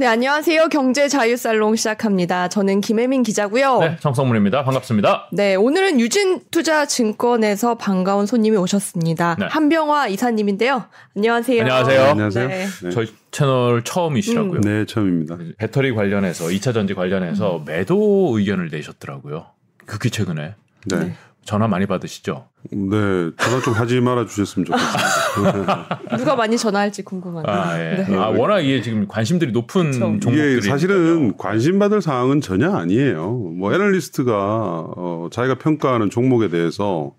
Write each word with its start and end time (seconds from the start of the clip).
네, 0.00 0.06
안녕하세요. 0.06 0.68
경제 0.68 1.08
자유 1.08 1.36
살롱 1.36 1.74
시작합니다. 1.74 2.46
저는 2.46 2.80
김혜민 2.80 3.24
기자고요. 3.24 3.80
네, 3.80 3.96
정성문입니다. 3.98 4.62
반갑습니다. 4.62 5.30
네, 5.32 5.56
오늘은 5.56 5.98
유진 5.98 6.40
투자 6.52 6.86
증권에서 6.86 7.74
반가운 7.78 8.24
손님이 8.24 8.58
오셨습니다. 8.58 9.34
네. 9.40 9.46
한병화 9.50 10.06
이사님인데요. 10.06 10.84
안녕하세요. 11.16 11.62
안녕하세요. 11.62 12.02
안녕하세요. 12.10 12.46
네. 12.46 12.66
네. 12.84 12.90
저희 12.90 13.12
채널 13.32 13.82
처음이시라고요. 13.82 14.60
네, 14.60 14.84
처음입니다. 14.84 15.36
배터리 15.58 15.92
관련해서 15.92 16.44
2차 16.44 16.72
전지 16.72 16.94
관련해서 16.94 17.64
매도 17.66 18.32
의견을 18.38 18.68
내셨더라고요. 18.70 19.46
극히 19.84 20.10
최근에 20.10 20.54
네. 20.86 21.12
네. 21.40 21.44
전화 21.44 21.66
많이 21.66 21.86
받으시죠? 21.86 22.46
네, 22.70 23.30
전화 23.38 23.60
좀 23.64 23.72
하지 23.72 24.00
말아 24.00 24.26
주셨으면 24.26 24.66
좋겠습니다. 24.66 26.00
누가 26.18 26.36
많이 26.36 26.58
전화할지 26.58 27.02
궁금하네요. 27.02 27.54
아, 27.54 27.78
예. 27.80 28.04
네. 28.06 28.16
아, 28.16 28.28
워낙 28.28 28.60
이게 28.60 28.82
지금 28.82 29.06
관심들이 29.08 29.52
높은 29.52 29.86
그쵸. 29.86 29.98
종목들이 29.98 30.58
이게 30.58 30.60
사실은 30.68 31.36
관심 31.38 31.78
받을 31.78 32.02
사항은 32.02 32.42
전혀 32.42 32.70
아니에요. 32.72 33.30
뭐 33.32 33.72
애널리스트가 33.72 34.32
어, 34.34 35.28
자기가 35.30 35.54
평가하는 35.56 36.10
종목에 36.10 36.48
대해서 36.48 37.12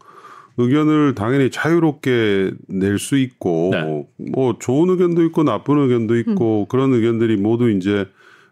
의견을 0.57 1.15
당연히 1.15 1.49
자유롭게 1.49 2.51
낼 2.67 2.99
수 2.99 3.17
있고 3.17 3.69
네. 3.71 4.05
뭐 4.31 4.57
좋은 4.59 4.89
의견도 4.89 5.23
있고 5.25 5.43
나쁜 5.43 5.79
의견도 5.79 6.17
있고 6.19 6.67
그런 6.67 6.93
의견들이 6.93 7.37
모두 7.37 7.71
이제 7.71 8.05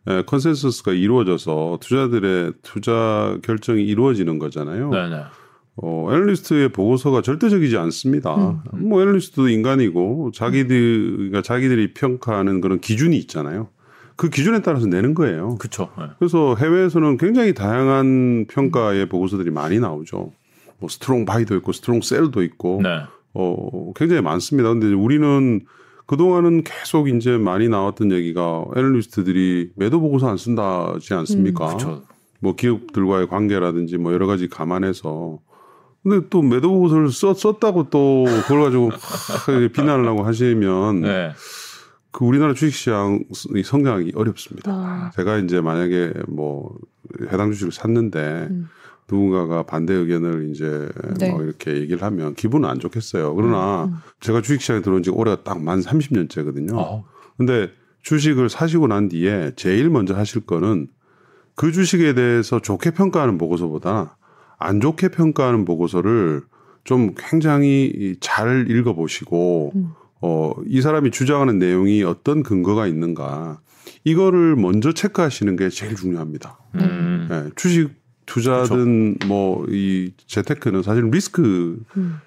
에, 0.08 0.24
컨센서스가 0.24 0.94
이루어져서 0.94 1.80
투자자들의 1.82 2.54
투자 2.64 3.38
결정이 3.44 3.84
이루어지는 3.84 4.40
거잖아요. 4.40 4.90
네 4.90 5.10
네. 5.10 5.22
어, 5.78 6.08
애널리스트의 6.12 6.70
보고서가 6.70 7.22
절대적이지 7.22 7.78
않습니다. 7.78 8.64
뭐 8.74 9.02
애널리스트도 9.02 9.50
인간이고 9.50 10.32
자기들 10.34 11.16
그러니까 11.16 11.42
자기들이 11.42 11.94
평가하는 11.94 12.62
그런 12.62 12.80
기준이 12.80 13.16
있잖아요. 13.18 13.70
그 14.16 14.30
기준에 14.30 14.62
따라서 14.64 14.88
내는 14.88 15.14
거예요. 15.14 15.56
그쵸. 15.60 15.90
네. 15.98 16.06
그래서 16.18 16.56
해외에서는 16.56 17.18
굉장히 17.18 17.54
다양한 17.54 18.48
평가의 18.50 19.08
보고서들이 19.08 19.52
많이 19.52 19.80
나오죠. 19.80 20.32
뭐 20.80 20.90
strong 20.90 21.26
buy도 21.26 21.56
있고 21.58 21.72
strong 21.72 22.02
sell도 22.02 22.42
있고 22.42 22.82
네. 22.82 23.04
어, 23.34 23.94
굉장히 23.96 24.24
많습니다. 24.24 24.70
근데 24.70 24.88
우리는 24.88 25.62
그동안은 26.08 26.64
계속 26.64 27.10
이제 27.10 27.38
많이 27.38 27.70
나왔던 27.70 28.12
얘기가 28.12 28.66
애널리스트들이 28.76 29.72
매도 29.76 30.00
보고서 30.00 30.30
안 30.30 30.38
쓴다지 30.38 31.14
않습니까? 31.14 31.76
그쵸. 31.76 32.04
뭐 32.40 32.56
기업들과의 32.56 33.28
관계라든지 33.28 33.98
뭐 33.98 34.14
여러 34.14 34.26
가지 34.26 34.48
감안해서 34.48 35.40
근데 36.08 36.26
또 36.30 36.42
매도 36.42 36.70
보고서를 36.70 37.12
썼, 37.12 37.34
썼다고 37.38 37.90
또 37.90 38.24
그걸 38.44 38.64
가지고 38.64 38.92
하, 38.92 39.68
비난을 39.74 40.08
하고 40.08 40.24
하시면 40.24 41.02
네. 41.02 41.34
그 42.12 42.24
우리나라 42.24 42.54
주식시장이 42.54 43.64
성장하기 43.66 44.14
어렵습니다. 44.16 44.72
아. 44.72 45.12
제가 45.16 45.38
이제 45.40 45.60
만약에 45.60 46.14
뭐 46.30 46.78
해당 47.30 47.52
주식을 47.52 47.74
샀는데 47.74 48.48
음. 48.50 48.70
누군가가 49.12 49.64
반대 49.64 49.94
의견을 49.94 50.50
이제 50.50 50.88
네. 51.20 51.30
뭐 51.30 51.44
이렇게 51.44 51.76
얘기를 51.76 52.02
하면 52.02 52.36
기분은 52.36 52.70
안 52.70 52.80
좋겠어요. 52.80 53.36
그러나 53.36 53.86
음. 53.86 53.96
제가 54.22 54.42
주식시장에 54.42 54.82
들어온 54.82 55.04
지가 55.04 55.16
올해가 55.18 55.44
딱 55.44 55.60
만 55.60 55.82
30년째거든요. 55.82 56.74
어, 56.78 57.06
근데 57.36 57.70
주식을 58.04 58.50
사시고 58.50 58.88
난 58.88 59.10
뒤에 59.10 59.52
제일 59.58 59.90
먼저 59.90 60.16
하실 60.16 60.46
거는 60.46 60.88
그 61.56 61.74
주식에 61.74 62.14
대해서 62.14 62.62
좋게 62.62 62.92
평가하는 62.92 63.38
보고서보다 63.38 64.18
안 64.58 64.80
좋게 64.82 65.10
평가하는 65.10 65.66
보고서를 65.66 66.42
좀 66.84 67.14
굉장히 67.18 68.16
잘 68.20 68.70
읽어보시고 68.70 69.74
음. 69.76 69.90
어, 70.22 70.54
이 70.66 70.82
사람이 70.82 71.12
주장하는 71.12 71.60
내용이 71.60 72.04
어떤 72.04 72.44
근거가 72.44 72.88
있는가 72.88 73.60
이거를 74.04 74.56
먼저 74.56 74.94
체크하시는 74.94 75.56
게 75.56 75.70
제일 75.70 75.96
중요합니다. 75.96 76.58
음. 76.76 77.28
예, 77.30 77.50
주식 77.56 77.92
투자든 78.26 79.18
뭐이 79.28 80.14
재테크는 80.28 80.84
사실 80.84 81.10
리스크를 81.10 81.80
음. 81.98 82.20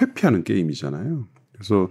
회피하는 0.00 0.44
게임이잖아요. 0.44 1.26
그래서 1.52 1.88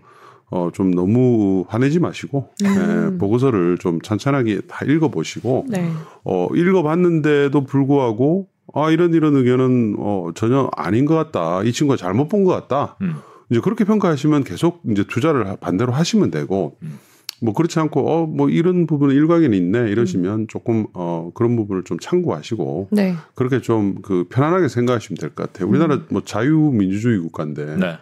어, 0.50 0.70
좀 0.72 0.92
너무 0.92 1.66
화내지 1.68 2.00
마시고 2.00 2.50
음. 2.64 3.14
예, 3.14 3.18
보고서를 3.18 3.78
좀 3.78 4.00
찬찬하게 4.02 4.62
다 4.68 4.86
읽어보시고 4.86 5.66
네. 5.70 5.92
어, 6.24 6.48
읽어봤는데도 6.54 7.64
불구하고 7.64 8.48
아 8.74 8.90
이런 8.92 9.14
이런 9.14 9.36
의견은 9.36 9.96
어, 10.00 10.32
전혀 10.36 10.70
아닌 10.76 11.06
것 11.06 11.16
같다. 11.16 11.64
이 11.64 11.72
친구가 11.72 11.98
잘못 11.98 12.28
본 12.30 12.44
것 12.46 12.52
같다. 12.52 12.98
음. 13.02 13.16
이제 13.50 13.60
그렇게 13.62 13.84
평가하시면 13.86 14.44
계속 14.44 14.82
이제 14.92 15.04
투자를 15.08 15.48
하- 15.48 15.56
반대로 15.56 15.92
하시면 15.94 16.32
되고 16.32 16.78
음. 16.82 16.98
뭐 17.42 17.54
그렇지 17.54 17.80
않고 17.80 18.10
어 18.10 18.26
뭐 18.26 18.50
이런 18.50 18.88
부분은 18.88 19.14
일각에는 19.14 19.56
있네 19.56 19.92
이러시면 19.92 20.48
조금 20.48 20.88
어 20.94 21.32
그런 21.36 21.56
부분을 21.56 21.84
좀 21.84 22.00
참고하시고 22.00 22.88
네. 22.92 23.14
그렇게 23.36 23.62
좀 23.62 23.96
그 24.02 24.26
편안하게 24.30 24.68
생각하시면 24.70 25.18
될 25.20 25.30
것 25.36 25.52
같아요. 25.52 25.70
우리나라 25.70 26.00
뭐 26.10 26.22
자유민주주의 26.24 27.20
국가인데 27.20 27.76
네. 27.78 27.98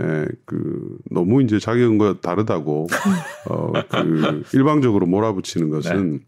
예, 0.00 0.26
그 0.44 0.98
너무 1.10 1.42
이제 1.42 1.58
자기 1.60 1.80
의견과 1.82 2.20
다르다고 2.20 2.88
어, 3.48 3.72
그 3.88 4.42
일방적으로 4.52 5.06
몰아붙이는 5.06 5.70
것은 5.70 6.20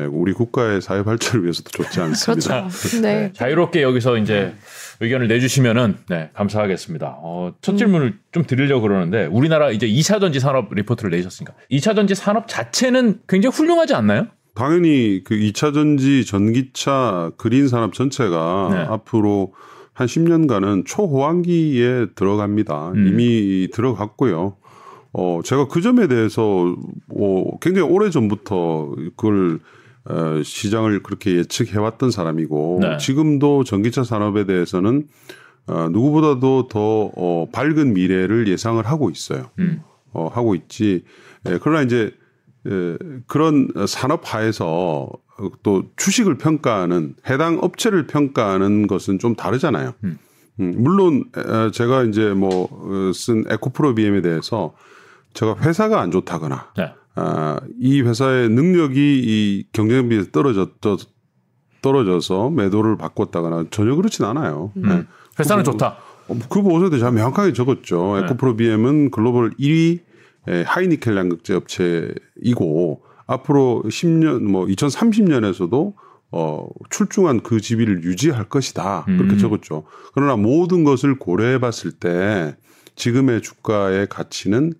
예, 0.00 0.04
우리 0.04 0.32
국가의 0.32 0.80
사회 0.80 1.02
발전을 1.02 1.44
위해서도 1.44 1.70
좋지 1.70 2.00
않습니다. 2.00 2.62
그렇죠. 2.68 3.00
네. 3.02 3.32
자유롭게 3.34 3.82
여기서 3.82 4.16
이제 4.16 4.54
의견을 5.00 5.28
내주시면은 5.28 5.96
네 6.08 6.30
감사하겠습니다. 6.34 7.16
어, 7.18 7.54
첫 7.60 7.76
질문을 7.76 8.18
좀 8.32 8.44
드리려고 8.46 8.82
그러는데 8.82 9.26
우리나라 9.26 9.70
이제 9.70 9.86
2차 9.86 10.20
전지 10.20 10.40
산업 10.40 10.72
리포트를 10.72 11.10
내셨으니까 11.10 11.54
2차 11.70 11.94
전지 11.94 12.14
산업 12.14 12.48
자체는 12.48 13.20
굉장히 13.28 13.54
훌륭하지 13.54 13.94
않나요? 13.94 14.28
당연히 14.54 15.22
그 15.24 15.34
2차 15.34 15.72
전지, 15.72 16.24
전기차, 16.24 17.32
그린 17.36 17.68
산업 17.68 17.94
전체가 17.94 18.68
네. 18.72 18.78
앞으로 18.88 19.52
한 20.00 20.06
10년간은 20.06 20.86
초호황기에 20.86 22.06
들어갑니다. 22.14 22.92
음. 22.92 23.06
이미 23.06 23.68
들어갔고요. 23.70 24.56
어, 25.12 25.40
제가 25.44 25.68
그 25.68 25.82
점에 25.82 26.06
대해서 26.06 26.74
뭐 27.06 27.58
굉장히 27.60 27.86
오래 27.86 28.08
전부터 28.08 28.94
그걸 29.14 29.60
어, 30.06 30.42
시장을 30.42 31.02
그렇게 31.02 31.36
예측해왔던 31.36 32.10
사람이고 32.10 32.78
네. 32.80 32.96
지금도 32.96 33.64
전기차 33.64 34.02
산업에 34.02 34.46
대해서는 34.46 35.06
어, 35.66 35.90
누구보다도 35.90 36.68
더 36.68 37.10
어, 37.14 37.48
밝은 37.52 37.92
미래를 37.92 38.48
예상을 38.48 38.82
하고 38.86 39.10
있어요. 39.10 39.50
음. 39.58 39.82
어, 40.14 40.28
하고 40.32 40.54
있지. 40.54 41.04
예, 41.46 41.58
그러나 41.60 41.82
이제 41.82 42.06
에, 42.06 42.10
그런 43.26 43.68
산업화에서 43.86 45.08
또 45.62 45.82
주식을 45.96 46.36
평가하는 46.38 47.14
해당 47.28 47.58
업체를 47.60 48.06
평가하는 48.06 48.86
것은 48.86 49.18
좀 49.18 49.34
다르잖아요. 49.34 49.94
음. 50.04 50.18
음, 50.60 50.74
물론 50.76 51.24
에, 51.36 51.70
제가 51.70 52.02
이제 52.04 52.34
뭐 52.34 52.68
쓴 53.14 53.44
에코프로 53.48 53.94
BM에 53.94 54.20
대해서 54.20 54.74
제가 55.32 55.56
회사가 55.60 56.00
안 56.00 56.10
좋다거나 56.10 56.72
네. 56.76 56.92
아, 57.14 57.58
이 57.80 58.02
회사의 58.02 58.50
능력이 58.50 58.96
이 58.98 59.64
경쟁 59.72 60.08
비해서 60.08 60.30
떨어졌 60.30 60.70
떨어져서 61.82 62.50
매도를 62.50 62.98
바꿨다거나 62.98 63.64
전혀 63.70 63.94
그렇진 63.94 64.24
않아요. 64.26 64.72
음. 64.76 64.82
네. 64.82 65.04
회사는 65.38 65.64
그, 65.64 65.70
좋다. 65.72 65.96
어, 66.28 66.38
그 66.50 66.62
보고서에 66.62 66.90
제가 66.98 67.10
명확하게 67.10 67.54
적었죠. 67.54 68.16
네. 68.18 68.24
에코프로 68.24 68.56
BM은 68.56 69.10
글로벌 69.10 69.50
1위 69.52 69.98
에, 69.98 70.02
하이니켈 70.46 71.16
양극재 71.16 71.54
업체이고 71.54 73.02
앞으로 73.26 73.82
10년 73.86 74.42
뭐 74.42 74.66
2030년에서도 74.66 75.94
어, 76.32 76.68
출중한 76.90 77.40
그 77.42 77.60
지위를 77.60 78.04
유지할 78.04 78.48
것이다. 78.48 79.04
그렇게 79.04 79.32
음. 79.34 79.38
적었죠. 79.38 79.84
그러나 80.14 80.36
모든 80.36 80.84
것을 80.84 81.18
고려해 81.18 81.58
봤을 81.58 81.90
때 81.92 82.56
지금의 82.94 83.42
주가의 83.42 84.08
가치는 84.08 84.74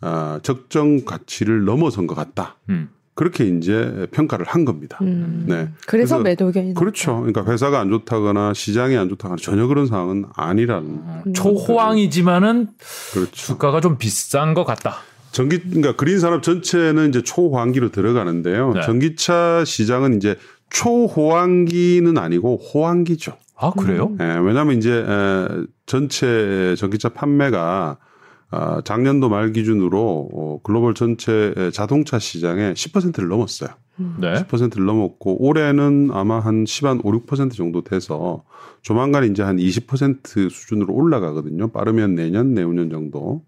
아, 0.00 0.40
적정 0.42 1.04
가치를 1.04 1.64
넘어선 1.64 2.06
것 2.06 2.14
같다. 2.14 2.56
음. 2.68 2.90
그렇게 3.14 3.46
이제 3.46 4.06
평가를 4.10 4.44
한 4.46 4.66
겁니다. 4.66 4.98
음. 5.00 5.46
네. 5.48 5.54
그래서 5.54 5.76
그래서 5.86 6.18
매도 6.18 6.46
의견이 6.46 6.74
그렇죠. 6.74 7.16
그러니까 7.22 7.50
회사가 7.50 7.80
안 7.80 7.88
좋다거나 7.88 8.52
시장이 8.52 8.96
안 8.96 9.08
좋다거나 9.08 9.36
전혀 9.40 9.66
그런 9.66 9.86
상황은 9.86 10.26
아니라는 10.34 10.88
음. 11.26 11.32
초호황이지만은 11.32 12.68
그렇죠. 13.14 13.32
주가가 13.32 13.80
좀 13.80 13.96
비싼 13.96 14.52
것 14.52 14.64
같다. 14.64 14.98
전기 15.32 15.60
그러니까 15.60 15.96
그린 15.96 16.18
산업 16.18 16.42
전체는 16.42 17.10
이제 17.10 17.22
초호황기로 17.22 17.90
들어가는데요. 17.90 18.72
네. 18.74 18.80
전기차 18.82 19.64
시장은 19.64 20.16
이제 20.16 20.36
초호황기는 20.70 22.16
아니고 22.16 22.56
호황기죠. 22.56 23.36
아 23.56 23.70
그래요? 23.70 24.10
음. 24.12 24.18
예, 24.20 24.38
왜냐하면 24.42 24.76
이제 24.76 24.92
에, 24.92 25.48
전체 25.86 26.74
전기차 26.76 27.10
판매가 27.10 27.98
아, 28.50 28.80
작년도 28.84 29.28
말 29.28 29.52
기준으로 29.52 30.28
어, 30.32 30.60
글로벌 30.62 30.94
전체 30.94 31.52
자동차 31.72 32.18
시장의 32.18 32.74
10%를 32.74 33.28
넘었어요. 33.28 33.70
네. 33.96 34.34
10%를 34.34 34.84
넘었고 34.84 35.44
올해는 35.44 36.10
아마 36.12 36.38
한 36.38 36.64
10, 36.66 36.86
한 36.86 37.00
5, 37.02 37.10
6% 37.26 37.52
정도 37.54 37.82
돼서 37.82 38.44
조만간 38.82 39.24
이제 39.24 39.42
한 39.42 39.56
20% 39.56 40.50
수준으로 40.50 40.94
올라가거든요. 40.94 41.68
빠르면 41.72 42.14
내년, 42.14 42.54
내후년 42.54 42.90
정도. 42.90 43.42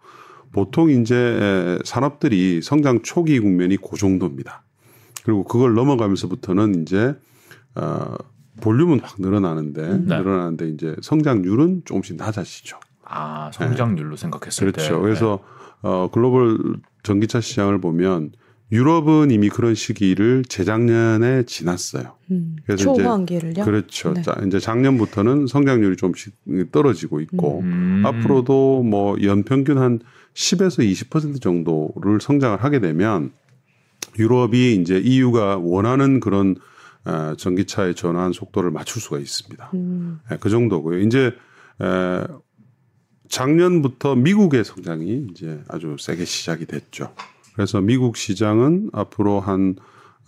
보통 0.52 0.90
이제 0.90 1.14
에, 1.16 1.78
산업들이 1.84 2.62
성장 2.62 3.02
초기 3.02 3.38
국면이 3.40 3.76
그 3.76 3.96
정도입니다. 3.96 4.62
그리고 5.24 5.44
그걸 5.44 5.74
넘어가면서부터는 5.74 6.82
이제 6.82 7.14
어, 7.74 8.14
볼륨은 8.60 9.00
확 9.00 9.16
늘어나는데 9.18 9.98
네. 9.98 10.18
늘어나는데 10.18 10.68
이제 10.70 10.96
성장률은 11.02 11.82
조금씩 11.84 12.16
낮아지죠. 12.16 12.78
아 13.04 13.50
성장률로 13.52 14.16
생각했을 14.16 14.72
때. 14.72 14.82
그렇죠. 14.82 15.00
그래서 15.00 15.38
어, 15.82 16.08
글로벌 16.12 16.58
전기차 17.02 17.40
시장을 17.40 17.80
보면 17.80 18.32
유럽은 18.70 19.30
이미 19.30 19.48
그런 19.48 19.74
시기를 19.74 20.44
재작년에 20.46 21.44
지났어요. 21.44 22.16
음. 22.30 22.56
그래서 22.66 22.84
초반기를요? 22.94 23.64
그렇죠. 23.64 24.12
네. 24.12 24.22
자, 24.22 24.36
이제 24.46 24.58
작년부터는 24.58 25.46
성장률이 25.46 25.96
좀씩 25.96 26.34
떨어지고 26.70 27.20
있고 27.22 27.60
음. 27.60 28.02
앞으로도 28.04 28.82
뭐 28.82 29.16
연평균 29.22 29.78
한 29.78 30.00
10에서 30.34 30.88
20% 30.88 31.40
정도를 31.40 32.20
성장을 32.20 32.62
하게 32.62 32.80
되면 32.80 33.32
유럽이 34.18 34.74
이제 34.74 34.98
EU가 34.98 35.58
원하는 35.58 36.20
그런 36.20 36.56
어, 37.04 37.34
전기차의 37.36 37.94
전환 37.94 38.32
속도를 38.32 38.70
맞출 38.70 39.00
수가 39.00 39.18
있습니다. 39.18 39.70
음. 39.74 40.20
예, 40.30 40.36
그 40.36 40.50
정도고요. 40.50 41.00
이제 41.00 41.32
에, 41.80 42.26
작년부터 43.28 44.14
미국의 44.14 44.64
성장이 44.64 45.28
이제 45.30 45.62
아주 45.68 45.96
세게 45.98 46.24
시작이 46.24 46.66
됐죠. 46.66 47.14
그래서 47.58 47.80
미국 47.80 48.16
시장은 48.16 48.90
앞으로 48.92 49.40
한 49.40 49.74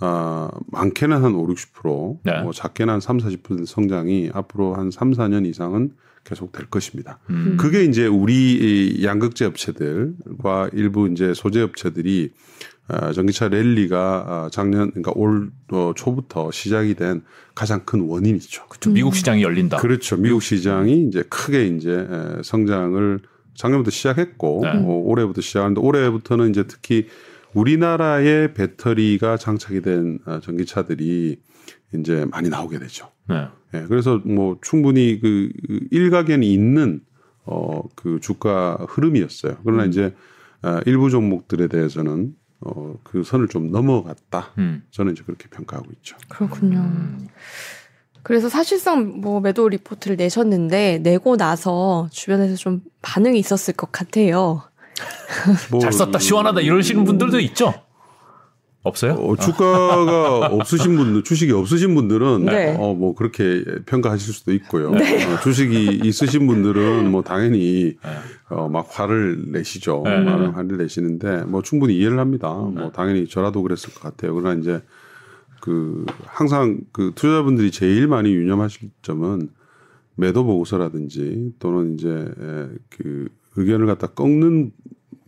아, 0.00 0.50
많게는 0.66 1.22
한 1.22 1.32
5, 1.36 1.46
60%, 1.46 2.18
네. 2.24 2.42
뭐 2.42 2.52
작게는 2.52 2.94
한 2.94 3.00
3, 3.00 3.18
40% 3.18 3.66
성장이 3.66 4.30
앞으로 4.34 4.74
한 4.74 4.90
3, 4.90 5.12
4년 5.12 5.46
이상은 5.46 5.92
계속 6.24 6.50
될 6.50 6.66
것입니다. 6.66 7.20
음. 7.30 7.56
그게 7.56 7.84
이제 7.84 8.08
우리 8.08 8.96
이 8.96 9.04
양극재 9.04 9.44
업체들과 9.44 10.70
일부 10.72 11.06
이제 11.06 11.32
소재 11.32 11.60
업체들이 11.60 12.32
아, 12.88 13.12
전기차 13.12 13.46
랠리가 13.46 13.98
아, 14.26 14.48
작년 14.50 14.90
그러니까 14.90 15.12
올 15.14 15.52
어, 15.70 15.92
초부터 15.94 16.50
시작이 16.50 16.94
된 16.94 17.22
가장 17.54 17.84
큰 17.84 18.00
원인이죠. 18.08 18.66
그렇죠. 18.66 18.90
미국 18.90 19.14
시장이 19.14 19.44
열린다. 19.44 19.76
그렇죠. 19.76 20.16
미국 20.16 20.42
시장이 20.42 21.04
이제 21.06 21.22
크게 21.28 21.68
이제 21.68 21.92
에, 21.92 22.42
성장을 22.42 23.20
작년부터 23.60 23.90
시작했고 23.90 24.60
네. 24.62 24.70
어, 24.70 25.02
올해부터 25.04 25.42
시작하는데 25.42 25.80
올해부터는 25.80 26.48
이제 26.48 26.66
특히 26.66 27.06
우리나라의 27.52 28.54
배터리가 28.54 29.36
장착이 29.36 29.82
된 29.82 30.18
어, 30.24 30.40
전기차들이 30.40 31.38
이제 31.94 32.26
많이 32.30 32.48
나오게 32.48 32.78
되죠. 32.78 33.10
네. 33.28 33.48
예, 33.74 33.84
그래서 33.86 34.18
뭐 34.24 34.56
충분히 34.62 35.20
그, 35.20 35.50
그 35.66 35.80
일각에는 35.90 36.42
있는 36.42 37.00
어, 37.44 37.82
그 37.94 38.18
주가 38.20 38.78
흐름이었어요. 38.88 39.58
그러나 39.62 39.84
이제 39.84 40.14
아, 40.62 40.80
일부 40.86 41.10
종목들에 41.10 41.68
대해서는 41.68 42.34
어, 42.60 42.94
그 43.04 43.22
선을 43.22 43.48
좀 43.48 43.70
넘어갔다. 43.70 44.52
음. 44.58 44.82
저는 44.90 45.12
이제 45.12 45.22
그렇게 45.24 45.48
평가하고 45.48 45.90
있죠. 45.96 46.16
그렇군요. 46.28 46.78
음. 46.78 47.28
그래서 48.22 48.48
사실상 48.48 49.20
뭐 49.20 49.40
매도 49.40 49.68
리포트를 49.68 50.16
내셨는데 50.16 50.98
내고 51.02 51.36
나서 51.36 52.08
주변에서 52.10 52.56
좀 52.56 52.82
반응이 53.02 53.38
있었을 53.38 53.74
것 53.74 53.90
같아요. 53.92 54.62
뭐, 55.70 55.80
잘 55.80 55.92
썼다 55.92 56.18
시원하다 56.18 56.60
이러시는 56.60 57.04
분들도 57.04 57.40
있죠. 57.40 57.72
없어요? 58.82 59.12
어, 59.12 59.36
주가가 59.36 60.46
없으신 60.52 60.96
분들, 60.96 61.22
주식이 61.22 61.52
없으신 61.52 61.94
분들은 61.94 62.46
네. 62.46 62.76
어, 62.78 62.94
뭐 62.94 63.14
그렇게 63.14 63.62
평가하실 63.84 64.32
수도 64.32 64.52
있고요. 64.54 64.90
어, 64.90 65.40
주식이 65.42 66.00
있으신 66.02 66.46
분들은 66.46 67.10
뭐 67.10 67.22
당연히 67.22 67.96
네. 68.02 68.10
어, 68.48 68.68
막 68.68 68.88
화를 68.90 69.52
내시죠. 69.52 70.02
네, 70.06 70.20
네, 70.20 70.30
화를, 70.30 70.56
화를 70.56 70.78
내시는데 70.78 71.44
뭐 71.44 71.60
충분히 71.62 71.96
이해를 71.96 72.18
합니다. 72.18 72.48
뭐 72.54 72.90
당연히 72.90 73.28
저라도 73.28 73.62
그랬을 73.62 73.92
것 73.92 74.02
같아요. 74.02 74.34
그러나 74.34 74.58
이제 74.58 74.80
그 75.60 76.06
항상 76.24 76.80
그 76.92 77.12
투자자분들이 77.14 77.70
제일 77.70 78.06
많이 78.06 78.32
유념하실 78.32 78.90
점은 79.02 79.50
매도 80.16 80.44
보고서라든지 80.44 81.54
또는 81.58 81.94
이제 81.94 82.08
에, 82.08 82.68
그 82.88 83.28
의견을 83.56 83.86
갖다 83.86 84.08
꺾는 84.08 84.72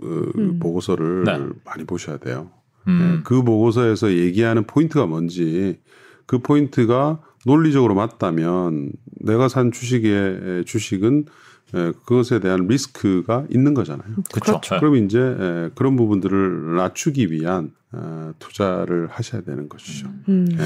어, 0.02 0.06
음. 0.06 0.58
보고서를 0.58 1.24
네. 1.24 1.38
많이 1.64 1.84
보셔야 1.84 2.18
돼요. 2.18 2.50
음. 2.88 2.98
네, 2.98 3.20
그 3.24 3.42
보고서에서 3.42 4.12
얘기하는 4.12 4.64
포인트가 4.66 5.06
뭔지 5.06 5.80
그 6.26 6.38
포인트가 6.38 7.20
논리적으로 7.46 7.94
맞다면 7.94 8.92
내가 9.20 9.48
산 9.48 9.72
주식의 9.72 10.64
주식은 10.64 11.26
에, 11.74 11.92
그것에 12.04 12.40
대한 12.40 12.66
리스크가 12.66 13.46
있는 13.50 13.74
거잖아요. 13.74 14.08
그렇죠. 14.32 14.60
그렇죠. 14.60 14.80
그럼 14.80 14.96
이제 14.96 15.18
에, 15.18 15.70
그런 15.74 15.96
부분들을 15.96 16.76
낮추기 16.76 17.30
위한 17.30 17.72
어, 17.92 18.32
투자를 18.38 19.08
하셔야 19.10 19.42
되는 19.42 19.68
것이죠. 19.68 20.08
음. 20.28 20.46
네. 20.48 20.64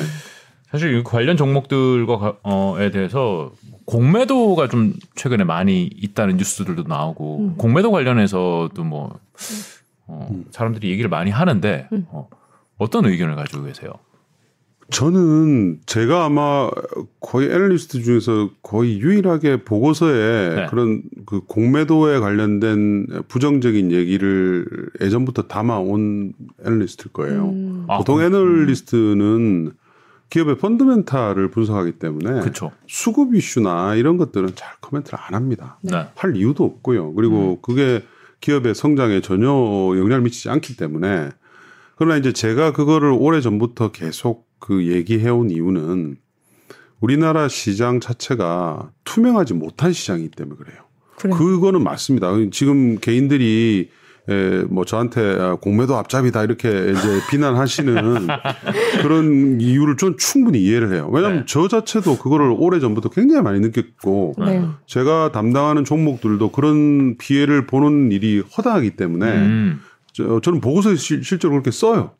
사실 0.70 0.96
이 0.96 1.02
관련 1.04 1.36
종목들과에 1.36 2.90
대해서 2.92 3.52
공매도가 3.84 4.68
좀 4.68 4.94
최근에 5.14 5.44
많이 5.44 5.84
있다는 5.84 6.36
뉴스들도 6.36 6.84
나오고 6.84 7.38
음. 7.38 7.54
공매도 7.56 7.90
관련해서도 7.90 8.82
뭐 8.84 9.18
어, 10.06 10.28
음. 10.30 10.44
사람들이 10.50 10.90
얘기를 10.90 11.08
많이 11.08 11.30
하는데 11.30 11.88
음. 11.92 12.06
어, 12.10 12.28
어떤 12.78 13.06
의견을 13.06 13.36
가지고 13.36 13.64
계세요? 13.64 13.92
저는 14.90 15.80
제가 15.86 16.24
아마 16.24 16.70
거의 17.20 17.48
애널리스트 17.48 18.02
중에서 18.02 18.50
거의 18.62 19.00
유일하게 19.00 19.64
보고서에 19.64 20.54
네. 20.54 20.66
그런 20.70 21.02
그 21.26 21.40
공매도에 21.46 22.20
관련된 22.20 23.06
부정적인 23.28 23.90
얘기를 23.92 24.64
예전부터 25.00 25.42
담아온 25.42 26.32
애널리스트일 26.64 27.12
거예요. 27.12 27.48
음. 27.50 27.84
아, 27.88 27.98
보통 27.98 28.16
그- 28.18 28.22
애널리스트는 28.24 29.72
기업의 30.30 30.58
펀드멘탈을 30.58 31.50
분석하기 31.50 31.92
때문에 31.92 32.40
그렇죠. 32.40 32.72
수급 32.86 33.34
이슈나 33.34 33.94
이런 33.94 34.16
것들은 34.16 34.50
잘 34.56 34.72
코멘트를 34.80 35.18
안 35.20 35.34
합니다. 35.34 35.78
네. 35.82 36.06
할 36.16 36.36
이유도 36.36 36.64
없고요. 36.64 37.12
그리고 37.14 37.60
그게 37.60 38.02
기업의 38.40 38.74
성장에 38.74 39.20
전혀 39.20 39.46
영향을 39.48 40.22
미치지 40.22 40.48
않기 40.50 40.76
때문에 40.76 41.30
그러나 41.96 42.16
이제 42.16 42.32
제가 42.32 42.72
그거를 42.72 43.10
오래 43.10 43.40
전부터 43.40 43.92
계속 43.92 44.45
그 44.58 44.86
얘기해온 44.86 45.50
이유는 45.50 46.16
우리나라 47.00 47.48
시장 47.48 48.00
자체가 48.00 48.90
투명하지 49.04 49.54
못한 49.54 49.92
시장이기 49.92 50.30
때문에 50.30 50.56
그래요. 50.58 50.78
그래요. 51.16 51.36
그거는 51.36 51.82
맞습니다. 51.82 52.32
지금 52.50 52.98
개인들이 52.98 53.90
에, 54.28 54.64
뭐 54.68 54.84
저한테 54.84 55.20
아, 55.38 55.54
공매도 55.54 55.96
앞잡이다 55.96 56.42
이렇게 56.42 56.68
이제 56.68 57.20
비난하시는 57.30 58.26
그런 59.02 59.60
이유를 59.60 59.96
좀 59.96 60.16
충분히 60.16 60.60
이해를 60.62 60.92
해요. 60.92 61.08
왜냐하면 61.12 61.40
네. 61.40 61.44
저 61.46 61.68
자체도 61.68 62.18
그거를 62.18 62.52
오래 62.58 62.80
전부터 62.80 63.10
굉장히 63.10 63.42
많이 63.42 63.60
느꼈고 63.60 64.34
네. 64.38 64.66
제가 64.86 65.30
담당하는 65.30 65.84
종목들도 65.84 66.50
그런 66.50 67.16
피해를 67.18 67.66
보는 67.66 68.10
일이 68.10 68.40
허다하기 68.40 68.96
때문에 68.96 69.26
음, 69.26 69.80
저, 70.12 70.40
저는 70.40 70.60
보고서에 70.60 70.96
실, 70.96 71.22
실제로 71.22 71.52
그렇게 71.52 71.70
써요. 71.70 72.10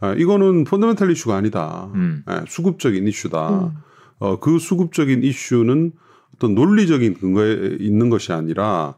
아, 0.00 0.12
이거는 0.12 0.64
펀더멘탈 0.64 1.10
이슈가 1.10 1.36
아니다. 1.36 1.90
음. 1.94 2.22
예, 2.30 2.44
수급적인 2.46 3.06
이슈다. 3.08 3.48
음. 3.50 3.70
어, 4.18 4.38
그 4.38 4.58
수급적인 4.58 5.22
이슈는 5.22 5.92
어떤 6.34 6.54
논리적인 6.54 7.14
근거에 7.14 7.76
있는 7.80 8.10
것이 8.10 8.32
아니라 8.32 8.94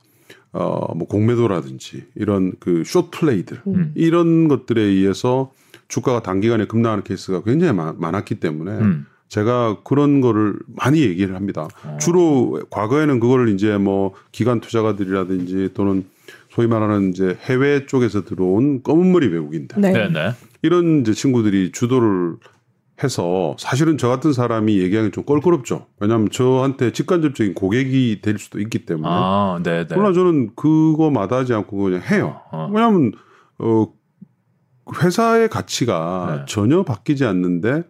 어, 0.52 0.94
뭐 0.94 1.06
공매도라든지 1.06 2.04
이런 2.14 2.52
그 2.58 2.82
숏플레이들 2.84 3.62
음. 3.66 3.92
이런 3.94 4.48
것들에 4.48 4.80
의해서 4.80 5.52
주가가 5.88 6.22
단기간에 6.22 6.66
급락하는 6.66 7.04
케이스가 7.04 7.42
굉장히 7.42 7.72
많, 7.72 7.94
많았기 7.98 8.36
때문에 8.36 8.72
음. 8.72 9.06
제가 9.28 9.78
그런 9.84 10.20
거를 10.20 10.54
많이 10.66 11.00
얘기를 11.00 11.34
합니다. 11.34 11.68
어. 11.84 11.98
주로 12.00 12.60
과거에는 12.70 13.20
그거를 13.20 13.50
이제 13.50 13.76
뭐 13.76 14.14
기관 14.32 14.60
투자가들이라든지 14.60 15.70
또는 15.74 16.06
소위 16.50 16.66
말하는 16.66 17.10
이제 17.10 17.36
해외 17.42 17.86
쪽에서 17.86 18.24
들어온 18.24 18.82
검은 18.82 19.12
머리 19.12 19.28
외국인들 19.28 19.80
네. 19.80 19.92
네, 19.92 20.08
네. 20.08 20.32
이런 20.62 21.00
이제 21.00 21.12
친구들이 21.12 21.72
주도를 21.72 22.36
해서 23.02 23.54
사실은 23.58 23.96
저 23.96 24.08
같은 24.08 24.32
사람이 24.32 24.78
얘기하기 24.78 25.12
좀 25.12 25.24
껄끄럽죠. 25.24 25.86
왜냐하면 26.00 26.30
저한테 26.30 26.92
직간접적인 26.92 27.54
고객이 27.54 28.20
될 28.22 28.38
수도 28.38 28.58
있기 28.58 28.84
때문에. 28.86 29.08
아, 29.08 29.60
네, 29.62 29.86
네. 29.86 29.86
그러나 29.88 30.12
저는 30.12 30.50
그거 30.56 31.10
마다하지 31.10 31.54
않고 31.54 31.76
그냥 31.76 32.02
해요. 32.02 32.40
어. 32.50 32.68
왜냐하면 32.72 33.12
어 33.58 33.86
회사의 35.02 35.48
가치가 35.48 36.38
네. 36.38 36.44
전혀 36.48 36.82
바뀌지 36.82 37.24
않는데 37.24 37.84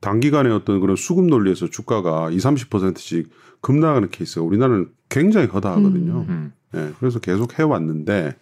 단기간에 0.00 0.50
어떤 0.50 0.80
그런 0.80 0.96
수급 0.96 1.26
논리에서 1.26 1.68
주가가 1.68 2.30
2, 2.30 2.36
30%씩 2.36 3.28
급락하는 3.60 4.10
케이스가 4.10 4.46
우리나라는 4.46 4.88
굉장히 5.08 5.48
허다하거든요. 5.48 6.26
음. 6.28 6.52
예, 6.74 6.92
그래서 6.98 7.18
계속 7.18 7.58
해왔는데 7.58 8.26
에, 8.26 8.34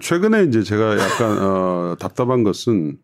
최근에 0.00 0.44
이제 0.44 0.62
제가 0.62 0.98
약간 0.98 1.38
어, 1.38 1.96
답답한 1.98 2.42
것은 2.44 2.98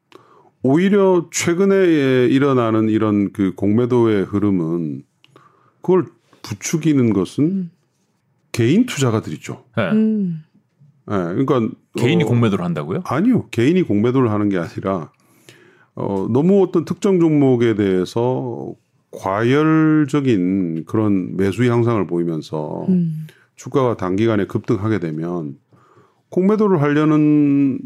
오히려 0.63 1.29
최근에 1.33 2.27
일어나는 2.27 2.89
이런 2.89 3.33
그 3.33 3.55
공매도의 3.55 4.25
흐름은 4.25 5.03
그걸 5.81 6.07
부추기는 6.43 7.13
것은 7.13 7.45
음. 7.45 7.71
개인 8.53 8.87
투자가들이죠. 8.87 9.65
네. 9.77 9.91
음. 9.93 10.43
예, 11.11 11.15
그러니까 11.15 11.69
개인이 11.97 12.23
어, 12.25 12.27
공매도를 12.27 12.65
한다고요? 12.65 13.03
아니요 13.05 13.49
개인이 13.51 13.81
공매도를 13.83 14.31
하는 14.31 14.49
게 14.49 14.59
아니라 14.59 15.11
어, 15.95 16.29
너무 16.31 16.63
어떤 16.63 16.85
특정 16.85 17.19
종목에 17.19 17.75
대해서 17.75 18.75
과열적인 19.11 20.85
그런 20.85 21.37
매수 21.37 21.65
향상을 21.65 22.07
보이면서 22.07 22.85
음. 22.89 23.27
주가가 23.57 23.97
단기간에 23.97 24.47
급등하게 24.47 24.99
되면 24.99 25.57
공매도를 26.31 26.83
하려는 26.83 27.79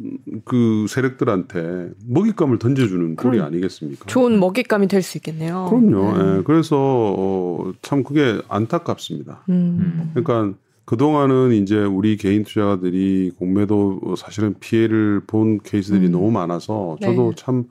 그 0.44 0.87
세력들한테 0.88 1.90
먹잇감을 2.08 2.58
던져주는 2.58 3.14
꼴이 3.16 3.40
아니겠습니까? 3.40 4.06
좋은 4.06 4.40
먹잇감이 4.40 4.88
될 4.88 5.02
수 5.02 5.18
있겠네요. 5.18 5.66
그럼요. 5.70 6.18
네. 6.18 6.38
예, 6.38 6.42
그래서 6.42 6.76
어, 6.78 7.72
참 7.82 8.02
그게 8.02 8.40
안타깝습니다. 8.49 9.44
음. 9.49 10.11
그러니까 10.14 10.56
그동안은 10.84 11.52
이제 11.52 11.84
우리 11.84 12.16
개인 12.16 12.42
투자가들이 12.42 13.32
공매도 13.38 14.16
사실은 14.16 14.54
피해를 14.58 15.20
본 15.26 15.61
케이스들이 15.61 16.06
음. 16.06 16.12
너무 16.12 16.30
많아서 16.32 16.96
저도 17.00 17.30
네. 17.30 17.34
참, 17.37 17.64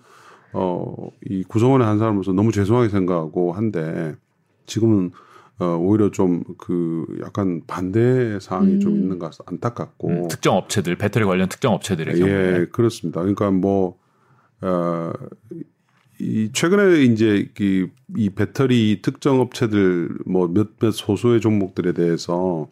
어, 0.53 1.09
이 1.29 1.43
구성원의 1.43 1.85
한 1.85 1.99
사람으로서 1.99 2.31
너무 2.31 2.51
죄송하게 2.53 2.89
생각하고 2.89 3.51
한데 3.51 4.15
지금은 4.65 5.11
어, 5.61 5.77
오히려 5.77 6.09
좀 6.09 6.43
그 6.57 7.05
약간 7.23 7.61
반대 7.67 8.39
사항이 8.39 8.79
좀 8.79 8.93
음. 8.93 8.97
있는 8.97 9.19
것 9.19 9.27
같아서 9.27 9.43
안타깝고. 9.45 10.07
음, 10.07 10.27
특정 10.27 10.57
업체들 10.57 10.95
배터리 10.95 11.25
관련 11.25 11.49
특정 11.49 11.73
업체들의 11.73 12.19
경우에 12.19 12.59
예, 12.61 12.65
그렇습니다. 12.71 13.21
그러니까 13.21 13.51
뭐, 13.51 13.97
어, 14.61 15.11
이 16.19 16.49
최근에 16.53 17.03
이제 17.03 17.49
이, 17.59 17.87
이 18.15 18.29
배터리 18.29 19.01
특정 19.01 19.39
업체들 19.39 20.17
뭐 20.25 20.47
몇몇 20.47 20.91
소수의 20.91 21.41
종목들에 21.41 21.93
대해서 21.93 22.69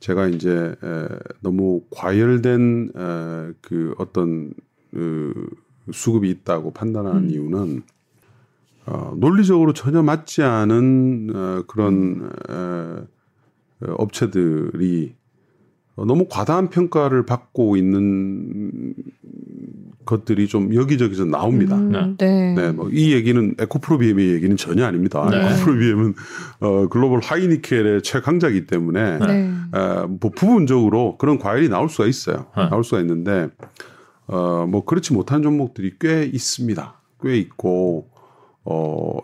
제가 0.00 0.28
이제 0.28 0.74
에, 0.82 1.08
너무 1.40 1.82
과열된 1.90 2.92
에, 2.94 3.52
그 3.60 3.94
어떤 3.98 4.52
그 4.92 5.48
수급이 5.92 6.30
있다고 6.30 6.72
판단하는 6.72 7.24
음. 7.24 7.30
이유는 7.30 7.82
어, 8.90 9.12
논리적으로 9.16 9.74
전혀 9.74 10.02
맞지 10.02 10.42
않은 10.42 11.30
어, 11.34 11.62
그런 11.66 12.30
에, 12.48 12.52
어, 12.54 13.94
업체들이 13.98 15.14
어, 15.96 16.04
너무 16.06 16.26
과다한 16.30 16.70
평가를 16.70 17.26
받고 17.26 17.76
있는 17.76 18.94
것들이 20.06 20.48
좀 20.48 20.74
여기저기서 20.74 21.26
나옵니다. 21.26 21.76
음, 21.76 22.16
네. 22.16 22.54
네, 22.54 22.72
뭐 22.72 22.88
이 22.90 23.12
얘기는 23.12 23.54
에코프로비엠의 23.58 24.30
얘기는 24.30 24.56
전혀 24.56 24.86
아닙니다. 24.86 25.28
네. 25.30 25.36
에코프로비엠은 25.36 26.14
어, 26.60 26.88
글로벌 26.88 27.20
하이니켈의 27.20 28.00
최강자이기 28.02 28.66
때문에 28.66 29.18
네. 29.18 29.52
어, 29.72 30.06
뭐 30.08 30.30
부분적으로 30.34 31.18
그런 31.18 31.38
과열이 31.38 31.68
나올 31.68 31.90
수가 31.90 32.06
있어요. 32.06 32.46
네. 32.56 32.70
나올 32.70 32.84
수가 32.84 33.02
있는데 33.02 33.48
어, 34.28 34.66
뭐 34.66 34.86
그렇지 34.86 35.12
못한 35.12 35.42
종목들이 35.42 35.92
꽤 36.00 36.24
있습니다. 36.24 36.94
꽤 37.22 37.36
있고 37.36 38.08
어 38.70 39.18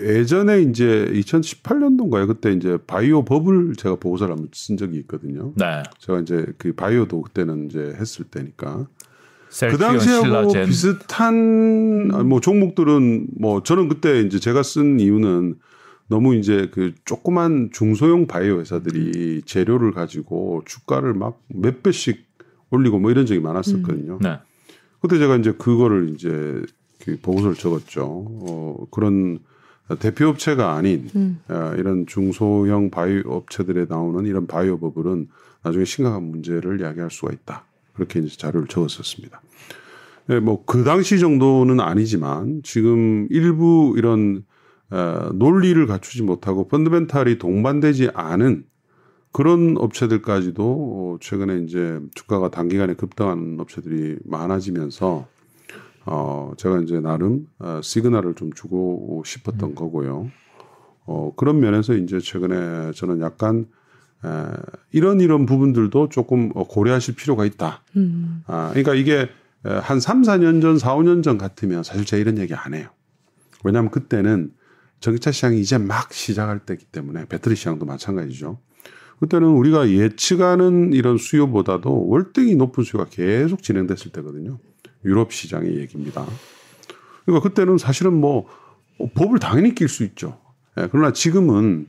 예전에 0.00 0.62
이제 0.62 1.10
2018년도인가요? 1.12 2.28
그때 2.28 2.52
이제 2.52 2.78
바이오 2.86 3.24
버블 3.24 3.74
제가 3.76 3.96
보고서를 3.96 4.32
한번 4.32 4.48
쓴 4.54 4.76
적이 4.76 4.98
있거든요. 4.98 5.52
네. 5.56 5.82
제가 5.98 6.20
이제 6.20 6.46
그 6.56 6.72
바이오도 6.72 7.20
그때는 7.22 7.66
이제 7.66 7.80
했을 7.98 8.24
때니까 8.24 8.86
그 9.70 9.78
당시하고 9.78 10.24
신라젠 10.24 10.66
비슷한 10.66 12.10
아, 12.12 12.22
뭐 12.22 12.40
종목들은 12.40 13.28
뭐 13.38 13.62
저는 13.62 13.88
그때 13.88 14.20
이제 14.20 14.38
제가 14.38 14.62
쓴 14.62 15.00
이유는 15.00 15.56
너무 16.08 16.36
이제 16.36 16.68
그 16.72 16.94
조그만 17.04 17.70
중소형 17.72 18.26
바이오 18.26 18.60
회사들이 18.60 19.42
재료를 19.44 19.92
가지고 19.92 20.62
주가를 20.64 21.14
막 21.14 21.40
몇 21.48 21.82
배씩 21.82 22.26
올리고 22.70 22.98
뭐 22.98 23.10
이런 23.10 23.26
적이 23.26 23.40
많았었거든요. 23.40 24.18
네. 24.22 24.38
그때 25.00 25.18
제가 25.18 25.36
이제 25.36 25.52
그거를 25.52 26.10
이제 26.14 26.28
그 26.28 26.66
보고서를 27.16 27.56
적었죠. 27.56 28.04
어, 28.06 28.86
그런 28.90 29.40
대표 30.00 30.28
업체가 30.28 30.74
아닌 30.74 31.08
음. 31.16 31.40
어, 31.48 31.72
이런 31.76 32.06
중소형 32.06 32.90
바이오 32.90 33.22
업체들에 33.26 33.86
나오는 33.88 34.26
이런 34.26 34.46
바이오 34.46 34.78
버블은 34.78 35.28
나중에 35.62 35.84
심각한 35.84 36.24
문제를 36.24 36.80
야기할 36.80 37.10
수가 37.10 37.32
있다. 37.32 37.64
그렇게 37.94 38.20
이제 38.20 38.36
자료를 38.36 38.68
적었었습니다. 38.68 39.40
예, 40.30 40.40
뭐그 40.40 40.84
당시 40.84 41.18
정도는 41.18 41.80
아니지만 41.80 42.60
지금 42.62 43.26
일부 43.30 43.94
이런 43.96 44.44
어, 44.90 45.30
논리를 45.34 45.84
갖추지 45.86 46.22
못하고 46.22 46.68
펀드멘탈이 46.68 47.38
동반되지 47.38 48.10
않은 48.14 48.64
그런 49.32 49.76
업체들까지도 49.78 50.64
어, 50.64 51.18
최근에 51.20 51.58
이제 51.64 52.00
주가가 52.14 52.50
단기간에 52.50 52.94
급등하는 52.94 53.58
업체들이 53.60 54.18
많아지면서 54.24 55.26
어 56.10 56.52
제가 56.56 56.80
이제 56.80 57.00
나름 57.00 57.46
어, 57.58 57.80
시그널을 57.82 58.34
좀 58.34 58.52
주고 58.52 59.22
싶었던 59.24 59.74
거고요. 59.74 60.30
어 61.04 61.32
그런 61.36 61.60
면에서 61.60 61.94
이제 61.94 62.18
최근에 62.18 62.92
저는 62.92 63.20
약간 63.20 63.66
에, 64.24 64.28
이런 64.92 65.20
이런 65.20 65.46
부분들도 65.46 66.08
조금 66.08 66.50
어, 66.54 66.66
고려하실 66.66 67.14
필요가 67.14 67.44
있다. 67.44 67.82
음. 67.96 68.42
아, 68.46 68.68
그러니까 68.70 68.94
이게 68.94 69.28
에, 69.66 69.70
한 69.70 70.00
3, 70.00 70.22
4년 70.22 70.62
전, 70.62 70.78
4, 70.78 70.96
5년 70.96 71.22
전 71.22 71.38
같으면 71.38 71.82
사실 71.82 72.04
제가 72.04 72.20
이런 72.20 72.38
얘기 72.38 72.54
안 72.54 72.74
해요. 72.74 72.88
왜냐하면 73.64 73.90
그때는 73.90 74.52
전기차 75.00 75.30
시장이 75.30 75.60
이제 75.60 75.78
막 75.78 76.12
시작할 76.12 76.60
때이기 76.60 76.86
때문에 76.86 77.26
배터리 77.26 77.54
시장도 77.54 77.86
마찬가지죠. 77.86 78.58
그때는 79.20 79.48
우리가 79.48 79.90
예측하는 79.90 80.92
이런 80.92 81.18
수요보다도 81.18 82.08
월등히 82.08 82.54
높은 82.54 82.84
수요가 82.84 83.08
계속 83.10 83.62
진행됐을 83.62 84.12
때거든요. 84.12 84.58
유럽 85.04 85.32
시장의 85.32 85.76
얘기입니다. 85.78 86.26
그러니까 87.24 87.48
그때는 87.48 87.78
사실은 87.78 88.14
뭐 88.14 88.46
어, 88.98 89.10
법을 89.14 89.38
당연히 89.38 89.74
낄 89.74 89.88
수 89.88 90.04
있죠. 90.04 90.38
예, 90.78 90.88
그러나 90.90 91.12
지금은 91.12 91.88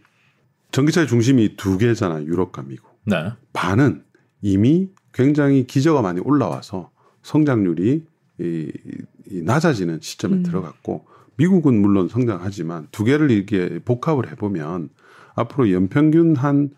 전기차의 0.71 1.07
중심이 1.07 1.55
두 1.55 1.77
개잖아요. 1.77 2.25
유럽과 2.25 2.63
미국. 2.63 2.99
네. 3.05 3.31
반은 3.53 4.03
이미 4.41 4.89
굉장히 5.13 5.65
기저가 5.65 6.01
많이 6.01 6.19
올라와서 6.19 6.91
성장률이 7.23 8.05
이, 8.39 8.71
이 9.29 9.41
낮아지는 9.41 9.99
시점에 10.01 10.37
음. 10.37 10.43
들어갔고 10.43 11.05
미국은 11.35 11.81
물론 11.81 12.07
성장하지만 12.09 12.87
두 12.91 13.03
개를 13.03 13.31
이게 13.31 13.79
복합을 13.83 14.29
해보면 14.31 14.89
앞으로 15.35 15.71
연평균 15.71 16.35
한 16.35 16.71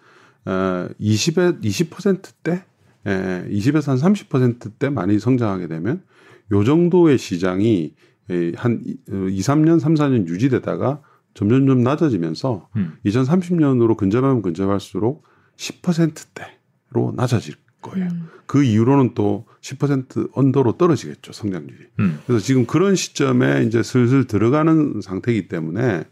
어, 0.46 0.88
20에 1.00 1.62
20%대, 1.64 2.64
에, 3.06 3.48
20에서 3.50 3.88
한 3.88 3.98
30%대 3.98 4.90
많이 4.90 5.20
성장하게 5.20 5.68
되면 5.68 6.04
요 6.52 6.64
정도의 6.64 7.18
시장이 7.18 7.94
에, 8.30 8.52
한 8.56 8.82
2, 8.84 9.40
3년, 9.40 9.80
3, 9.80 9.96
4년 9.96 10.28
유지되다가 10.28 11.02
점점점 11.34 11.82
낮아지면서 11.84 12.70
음. 12.76 12.94
2030년으로 13.06 13.96
근접하면 13.96 14.42
근접할수록 14.42 15.24
10%대로 15.58 17.14
낮아질 17.16 17.56
거예요. 17.82 18.08
음. 18.08 18.28
그 18.46 18.64
이후로는 18.64 19.14
또 19.16 19.46
10% 19.62 20.32
언더로 20.34 20.78
떨어지겠죠, 20.78 21.32
성장률이. 21.32 21.78
음. 22.00 22.20
그래서 22.26 22.44
지금 22.44 22.66
그런 22.66 22.96
시점에 22.96 23.64
이제 23.64 23.82
슬슬 23.82 24.28
들어가는 24.28 25.02
상태이기 25.02 25.48
때문에 25.48 26.06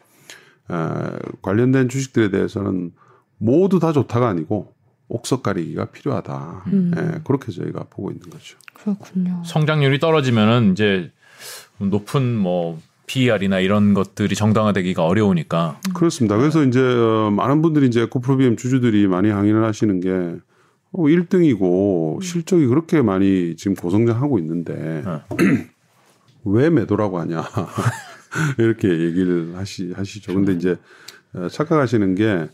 어, 0.69 1.17
관련된 1.41 1.89
주식들에 1.89 2.29
대해서는 2.29 2.91
모두 3.37 3.79
다 3.79 3.91
좋다가 3.91 4.29
아니고 4.29 4.73
옥석 5.09 5.43
가리기가 5.43 5.85
필요하다. 5.85 6.63
음. 6.67 6.91
예, 6.95 7.19
그렇게 7.25 7.51
저희가 7.51 7.85
보고 7.89 8.11
있는 8.11 8.29
거죠. 8.29 8.57
그렇군요. 8.73 9.41
성장률이 9.45 9.99
떨어지면은 9.99 10.71
이제 10.71 11.11
높은 11.79 12.37
뭐 12.37 12.79
PER이나 13.07 13.59
이런 13.59 13.95
것들이 13.95 14.35
정당화되기가 14.35 15.03
어려우니까 15.03 15.79
그렇습니다. 15.95 16.37
그래서 16.37 16.63
이제 16.63 16.79
어, 16.79 17.31
많은 17.31 17.61
분들이 17.61 17.87
이제 17.87 18.01
에코프로비엠 18.01 18.55
주주들이 18.55 19.07
많이 19.07 19.29
항의를 19.29 19.63
하시는 19.65 19.99
게 19.99 20.39
어, 20.91 21.03
1등이고 21.03 22.21
실적이 22.21 22.67
그렇게 22.67 23.01
많이 23.01 23.55
지금 23.55 23.75
고성장하고 23.75 24.37
있는데 24.39 25.03
어. 25.05 25.21
왜 26.45 26.69
매도라고 26.69 27.19
하냐 27.19 27.43
이렇게 28.59 28.87
얘기를 28.87 29.55
하시 29.55 29.91
하시죠. 29.91 30.35
근데 30.35 30.53
이제 30.53 30.77
어, 31.33 31.47
착각하시는 31.49 32.13
게 32.13 32.47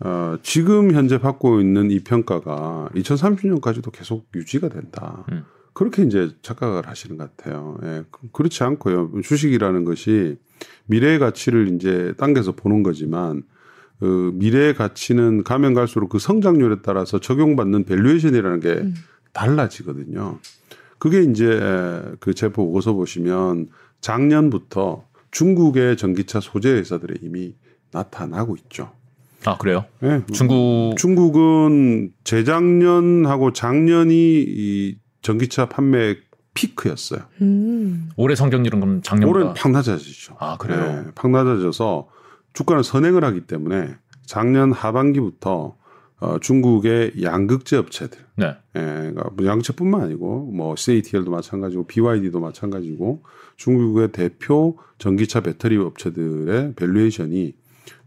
어, 0.00 0.36
지금 0.42 0.92
현재 0.92 1.18
받고 1.18 1.60
있는 1.60 1.90
이 1.90 2.00
평가가 2.00 2.88
2030년까지도 2.94 3.90
계속 3.92 4.26
유지가 4.34 4.68
된다. 4.68 5.24
음. 5.32 5.44
그렇게 5.72 6.02
이제 6.02 6.30
착각을 6.42 6.86
하시는 6.88 7.16
것 7.16 7.36
같아요. 7.36 7.78
예, 7.82 8.04
그- 8.10 8.28
그렇지 8.32 8.62
않고요. 8.62 9.10
주식이라는 9.22 9.84
것이 9.84 10.36
미래의 10.86 11.18
가치를 11.18 11.74
이제 11.74 12.14
당겨서 12.16 12.52
보는 12.52 12.82
거지만 12.82 13.42
그 13.98 14.32
미래의 14.34 14.74
가치는 14.74 15.42
가면 15.44 15.74
갈수록 15.74 16.08
그 16.08 16.18
성장률에 16.18 16.76
따라서 16.82 17.18
적용받는 17.18 17.84
valuation이라는 17.84 18.60
게 18.60 18.68
음. 18.72 18.94
달라지거든요. 19.32 20.38
그게 20.98 21.22
이제 21.22 21.60
그 22.20 22.34
제보 22.34 22.66
보고서 22.66 22.92
보시면 22.92 23.68
작년부터 24.00 25.04
중국의 25.32 25.96
전기차 25.96 26.40
소재 26.40 26.70
회사들에 26.70 27.16
이미 27.22 27.56
나타나고 27.90 28.56
있죠. 28.56 28.92
아 29.46 29.56
그래요? 29.58 29.84
예. 30.02 30.22
중국 30.32 30.94
중국은 30.96 32.12
재작년하고 32.24 33.52
작년이 33.52 34.14
이 34.46 34.98
전기차 35.22 35.68
판매 35.68 36.16
피크였어요. 36.54 37.20
음. 37.42 38.10
올해 38.16 38.34
성장률은 38.34 38.80
그럼 38.80 39.02
작년보다 39.02 39.38
올해는 39.38 39.54
팍 39.54 39.72
낮아지죠. 39.72 40.36
아 40.38 40.56
그래요. 40.56 40.80
네, 40.80 41.10
팍 41.14 41.30
낮아져서 41.30 42.08
주가는 42.52 42.82
선행을 42.82 43.24
하기 43.24 43.42
때문에 43.42 43.96
작년 44.24 44.72
하반기부터 44.72 45.76
어, 46.20 46.38
중국의 46.38 47.22
양극재 47.22 47.76
업체들, 47.76 48.18
네. 48.36 48.56
예, 48.76 48.80
그러니까 48.80 49.30
뭐 49.36 49.46
양극재뿐만 49.46 50.00
아니고 50.00 50.52
뭐 50.54 50.74
CATL도 50.76 51.30
마찬가지고 51.30 51.86
BYD도 51.86 52.40
마찬가지고 52.40 53.24
중국의 53.56 54.12
대표 54.12 54.78
전기차 54.98 55.40
배터리 55.40 55.76
업체들의 55.76 56.74
valuation이 56.76 57.54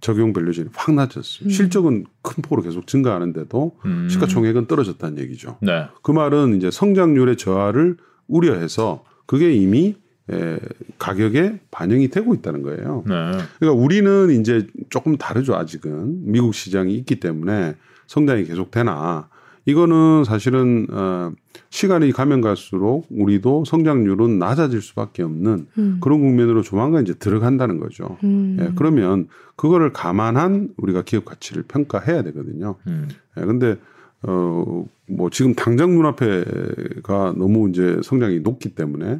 적용 0.02 0.34
valuation이 0.34 0.70
확 0.74 0.94
낮았어요. 0.96 1.48
음. 1.48 1.50
실적은 1.50 2.06
큰 2.22 2.42
폭으로 2.42 2.62
계속 2.62 2.88
증가하는데도 2.88 3.78
음. 3.86 4.08
시가총액은 4.10 4.68
떨어졌다는 4.68 5.20
얘기죠. 5.20 5.58
네. 5.62 5.88
그 6.02 6.12
말은 6.12 6.58
이제 6.58 6.72
성장률의 6.72 7.38
저하를 7.38 7.98
우려해서 8.28 9.04
그게 9.26 9.54
이미 9.54 9.96
에, 10.30 10.60
가격에 11.00 11.60
반영이 11.72 12.10
되고 12.10 12.34
있다는 12.34 12.62
거예요. 12.62 13.04
네. 13.08 13.14
그러니까 13.60 13.82
우리는 13.82 14.30
이제 14.40 14.68
조금 14.90 15.18
다르죠 15.18 15.56
아직은 15.56 16.32
미국 16.32 16.54
시장이 16.54 16.94
있기 16.96 17.20
때문에 17.20 17.76
성장이 18.08 18.44
계속 18.44 18.72
되나 18.72 19.30
이거는 19.66 20.24
사실은 20.26 20.88
어, 20.92 21.32
시간이 21.70 22.12
가면 22.12 22.42
갈수록 22.42 23.06
우리도 23.10 23.66
성장률은 23.66 24.40
낮아질 24.40 24.82
수밖에 24.82 25.24
없는 25.24 25.68
음. 25.78 25.98
그런 26.02 26.20
국면으로 26.20 26.62
조만간 26.62 27.04
이제 27.04 27.14
들어간다는 27.14 27.80
거죠. 27.80 28.18
음. 28.24 28.58
예, 28.60 28.72
그러면 28.76 29.28
그거를 29.56 29.94
감안한 29.94 30.70
우리가 30.78 31.04
기업 31.04 31.26
가치를 31.26 31.64
평가해야 31.64 32.24
되거든요. 32.24 32.76
음. 32.88 33.08
예, 33.38 33.42
근데 33.42 33.78
어, 34.24 34.86
뭐 35.08 35.30
지금 35.30 35.54
당장 35.54 35.92
눈앞에가 35.92 37.34
너무 37.38 37.70
이제 37.70 38.00
성장이 38.04 38.40
높기 38.40 38.70
때문에 38.76 39.06
예, 39.08 39.20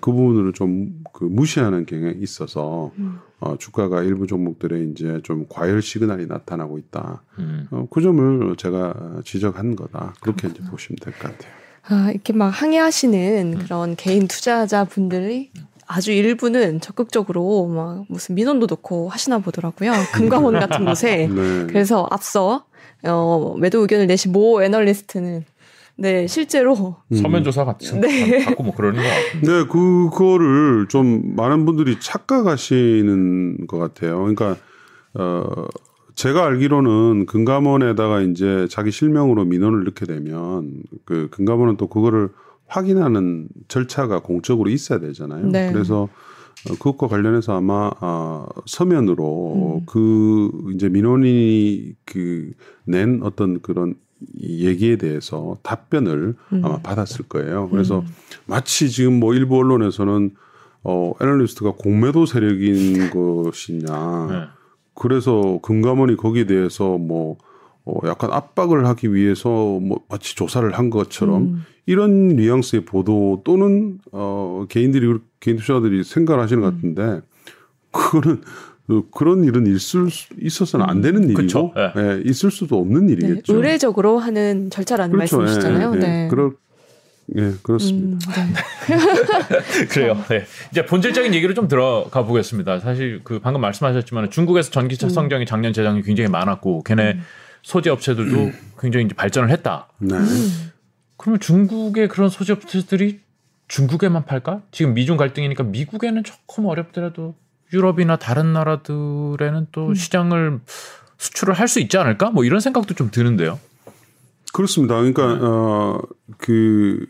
그 0.00 0.12
부분을 0.12 0.52
좀 0.52 1.02
그 1.18 1.24
무시하는 1.24 1.84
경향이 1.84 2.18
있어서 2.20 2.92
음. 2.98 3.18
어, 3.40 3.56
주가가 3.58 4.04
일부 4.04 4.28
종목들에 4.28 4.84
이제 4.84 5.20
좀 5.24 5.46
과열 5.48 5.82
시그널이 5.82 6.26
나타나고 6.26 6.78
있다. 6.78 7.24
음. 7.40 7.66
어, 7.72 7.88
그 7.90 8.00
점을 8.00 8.54
제가 8.54 9.22
지적한 9.24 9.74
거다. 9.74 10.14
그렇게 10.20 10.46
이제 10.46 10.60
보시면 10.70 10.98
될 11.02 11.12
것 11.14 11.22
같아요. 11.22 11.52
아, 11.88 12.10
이렇게 12.12 12.32
막 12.32 12.50
항해하시는 12.50 13.54
음. 13.54 13.58
그런 13.58 13.96
개인 13.96 14.28
투자자 14.28 14.84
분들이 14.84 15.50
아주 15.88 16.12
일부는 16.12 16.80
적극적으로 16.80 17.66
막 17.66 18.04
무슨 18.08 18.36
민원도 18.36 18.66
넣고 18.70 19.08
하시나 19.08 19.40
보더라고요. 19.40 19.90
금감원 20.14 20.54
같은 20.60 20.84
곳에. 20.84 21.26
네. 21.34 21.66
그래서 21.66 22.06
앞서 22.12 22.64
어, 23.02 23.56
매도 23.58 23.80
의견을 23.80 24.06
내신 24.06 24.30
모 24.30 24.62
애널리스트는 24.62 25.44
네 25.98 26.26
실제로 26.28 26.96
음. 27.10 27.16
서면 27.16 27.42
조사 27.42 27.64
같이 27.64 27.98
네. 28.00 28.44
갖고 28.44 28.62
뭐 28.62 28.74
그러는 28.74 29.02
것 29.02 29.08
같은데. 29.08 29.46
네, 29.52 29.64
그거를 29.66 30.86
좀 30.88 31.34
많은 31.34 31.64
분들이 31.66 31.98
착각하시는 32.00 33.66
것 33.66 33.78
같아요. 33.78 34.18
그러니까 34.18 34.56
어 35.14 35.44
제가 36.14 36.46
알기로는 36.46 37.26
금감원에다가 37.26 38.20
이제 38.22 38.66
자기 38.70 38.90
실명으로 38.90 39.44
민원을 39.44 39.84
넣게 39.84 40.06
되면 40.06 40.82
그 41.04 41.28
금감원은 41.30 41.76
또 41.76 41.88
그거를 41.88 42.30
확인하는 42.66 43.48
절차가 43.68 44.20
공적으로 44.20 44.70
있어야 44.70 45.00
되잖아요. 45.00 45.46
네. 45.48 45.72
그래서 45.72 46.02
어, 46.68 46.72
그것과 46.74 47.06
관련해서 47.08 47.56
아마 47.56 47.90
아, 48.00 48.46
서면으로 48.66 49.80
음. 49.80 49.86
그 49.86 50.50
이제 50.74 50.88
민원이 50.88 51.94
그 52.04 52.52
낸 52.84 53.20
어떤 53.22 53.60
그런 53.60 53.94
이 54.34 54.66
얘기에 54.66 54.96
대해서 54.96 55.56
답변을 55.62 56.34
음. 56.52 56.64
아마 56.64 56.78
받았을 56.78 57.26
거예요. 57.28 57.68
그래서 57.70 58.00
음. 58.00 58.06
마치 58.46 58.90
지금 58.90 59.20
뭐 59.20 59.34
일부 59.34 59.56
언론에서는 59.56 60.30
어 60.84 61.12
애널리스트가 61.20 61.72
공매도 61.72 62.26
세력인 62.26 63.10
것이냐. 63.44 64.26
네. 64.30 64.44
그래서 64.94 65.58
금감원이 65.62 66.16
거기에 66.16 66.46
대해서 66.46 66.98
뭐 66.98 67.36
어, 67.84 68.00
약간 68.06 68.32
압박을 68.32 68.86
하기 68.86 69.14
위해서 69.14 69.48
뭐 69.48 70.00
마치 70.08 70.36
조사를 70.36 70.70
한 70.72 70.90
것처럼 70.90 71.42
음. 71.42 71.64
이런 71.86 72.28
뉘앙스의 72.36 72.84
보도 72.84 73.42
또는 73.44 73.98
어 74.12 74.66
개인들이 74.68 75.18
개인 75.40 75.56
투자자들이 75.56 76.04
생각을 76.04 76.42
하시는 76.42 76.62
음. 76.62 76.68
것 76.68 76.74
같은데 76.74 77.20
그거는 77.92 78.34
어, 78.36 78.42
그런 79.10 79.44
일은 79.44 79.66
있을 79.66 80.10
수, 80.10 80.28
있어서는 80.40 80.86
안 80.88 81.02
되는 81.02 81.24
일이고 81.24 81.42
그쵸. 81.42 81.72
예. 81.76 81.92
예, 82.00 82.22
있을 82.24 82.50
수도 82.50 82.78
없는 82.78 83.06
네, 83.06 83.12
일이겠죠. 83.12 83.54
의례적으로 83.54 84.18
하는 84.18 84.70
절차라는 84.70 85.14
그렇죠. 85.14 85.38
말씀이시잖아요. 85.38 85.92
예, 85.94 85.96
예. 85.96 86.00
네. 86.00 86.28
그럴 86.28 86.52
예, 87.36 87.52
그렇습니다. 87.62 88.16
음, 88.40 88.54
네. 88.88 89.84
그래요. 89.92 90.16
네. 90.30 90.44
이제 90.70 90.86
본질적인 90.86 91.34
얘기로 91.34 91.52
좀 91.52 91.68
들어가 91.68 92.24
보겠습니다. 92.24 92.80
사실 92.80 93.20
그 93.22 93.38
방금 93.38 93.60
말씀하셨지만 93.60 94.30
중국에서 94.30 94.70
전기차 94.70 95.08
음. 95.08 95.10
성장이 95.10 95.44
작년 95.44 95.74
재작년 95.74 96.02
굉장히 96.02 96.30
많았고 96.30 96.84
걔네 96.84 97.18
소재 97.62 97.90
업체들도 97.90 98.52
굉장히 98.80 99.04
이제 99.04 99.14
발전을 99.14 99.50
했다. 99.50 99.88
네. 99.98 100.16
음. 100.16 100.70
그러면 101.18 101.40
중국의 101.40 102.08
그런 102.08 102.30
소재 102.30 102.54
업체들이 102.54 103.20
중국에만 103.66 104.24
팔까? 104.24 104.62
지금 104.70 104.94
미중 104.94 105.18
갈등이니까 105.18 105.64
미국에는 105.64 106.24
조금 106.24 106.64
어렵더라도 106.64 107.34
유럽이나 107.72 108.16
다른 108.16 108.52
나라들에는 108.52 109.66
또 109.72 109.88
음. 109.88 109.94
시장을 109.94 110.60
수출을 111.18 111.54
할 111.54 111.68
수 111.68 111.80
있지 111.80 111.98
않을까? 111.98 112.30
뭐 112.30 112.44
이런 112.44 112.60
생각도 112.60 112.94
좀 112.94 113.10
드는데요. 113.10 113.58
그렇습니다. 114.52 114.96
그러니까 114.96 115.34
네. 115.34 115.40
어그 115.42 117.06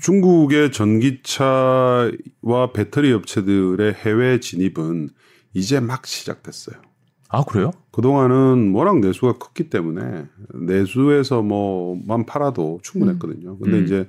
중국의 0.00 0.72
전기차와 0.72 2.72
배터리 2.72 3.12
업체들의 3.12 3.92
해외 3.94 4.40
진입은 4.40 5.10
이제 5.54 5.80
막 5.80 6.06
시작됐어요. 6.06 6.76
아 7.28 7.44
그래요? 7.44 7.72
그동안은 7.92 8.72
워낙 8.74 8.98
내수가 9.00 9.38
컸기 9.38 9.70
때문에 9.70 10.26
내수에서 10.54 11.42
뭐만 11.42 12.26
팔아도 12.26 12.80
충분했거든요. 12.82 13.58
근데 13.58 13.78
음. 13.78 13.84
이제 13.84 14.08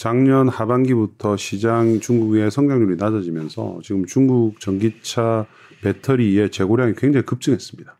작년 0.00 0.48
하반기부터 0.48 1.36
시장 1.36 2.00
중국의 2.00 2.50
성장률이 2.50 2.96
낮아지면서 2.96 3.80
지금 3.82 4.06
중국 4.06 4.58
전기차 4.58 5.44
배터리의 5.82 6.50
재고량이 6.50 6.94
굉장히 6.96 7.26
급증했습니다. 7.26 7.94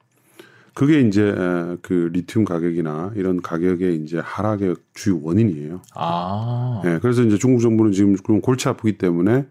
그게 0.72 1.02
이제 1.02 1.22
에, 1.22 1.76
그 1.82 2.08
리튬 2.10 2.46
가격이나 2.46 3.12
이런 3.16 3.42
가격의 3.42 3.96
이제 3.96 4.18
하락의 4.18 4.76
주요 4.94 5.20
원인이에요. 5.22 5.82
아 5.94 6.80
예, 6.86 7.00
그래서 7.02 7.22
이제 7.22 7.36
중국 7.36 7.60
정부는 7.60 7.92
지금 7.92 8.16
그럼 8.16 8.40
골치 8.40 8.70
아프기 8.70 8.96
때문에 8.96 9.44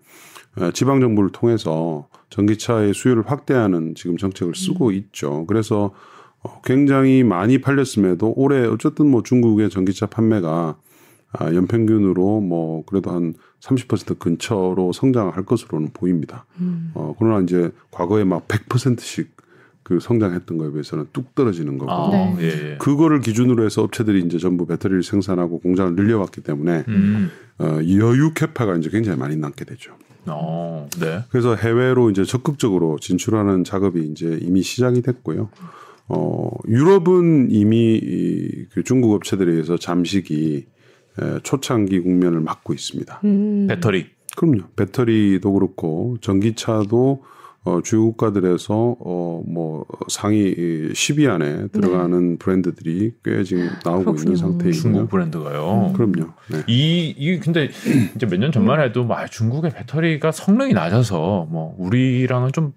어, 0.58 0.72
지방 0.72 1.02
정부를 1.02 1.30
통해서 1.32 2.08
전기차의 2.32 2.96
수요를 2.96 3.30
확대하는 3.30 3.94
지금 3.94 4.18
정책을 4.18 4.56
쓰고 4.56 4.92
있죠. 4.94 5.46
그래서 5.46 5.94
어, 6.42 6.62
굉장히 6.64 7.24
많이 7.24 7.62
팔렸음에도 7.62 8.34
올해 8.36 8.66
어쨌든 8.66 9.06
뭐 9.06 9.22
중국의 9.22 9.70
전기차 9.70 10.08
판매가 10.08 10.78
아, 11.32 11.54
연평균으로 11.54 12.42
뭐 12.42 12.84
그래도 12.86 13.12
한 13.12 13.34
30% 13.62 14.20
근처로 14.20 14.92
성장할 14.94 15.46
것으로는 15.46 15.90
보입니다. 15.94 16.46
음. 16.60 16.92
어, 16.96 17.14
그러나 17.18 17.42
이제 17.42 17.72
과거에 17.92 18.24
막 18.24 18.48
100%씩 18.48 19.38
그 19.84 20.00
성장했던 20.00 20.58
거에 20.58 20.72
비해서는 20.72 21.08
뚝 21.14 21.34
떨어지는 21.34 21.78
거고 21.78 21.92
아, 21.92 22.10
네. 22.12 22.38
예, 22.42 22.46
예. 22.46 22.78
그거를 22.78 23.22
기준으로 23.22 23.66
해서 23.66 23.82
업체들이 23.82 24.22
이제 24.22 24.38
전부 24.38 24.68
배터리를 24.68 25.02
생산하고 25.02 25.60
공장을 25.60 25.96
늘려왔기 25.96 26.42
때문에 26.42 26.86
음. 26.88 27.32
어, 27.58 27.80
여유 27.84 28.32
캐파가 28.34 28.76
이제 28.76 28.90
굉장히 28.90 29.18
많이 29.18 29.36
남게 29.36 29.66
되죠. 29.66 29.94
어, 30.28 30.88
네. 31.00 31.24
그래서 31.30 31.56
해외로 31.56 32.12
이제 32.12 32.24
적극적으로 32.24 33.00
진출하는 33.00 33.64
작업이 33.64 34.06
이제 34.12 34.38
이미 34.42 34.62
시작이 34.62 35.02
됐고요. 35.02 35.50
어, 36.08 36.50
유럽은 36.68 37.48
이미 37.50 38.00
이, 38.02 38.66
그 38.72 38.84
중국 38.84 39.14
업체들에 39.14 39.52
의해서 39.52 39.78
잠식이 39.78 40.56
에, 40.56 40.79
초창기 41.44 42.00
국면을 42.02 42.40
맞고 42.42 42.74
있습니다. 42.74 43.22
음. 43.24 43.68
배터리. 43.68 44.08
그럼요. 44.38 44.64
배터리도 44.76 45.52
그렇고 45.54 46.18
전기차도 46.22 47.24
어, 47.66 47.82
주요 47.84 48.06
국가들에서 48.06 48.96
어, 49.02 49.44
뭐 49.46 49.86
상위 50.08 50.56
10위 50.94 51.30
안에 51.30 51.68
들어가는 51.68 52.38
브랜드들이 52.38 53.12
꽤 53.24 53.44
지금 53.44 53.70
나오고 53.84 54.04
그렇군요. 54.14 54.22
있는 54.24 54.36
상태이고요. 54.38 54.72
중국 54.82 55.10
브랜드가요. 55.10 55.92
그럼요. 55.94 56.30
네. 56.50 56.64
이, 56.68 57.14
이 57.18 57.38
근데 57.40 57.70
이제 58.16 58.26
몇 58.28 58.38
년 58.40 58.52
전만 58.54 58.80
해도 58.80 59.04
막 59.04 59.30
중국의 59.30 59.72
배터리가 59.72 60.32
성능이 60.32 60.72
낮아서 60.74 61.48
뭐 61.50 61.76
우리랑은 61.78 62.54
좀 62.54 62.72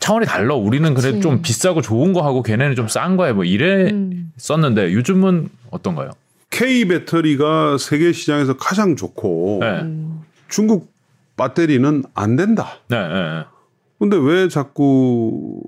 차원이 0.00 0.26
달라. 0.26 0.54
우리는 0.54 0.92
그래도 0.92 1.12
그치. 1.16 1.22
좀 1.22 1.40
비싸고 1.40 1.80
좋은 1.80 2.12
거 2.12 2.20
하고 2.20 2.42
걔네는 2.42 2.74
좀 2.76 2.88
싼 2.88 3.16
거야. 3.16 3.32
뭐 3.32 3.44
이래 3.44 3.90
음. 3.90 4.32
썼는데 4.36 4.92
요즘은 4.92 5.48
어떤가요? 5.70 6.10
K 6.54 6.84
배터리가 6.86 7.78
세계 7.78 8.12
시장에서 8.12 8.56
가장 8.56 8.94
좋고 8.94 9.58
네. 9.60 9.80
음. 9.80 10.20
중국 10.48 10.94
배터리는 11.36 12.04
안 12.14 12.36
된다. 12.36 12.78
네, 12.88 12.96
네, 12.96 13.08
네. 13.08 13.44
근데 13.98 14.16
왜 14.16 14.48
자꾸 14.48 15.60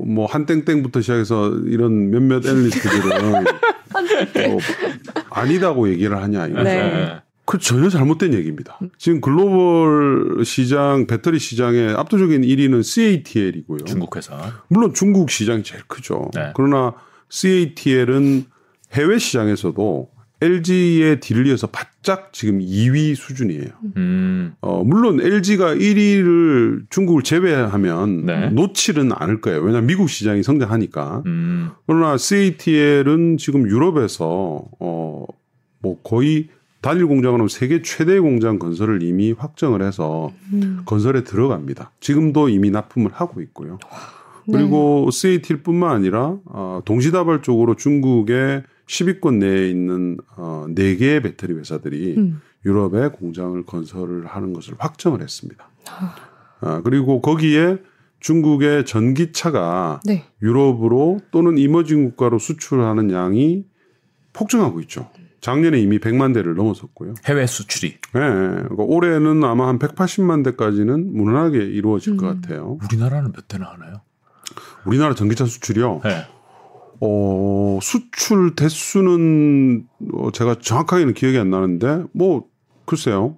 뭐 0.00 0.24
한땡땡부터 0.24 1.02
시작해서 1.02 1.50
이런 1.66 2.10
몇몇 2.10 2.46
애널리스트들은 2.46 3.30
뭐 4.48 4.58
아니다고 5.28 5.90
얘기를 5.90 6.16
하냐 6.16 6.46
이거죠. 6.46 6.64
네. 6.64 6.76
네. 6.76 7.16
그 7.44 7.58
전혀 7.58 7.90
잘못된 7.90 8.32
얘기입니다. 8.32 8.78
지금 8.96 9.20
글로벌 9.20 10.44
시장 10.46 11.06
배터리 11.06 11.38
시장의 11.38 11.90
압도적인 11.90 12.40
1위는 12.40 12.82
CATL이고요. 12.82 13.84
중국 13.84 14.16
회사. 14.16 14.34
물론 14.68 14.94
중국 14.94 15.30
시장이 15.30 15.62
제일 15.62 15.82
크죠. 15.86 16.30
네. 16.34 16.52
그러나 16.54 16.94
CATL은 17.28 18.46
해외 18.92 19.18
시장에서도 19.18 20.16
LG의 20.40 21.20
뒤를 21.20 21.46
이어서 21.46 21.66
바짝 21.66 22.32
지금 22.32 22.58
2위 22.58 23.14
수준이에요. 23.14 23.68
음. 23.96 24.54
어, 24.60 24.84
물론 24.84 25.20
LG가 25.20 25.74
1위를 25.74 26.84
중국을 26.90 27.22
제외하면 27.22 28.26
네. 28.26 28.50
놓지는 28.50 29.12
않을 29.14 29.40
거예요. 29.40 29.60
왜냐하면 29.60 29.86
미국 29.86 30.10
시장이 30.10 30.42
성장하니까. 30.42 31.22
음. 31.24 31.70
그러나 31.86 32.18
CATL은 32.18 33.38
지금 33.38 33.66
유럽에서 33.66 34.64
어, 34.78 35.24
뭐 35.80 35.98
거의 36.02 36.48
단일 36.82 37.06
공장으로 37.06 37.48
세계 37.48 37.80
최대 37.80 38.18
공장 38.20 38.58
건설을 38.58 39.02
이미 39.02 39.32
확정을 39.32 39.82
해서 39.82 40.32
음. 40.52 40.82
건설에 40.84 41.24
들어갑니다. 41.24 41.92
지금도 42.00 42.50
이미 42.50 42.70
납품을 42.70 43.10
하고 43.14 43.40
있고요. 43.40 43.78
네. 44.46 44.58
그리고 44.58 45.10
CATL뿐만 45.10 45.90
아니라 45.90 46.36
어, 46.44 46.82
동시다발적으로 46.84 47.74
중국의 47.74 48.64
10위권 48.86 49.38
내에 49.38 49.68
있는 49.68 50.18
어, 50.36 50.66
4개의 50.68 51.22
배터리 51.22 51.54
회사들이 51.54 52.14
음. 52.16 52.40
유럽에 52.64 53.08
공장을 53.08 53.64
건설을 53.64 54.26
하는 54.26 54.52
것을 54.52 54.74
확정을 54.78 55.22
했습니다. 55.22 55.68
아, 56.60 56.80
그리고 56.82 57.20
거기에 57.20 57.78
중국의 58.20 58.86
전기차가 58.86 60.00
네. 60.04 60.24
유럽으로 60.42 61.20
또는 61.30 61.58
이머징 61.58 62.10
국가로 62.10 62.38
수출하는 62.38 63.10
양이 63.12 63.64
폭증하고 64.32 64.80
있죠. 64.80 65.10
작년에 65.40 65.78
이미 65.78 66.00
100만 66.00 66.34
대를 66.34 66.54
넘어섰고요. 66.56 67.14
해외 67.26 67.46
수출이. 67.46 67.88
예, 67.88 67.98
그러니까 68.12 68.82
올해는 68.82 69.44
아마 69.44 69.68
한 69.68 69.78
180만 69.78 70.44
대까지는 70.44 71.14
무난하게 71.16 71.58
이루어질 71.58 72.14
음. 72.14 72.16
것 72.16 72.26
같아요. 72.26 72.78
우리나라는 72.82 73.32
몇 73.32 73.46
대나 73.46 73.70
하나요? 73.70 74.00
우리나라 74.86 75.14
전기차 75.14 75.46
수출이요. 75.46 76.00
네. 76.02 76.26
어, 77.00 77.78
수출 77.82 78.54
대수는 78.54 79.86
어, 80.14 80.30
제가 80.32 80.56
정확하게는 80.60 81.14
기억이 81.14 81.38
안 81.38 81.50
나는데 81.50 82.04
뭐 82.12 82.44
글쎄요. 82.84 83.36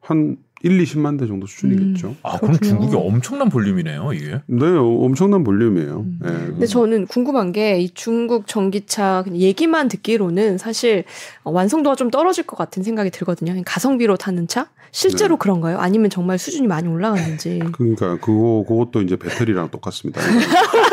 한 0.00 0.36
1, 0.62 0.76
20만 0.82 1.18
대 1.18 1.26
정도 1.26 1.46
수준이겠죠. 1.46 2.16
아, 2.22 2.38
그럼. 2.38 2.58
중국이 2.58 2.94
엄청난 2.94 3.48
볼륨이네요, 3.48 4.12
이게. 4.12 4.40
네, 4.46 4.66
엄청난 4.66 5.42
볼륨이에요. 5.42 6.04
예. 6.24 6.28
근데 6.28 6.66
저는 6.66 7.06
궁금한 7.06 7.52
게 7.52 7.80
이 7.80 7.88
중국 7.94 8.46
전기차 8.46 9.24
얘기만 9.32 9.88
듣기로는 9.88 10.58
사실 10.58 11.04
어, 11.44 11.50
완성도가 11.50 11.96
좀 11.96 12.10
떨어질 12.10 12.44
것 12.46 12.56
같은 12.56 12.82
생각이 12.82 13.10
들거든요. 13.10 13.54
가성비로 13.64 14.16
타는 14.18 14.48
차? 14.48 14.68
실제로 14.92 15.36
네. 15.36 15.38
그런가요? 15.38 15.78
아니면 15.78 16.10
정말 16.10 16.36
수준이 16.38 16.66
많이 16.66 16.88
올라갔는지. 16.88 17.60
그러니까 17.72 18.18
그거 18.18 18.64
그것도 18.68 19.00
이제 19.02 19.16
배터리랑 19.16 19.70
똑같습니다. 19.70 20.20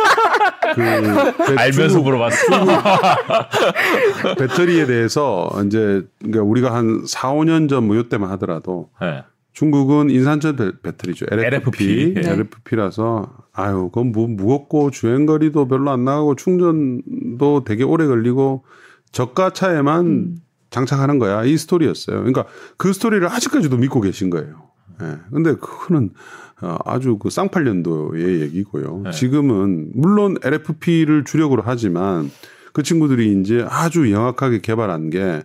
그 0.75 0.81
배- 1.45 1.55
알면서 1.57 2.01
물어봤어. 2.01 2.37
배터리에 4.37 4.85
대해서 4.85 5.49
이제 5.65 6.05
그러니까 6.19 6.43
우리가 6.43 6.73
한 6.73 7.03
4, 7.05 7.33
5년 7.33 7.69
전뭐 7.69 7.95
요때만 7.97 8.29
하더라도 8.31 8.89
네. 9.01 9.23
중국은 9.53 10.09
인산철 10.09 10.55
배- 10.55 10.71
배터리죠. 10.83 11.25
LFP. 11.31 11.45
LFP. 11.47 12.13
네. 12.15 12.29
LFP라서 12.29 13.31
아유, 13.53 13.89
그건 13.91 14.11
무, 14.11 14.27
무겁고 14.27 14.91
주행 14.91 15.25
거리도 15.25 15.67
별로 15.67 15.89
안 15.91 16.05
나가고 16.05 16.35
충전도 16.35 17.63
되게 17.65 17.83
오래 17.83 18.05
걸리고 18.05 18.63
저가 19.11 19.51
차에만 19.51 20.05
음. 20.05 20.35
장착하는 20.69 21.17
거야. 21.17 21.43
이 21.43 21.57
스토리였어요. 21.57 22.17
그러니까 22.17 22.45
그 22.77 22.93
스토리를 22.93 23.25
아직까지도 23.27 23.77
믿고 23.77 24.01
계신 24.01 24.29
거예요. 24.29 24.67
예. 25.01 25.15
근데 25.31 25.53
그거는 25.55 26.09
어, 26.09 26.09
아주 26.85 27.17
그 27.17 27.29
쌍팔년도의 27.29 28.41
얘기고요. 28.41 29.01
네. 29.05 29.11
지금은 29.11 29.91
물론 29.93 30.37
LFP를 30.43 31.23
주력으로 31.23 31.63
하지만 31.65 32.29
그 32.73 32.83
친구들이 32.83 33.39
이제 33.39 33.65
아주 33.69 34.11
영악하게 34.11 34.61
개발한 34.61 35.09
게 35.09 35.43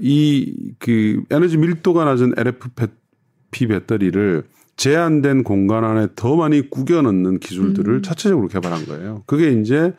이 0.00 0.52
그 0.78 1.22
에너지 1.30 1.56
밀도가 1.56 2.04
낮은 2.04 2.34
LFP 2.36 3.66
배터리를 3.68 4.44
제한된 4.76 5.44
공간 5.44 5.84
안에 5.84 6.08
더 6.16 6.34
많이 6.36 6.68
구겨 6.68 7.02
넣는 7.02 7.38
기술들을 7.38 7.94
음. 7.94 8.02
자체적으로 8.02 8.48
개발한 8.48 8.86
거예요. 8.86 9.22
그게 9.26 9.52
이제 9.52 9.92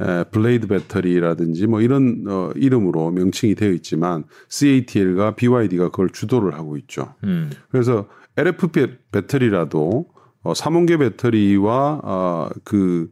에, 0.00 0.24
blade 0.32 0.66
배터리라든지 0.66 1.66
뭐 1.68 1.80
이런 1.80 2.24
어, 2.26 2.50
이름으로 2.56 3.12
명칭이 3.12 3.54
되어 3.54 3.70
있지만 3.72 4.24
CATL과 4.48 5.36
BYD가 5.36 5.90
그걸 5.90 6.08
주도를 6.10 6.54
하고 6.54 6.76
있죠. 6.78 7.14
음. 7.22 7.50
그래서 7.70 8.08
LFP 8.36 8.86
배터리라도 9.12 10.06
어, 10.42 10.54
삼원계 10.54 10.98
배터리와 10.98 12.00
어, 12.02 12.48
그 12.64 13.10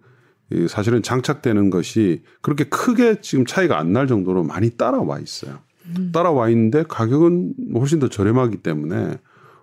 이, 0.53 0.67
사실은 0.69 1.03
장착되는 1.03 1.71
것이 1.71 2.23
그렇게 2.43 2.65
크게 2.65 3.21
지금 3.21 3.47
차이가 3.47 3.79
안 3.79 3.93
날 3.93 4.07
정도로 4.07 4.43
많이 4.45 4.71
따라와 4.71 5.19
있어요. 5.21 5.59
따라와 6.13 6.49
있는데 6.51 6.85
가격은 6.89 7.55
훨씬 7.75 7.99
더 7.99 8.09
저렴하기 8.09 8.59
때문에 8.59 9.19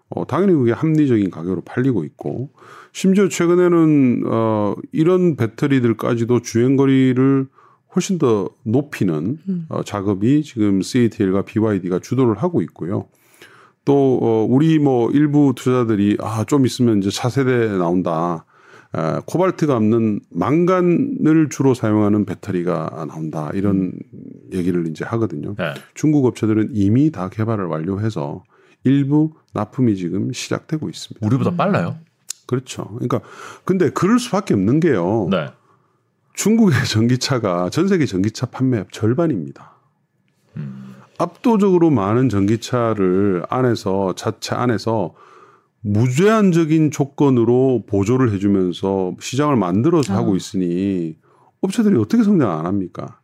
어, 0.09 0.25
당연히 0.27 0.53
그게 0.53 0.71
합리적인 0.71 1.29
가격으로 1.29 1.61
팔리고 1.61 2.03
있고 2.03 2.49
심지어 2.91 3.29
최근에는 3.29 4.23
어, 4.25 4.75
이런 4.91 5.35
배터리들까지도 5.35 6.41
주행 6.41 6.75
거리를 6.75 7.47
훨씬 7.95 8.17
더 8.17 8.49
높이는 8.63 9.37
어, 9.69 9.83
작업이 9.83 10.43
지금 10.43 10.81
CATL과 10.81 11.43
BYD가 11.43 11.99
주도를 11.99 12.35
하고 12.35 12.61
있고요. 12.63 13.07
또 13.89 14.19
어, 14.21 14.45
우리 14.47 14.77
뭐 14.77 15.09
일부 15.09 15.53
투자들이 15.55 16.17
아 16.21 16.43
좀 16.43 16.63
있으면 16.67 16.99
이제 16.99 17.09
차세대 17.09 17.69
나온다. 17.77 18.45
에, 18.95 19.19
코발트가 19.25 19.75
없는 19.75 20.19
망간을 20.29 21.49
주로 21.49 21.73
사용하는 21.73 22.25
배터리가 22.25 23.07
나온다. 23.07 23.49
이런 23.55 23.93
얘기를 24.53 24.87
이제 24.87 25.03
하거든요. 25.05 25.55
네. 25.57 25.73
중국 25.95 26.25
업체들은 26.25 26.69
이미 26.73 27.09
다 27.11 27.29
개발을 27.29 27.65
완료해서 27.65 28.43
일부 28.83 29.33
납품이 29.55 29.95
지금 29.95 30.31
시작되고 30.33 30.87
있습니다. 30.87 31.25
우리보다 31.25 31.55
빨라요. 31.55 31.97
그렇죠. 32.45 32.85
그러니까 32.93 33.21
근데 33.65 33.89
그럴 33.89 34.19
수밖에 34.19 34.53
없는 34.53 34.81
게요. 34.81 35.29
네. 35.31 35.47
중국의 36.35 36.85
전기차가 36.85 37.71
전 37.71 37.87
세계 37.87 38.05
전기차 38.05 38.45
판매 38.47 38.83
절반입니다. 38.91 39.73
음. 40.57 40.88
압도적으로 41.19 41.89
많은 41.89 42.29
전기차를 42.29 43.43
안에서 43.49 44.15
자체 44.15 44.55
안에서 44.55 45.13
무제한적인 45.81 46.91
조건으로 46.91 47.83
보조를 47.87 48.33
해주면서 48.33 49.15
시장을 49.19 49.55
만들어서 49.57 50.13
아. 50.13 50.17
하고 50.17 50.35
있으니 50.35 51.15
업체들이 51.61 51.97
어떻게 51.97 52.23
성장 52.23 52.57
안 52.57 52.65
합니까? 52.65 53.19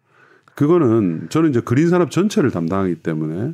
그거는 0.56 1.28
저는 1.30 1.50
이제 1.50 1.62
그린 1.62 1.90
산업 1.90 2.12
전체를 2.12 2.52
담당하기 2.52 2.96
때문에 2.96 3.54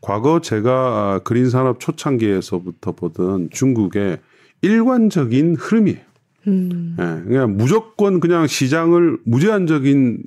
과거 0.00 0.40
제가 0.40 1.20
그린 1.24 1.48
산업 1.48 1.78
초창기에서부터 1.78 2.92
보던 2.92 3.50
중국의 3.50 4.18
일관적인 4.62 5.56
흐름이에요. 5.56 6.00
음. 6.48 6.96
예, 6.98 7.28
그냥 7.28 7.56
무조건 7.56 8.20
그냥 8.20 8.46
시장을 8.46 9.18
무제한적인 9.24 10.22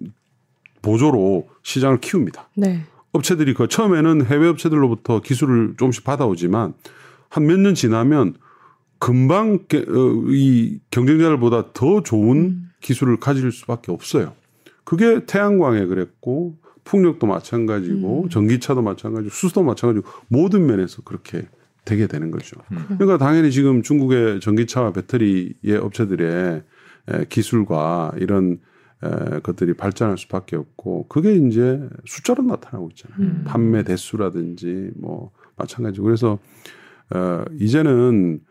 보조로 0.82 1.48
시장을 1.64 2.00
키웁니다. 2.00 2.50
네. 2.56 2.86
업체들이 3.16 3.54
그 3.54 3.68
처음에는 3.68 4.26
해외 4.26 4.48
업체들로부터 4.48 5.22
기술을 5.22 5.76
조금씩 5.78 6.04
받아오지만 6.04 6.74
한 7.30 7.44
몇 7.46 7.60
년 7.60 7.74
지나면 7.76 8.36
금방 9.00 9.66
게- 9.68 9.80
어, 9.88 10.24
이 10.30 10.80
경쟁자들보다 10.92 11.74
더 11.74 12.02
좋은 12.04 12.38
음. 12.38 12.70
기술을 12.82 13.18
가질 13.20 13.52
수밖에 13.52 13.92
없어요. 13.92 14.34
그게 14.84 15.26
태양광에 15.26 15.86
그랬고 15.86 16.58
풍력도 16.84 17.26
마찬가지고 17.28 18.24
음. 18.26 18.30
전기차도 18.30 18.82
마찬가지고 18.84 19.34
수소도 19.34 19.64
마찬가지고 19.64 20.08
모든 20.28 20.66
면에서 20.68 21.02
그렇게 21.02 21.48
되게 21.84 22.08
되는 22.08 22.32
거죠. 22.32 22.58
음. 22.72 22.86
그러니까 22.98 23.18
당연히 23.18 23.52
지금 23.52 23.82
중국의 23.82 24.40
전기차와 24.40 24.94
배터리의 24.94 25.78
업체들의 25.82 26.64
에, 27.10 27.26
기술과 27.30 28.14
이런 28.20 28.54
에, 28.54 28.58
것들이 29.44 29.74
발전할 29.74 30.18
수밖에 30.18 30.56
없고 30.56 31.08
그게 31.08 31.36
이제 31.36 31.82
숫자로 32.06 32.44
나타나고 32.44 32.90
있잖아요. 32.92 33.20
음. 33.20 33.44
판매 33.46 33.84
대수라든지 33.84 34.92
뭐 34.96 35.32
마찬가지고 35.56 36.06
그래서 36.06 36.40
어, 37.14 37.46
이제는 37.60 38.42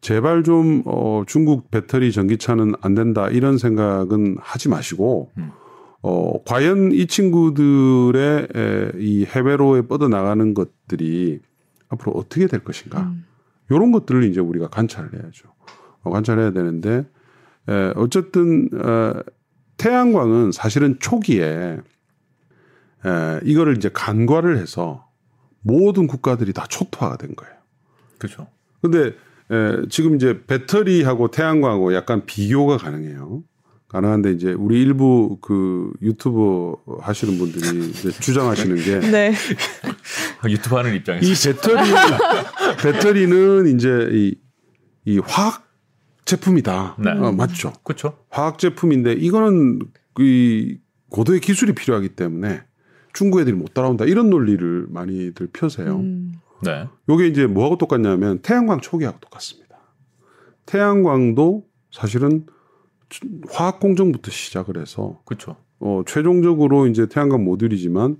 제발 0.00 0.42
좀 0.42 0.82
어, 0.84 1.22
중국 1.26 1.70
배터리 1.70 2.12
전기차는 2.12 2.74
안 2.82 2.94
된다 2.94 3.28
이런 3.28 3.58
생각은 3.58 4.36
하지 4.38 4.68
마시고 4.68 5.30
음. 5.38 5.50
어, 6.02 6.42
과연 6.44 6.92
이 6.92 7.06
친구들의 7.06 8.48
에, 8.54 8.92
이 8.98 9.24
해외로에 9.24 9.82
뻗어 9.82 10.08
나가는 10.08 10.52
것들이 10.52 11.40
앞으로 11.88 12.12
어떻게 12.12 12.46
될 12.46 12.62
것인가 12.62 13.00
음. 13.00 13.24
이런 13.70 13.92
것들을 13.92 14.24
이제 14.24 14.40
우리가 14.40 14.68
관찰을 14.68 15.14
해야죠. 15.14 15.48
어, 16.02 16.10
관찰해야 16.10 16.52
되는데 16.52 17.06
에, 17.68 17.92
어쨌든 17.96 18.68
어, 18.74 19.14
태양광은 19.76 20.52
사실은 20.52 20.98
초기에 21.00 21.78
에, 23.06 23.40
이거를 23.44 23.76
이제 23.76 23.90
간과를 23.92 24.58
해서 24.58 25.06
모든 25.60 26.06
국가들이 26.06 26.52
다 26.52 26.66
초토화가 26.68 27.16
된 27.16 27.34
거예요. 27.34 27.54
그렇죠. 28.18 28.46
근데 28.80 29.14
에, 29.50 29.88
지금 29.90 30.14
이제 30.16 30.44
배터리하고 30.46 31.30
태양광하고 31.30 31.94
약간 31.94 32.24
비교가 32.26 32.76
가능해요. 32.76 33.42
가능한데 33.88 34.32
이제 34.32 34.52
우리 34.52 34.82
일부 34.82 35.38
그 35.40 35.92
유튜브 36.02 36.74
하시는 37.00 37.38
분들이 37.38 37.90
이제 37.90 38.10
주장하시는 38.10 38.76
게 38.76 38.98
네. 39.08 39.32
유튜브 40.48 40.74
하는 40.74 40.94
입장에서 40.96 41.24
이 41.24 41.52
배터리 41.52 41.90
배터리는 42.82 43.66
이제 43.68 44.08
이, 44.10 44.34
이 45.04 45.18
화학 45.18 45.64
제품이다. 46.24 46.96
네. 46.98 47.10
어, 47.10 47.32
맞죠? 47.32 47.72
그렇죠. 47.82 48.18
화학 48.30 48.58
제품인데 48.58 49.12
이거는 49.12 49.80
이 50.18 50.78
고도의 51.10 51.40
기술이 51.40 51.74
필요하기 51.74 52.10
때문에 52.10 52.62
중국 53.12 53.40
애들이 53.40 53.54
못 53.54 53.74
따라온다 53.74 54.04
이런 54.04 54.30
논리를 54.30 54.86
많이들 54.88 55.48
펴세요. 55.52 55.96
음. 55.96 56.32
네. 56.62 56.88
요게 57.08 57.28
이제 57.28 57.46
뭐하고 57.46 57.78
똑같냐면 57.78 58.38
태양광 58.40 58.80
초기하고 58.80 59.20
똑같습니다. 59.20 59.76
태양광도 60.66 61.66
사실은 61.90 62.46
화학 63.50 63.80
공정부터 63.80 64.30
시작을 64.30 64.80
해서 64.80 65.20
그렇죠. 65.24 65.56
어 65.78 66.02
최종적으로 66.06 66.86
이제 66.86 67.06
태양광 67.06 67.44
모듈이지만 67.44 68.16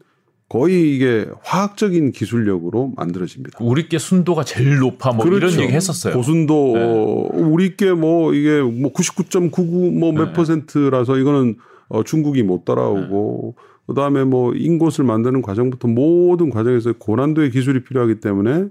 거의 0.54 0.94
이게 0.94 1.26
화학적인 1.42 2.12
기술력으로 2.12 2.92
만들어집니다. 2.94 3.58
우리께 3.60 3.98
순도가 3.98 4.44
제일 4.44 4.78
높아 4.78 5.10
뭐 5.10 5.26
이런 5.26 5.40
그렇죠. 5.40 5.60
얘기 5.60 5.72
했었어요. 5.72 6.14
고순도 6.14 6.72
네. 6.76 6.84
어, 6.84 7.28
우리께 7.32 7.90
뭐 7.90 8.32
이게 8.34 8.60
뭐 8.60 8.92
99.99 8.92 9.98
뭐몇 9.98 10.28
네. 10.28 10.32
퍼센트라서 10.32 11.18
이거는 11.18 11.56
어, 11.88 12.04
중국이 12.04 12.44
못 12.44 12.64
따라오고 12.64 13.56
그다음에 13.88 14.22
뭐 14.22 14.54
인곳을 14.54 15.04
만드는 15.04 15.42
과정부터 15.42 15.88
모든 15.88 16.50
과정에서 16.50 16.92
고난도의 16.92 17.50
기술이 17.50 17.82
필요하기 17.82 18.20
때문에 18.20 18.68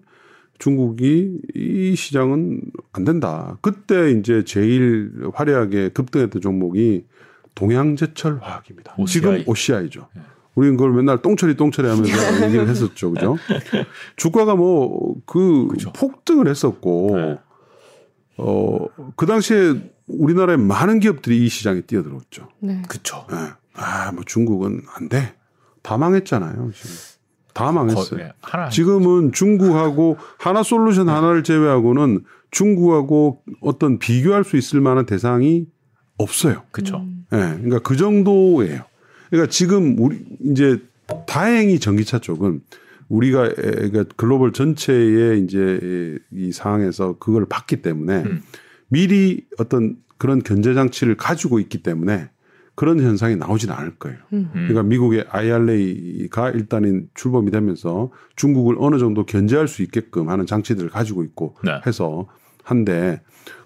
중국이 0.60 1.38
이 1.54 1.96
시장은 1.98 2.62
안 2.94 3.04
된다. 3.04 3.58
그때 3.60 4.12
이제 4.12 4.46
제일 4.46 5.12
화려하게 5.34 5.90
급등했던 5.90 6.42
종목이 6.42 7.04
동양제철 7.56 8.40
화학입니다. 8.42 8.96
OCI. 8.98 9.08
지금 9.12 9.44
OCI죠. 9.46 10.08
네. 10.56 10.60
우리는 10.62 10.78
그걸 10.78 10.94
맨날 10.94 11.22
똥처리 11.22 11.56
똥처리 11.56 11.88
하면서 11.88 12.12
얘기를 12.46 12.68
했었죠. 12.68 13.12
그죠? 13.12 13.38
주가가 14.16 14.56
뭐 14.56 15.16
그. 15.26 15.68
폭등을 15.96 16.48
했었고 16.48 17.12
네. 17.16 17.38
어, 18.38 18.86
그 19.16 19.26
당시에 19.26 19.74
우리나라의 20.08 20.58
많은 20.58 21.00
기업들이 21.00 21.44
이 21.46 21.50
시장에 21.50 21.82
뛰어들었죠. 21.82 22.50
네. 22.60 22.82
그렇죠. 22.88 23.26
예. 23.32 23.36
아, 23.76 24.12
뭐 24.12 24.24
중국은 24.26 24.82
안 24.96 25.10
돼. 25.10 25.34
다 25.82 25.98
망했잖아요. 25.98 26.72
지금. 26.74 26.96
다 27.54 27.72
망했어요. 27.72 28.10
거- 28.10 28.16
네, 28.18 28.32
하나 28.42 28.70
지금은 28.70 29.32
중국하고 29.32 30.18
하나 30.40 30.64
솔루션 30.64 31.08
하나를 31.10 31.44
제외하고는 31.44 32.24
중국하고 32.52 33.42
어떤 33.62 34.00
비교할 34.00 34.44
수 34.44 34.58
있을 34.58 34.82
만한 34.82 35.06
대상이 35.06 35.66
없어요. 36.18 36.64
그렇죠. 36.72 36.98
음. 36.98 37.26
예. 37.34 37.38
그러니까 37.38 37.80
그 37.80 37.96
정도예요. 37.96 38.82
그러니까 39.34 39.50
지금 39.50 39.96
우리 39.98 40.24
이제 40.42 40.80
다행히 41.26 41.80
전기차 41.80 42.20
쪽은 42.20 42.62
우리가 43.10 43.48
에, 43.48 43.54
그러니까 43.56 44.04
글로벌 44.16 44.54
전체의 44.54 45.42
이제 45.42 46.20
이 46.32 46.52
상황에서 46.52 47.18
그걸 47.18 47.48
봤기 47.50 47.82
때문에 47.82 48.22
음. 48.26 48.44
미리 48.90 49.48
어떤 49.58 49.96
그런 50.20 50.44
견제 50.44 50.76
장치를 50.76 51.18
가지고 51.18 51.60
있기 51.60 51.82
때문에 51.82 52.30
그런 52.76 53.00
현상이 53.00 53.36
나오진 53.36 53.72
않을 53.72 53.96
거예요. 53.96 54.20
음. 54.34 54.52
음. 54.54 54.68
그러니까 54.68 54.84
미국의 54.84 55.26
IRA가 55.28 56.52
일단은 56.52 57.10
출범이 57.16 57.50
되면서 57.50 58.12
중국을 58.36 58.76
어느 58.78 59.00
정도 59.00 59.26
견제할 59.26 59.68
수 59.68 59.82
있게끔 59.82 60.30
하는 60.30 60.46
장치들을 60.46 60.92
가지고 60.92 61.24
있고 61.24 61.56
네. 61.64 61.82
해서 61.88 62.28
한데 62.64 63.20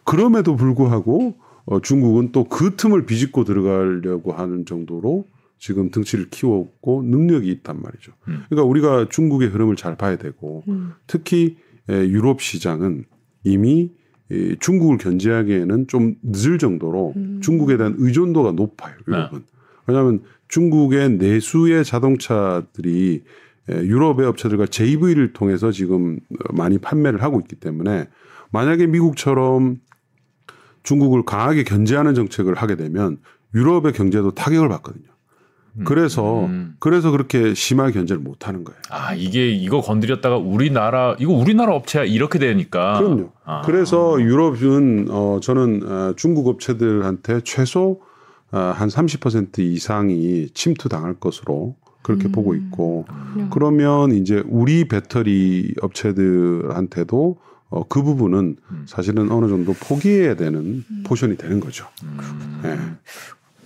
그럼에도 0.05 0.55
불구하고 0.55 1.35
어, 1.65 1.81
중국은 1.81 2.31
또 2.31 2.45
그 2.45 2.77
틈을 2.77 3.05
비집고 3.05 3.43
들어가려고 3.43 4.31
하는 4.31 4.65
정도로 4.65 5.25
지금 5.57 5.89
등치를 5.89 6.29
키웠고 6.29 7.03
능력이 7.03 7.49
있단 7.49 7.81
말이죠. 7.81 8.13
음. 8.27 8.43
그러니까 8.49 8.63
우리가 8.67 9.07
중국의 9.09 9.49
흐름을 9.49 9.75
잘 9.75 9.95
봐야 9.97 10.17
되고 10.17 10.63
음. 10.67 10.93
특히 11.07 11.57
에, 11.89 12.07
유럽 12.07 12.41
시장은 12.41 13.05
이미 13.43 13.91
이 14.29 14.55
중국을 14.59 14.97
견제하기에는 14.97 15.87
좀 15.87 16.15
늦을 16.21 16.57
정도로 16.57 17.13
음. 17.15 17.39
중국에 17.41 17.77
대한 17.77 17.95
의존도가 17.97 18.51
높아요. 18.51 18.95
유럽은. 19.07 19.43
왜냐하면 19.87 20.21
중국의 20.49 21.11
내수의 21.11 21.85
자동차들이 21.85 23.23
에, 23.69 23.73
유럽의 23.73 24.25
업체들과 24.27 24.67
JV를 24.67 25.33
통해서 25.33 25.71
지금 25.71 26.19
어, 26.31 26.53
많이 26.53 26.77
판매를 26.77 27.23
하고 27.23 27.39
있기 27.39 27.55
때문에 27.55 28.09
만약에 28.51 28.87
미국처럼 28.87 29.79
중국을 30.83 31.23
강하게 31.23 31.63
견제하는 31.63 32.13
정책을 32.15 32.55
하게 32.55 32.75
되면 32.75 33.17
유럽의 33.53 33.93
경제도 33.93 34.31
타격을 34.31 34.69
받거든요. 34.69 35.07
그래서 35.85 36.45
음. 36.45 36.75
그래서 36.79 37.11
그렇게 37.11 37.53
심하게 37.53 37.93
견제를 37.93 38.21
못 38.21 38.47
하는 38.47 38.63
거예요. 38.63 38.79
아 38.89 39.13
이게 39.13 39.49
이거 39.49 39.81
건드렸다가 39.81 40.37
우리나라 40.37 41.15
이거 41.19 41.33
우리나라 41.33 41.75
업체야 41.75 42.03
이렇게 42.03 42.39
되니까. 42.39 42.99
그럼요. 42.99 43.31
아. 43.45 43.61
그래서 43.61 44.21
유럽은 44.21 45.07
어 45.09 45.39
저는 45.41 45.81
어, 45.85 46.13
중국 46.15 46.47
업체들한테 46.47 47.41
최소 47.43 48.01
어, 48.51 48.73
한30% 48.77 49.59
이상이 49.59 50.49
침투 50.53 50.89
당할 50.89 51.13
것으로 51.15 51.75
그렇게 52.01 52.29
음. 52.29 52.31
보고 52.31 52.55
있고 52.55 53.05
그냥 53.33 53.49
그러면 53.49 54.11
이제 54.13 54.41
우리 54.47 54.87
배터리 54.87 55.73
업체들한테도 55.81 57.37
어, 57.69 57.83
그 57.87 58.01
부분은 58.01 58.55
음. 58.71 58.85
사실은 58.87 59.29
어느 59.29 59.49
정도 59.49 59.73
포기해야 59.73 60.35
되는 60.35 60.85
포션이 61.05 61.35
되는 61.35 61.59
거죠. 61.59 61.85
음. 62.03 62.61
예. 62.63 62.77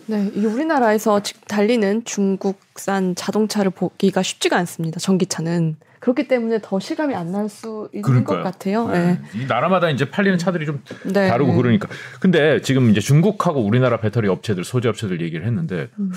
네, 0.08 0.32
이게 0.36 0.46
우리나라에서 0.48 1.22
지- 1.24 1.34
달리는 1.48 2.04
중국산 2.06 3.16
자동차를 3.16 3.72
보기가 3.72 4.22
쉽지가 4.24 4.58
않습니다. 4.58 5.00
전기차는 5.00 5.78
그렇기 6.00 6.28
때문에 6.28 6.60
더 6.64 6.80
실감이 6.80 7.14
안 7.14 7.32
날 7.32 7.48
수 7.48 7.88
있는 7.94 8.02
그러니까요. 8.02 8.38
것 8.38 8.44
같아요. 8.44 8.88
네. 8.88 9.20
네. 9.34 9.42
이 9.42 9.46
나라마다 9.46 9.90
이제 9.90 10.10
팔리는 10.10 10.38
차들이 10.38 10.66
좀 10.66 10.84
네. 11.06 11.30
다르고 11.30 11.54
그러니까. 11.56 11.88
근데 12.20 12.60
지금 12.62 12.90
이제 12.90 13.00
중국하고 13.00 13.62
우리나라 13.62 13.98
배터리 14.00 14.28
업체들 14.28 14.64
소재 14.64 14.90
업체들 14.90 15.22
얘기를 15.22 15.46
했는데 15.46 15.90
음. 16.00 16.12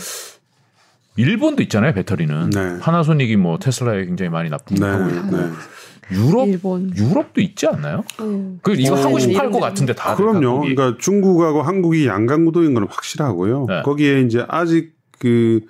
일본도 1.17 1.63
있잖아요 1.65 1.93
배터리는 1.93 2.51
네. 2.51 2.79
파나소닉이 2.81 3.37
뭐 3.37 3.59
테슬라에 3.59 4.05
굉장히 4.07 4.31
많이 4.31 4.49
네, 4.49 4.57
납품하고 4.57 5.11
있고 5.15 5.37
네. 5.37 5.51
유럽 6.13 6.49
일본. 6.49 6.93
유럽도 6.97 7.41
있지 7.41 7.67
않나요? 7.67 8.05
음. 8.21 8.59
그 8.63 8.75
이거 8.75 8.95
어, 8.95 8.97
하고 8.99 9.19
싶어 9.19 9.39
할 9.39 9.51
것. 9.51 9.61
같은데 9.61 9.95
다 9.95 10.15
그럼요. 10.15 10.61
그러니까 10.61 10.97
중국하고 10.99 11.63
한국이 11.63 12.07
양강구도인 12.07 12.75
건 12.75 12.87
확실하고요. 12.89 13.67
네. 13.69 13.83
거기에 13.83 14.21
이제 14.23 14.45
아직 14.49 14.95
그 15.19 15.61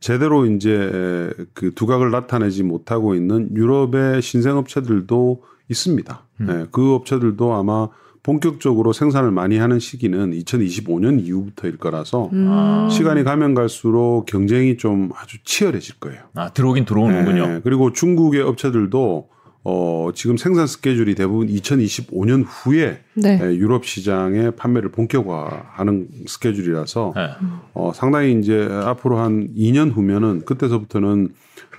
제대로 0.00 0.44
이제 0.46 1.32
그 1.54 1.72
두각을 1.74 2.10
나타내지 2.10 2.62
못하고 2.62 3.14
있는 3.14 3.48
유럽의 3.54 4.20
신생 4.22 4.56
업체들도 4.56 5.42
있습니다. 5.70 6.22
음. 6.40 6.46
네, 6.46 6.66
그 6.72 6.94
업체들도 6.94 7.54
아마 7.54 7.88
본격적으로 8.22 8.92
생산을 8.94 9.30
많이 9.30 9.58
하는 9.58 9.78
시기는 9.78 10.32
2025년 10.32 11.22
이후부터일 11.24 11.76
거라서 11.76 12.30
음. 12.32 12.48
아, 12.50 12.88
시간이 12.90 13.22
가면 13.22 13.54
갈수록 13.54 14.24
경쟁이 14.26 14.76
좀 14.78 15.10
아주 15.14 15.36
치열해질 15.44 15.96
거예요. 16.00 16.20
아 16.34 16.50
들어오긴 16.50 16.86
들어오는군요. 16.86 17.46
네, 17.46 17.60
그리고 17.62 17.92
중국의 17.92 18.40
업체들도 18.42 19.28
어, 19.66 20.10
지금 20.14 20.36
생산 20.36 20.66
스케줄이 20.66 21.14
대부분 21.14 21.48
2025년 21.48 22.44
후에 22.46 23.00
네. 23.14 23.40
예, 23.42 23.46
유럽 23.56 23.86
시장의 23.86 24.56
판매를 24.56 24.90
본격화하는 24.90 26.08
스케줄이라서 26.26 27.14
네. 27.16 27.30
어, 27.72 27.92
상당히 27.94 28.38
이제 28.38 28.68
앞으로 28.70 29.18
한 29.18 29.48
2년 29.54 29.90
후면은 29.90 30.44
그때서부터는 30.44 31.30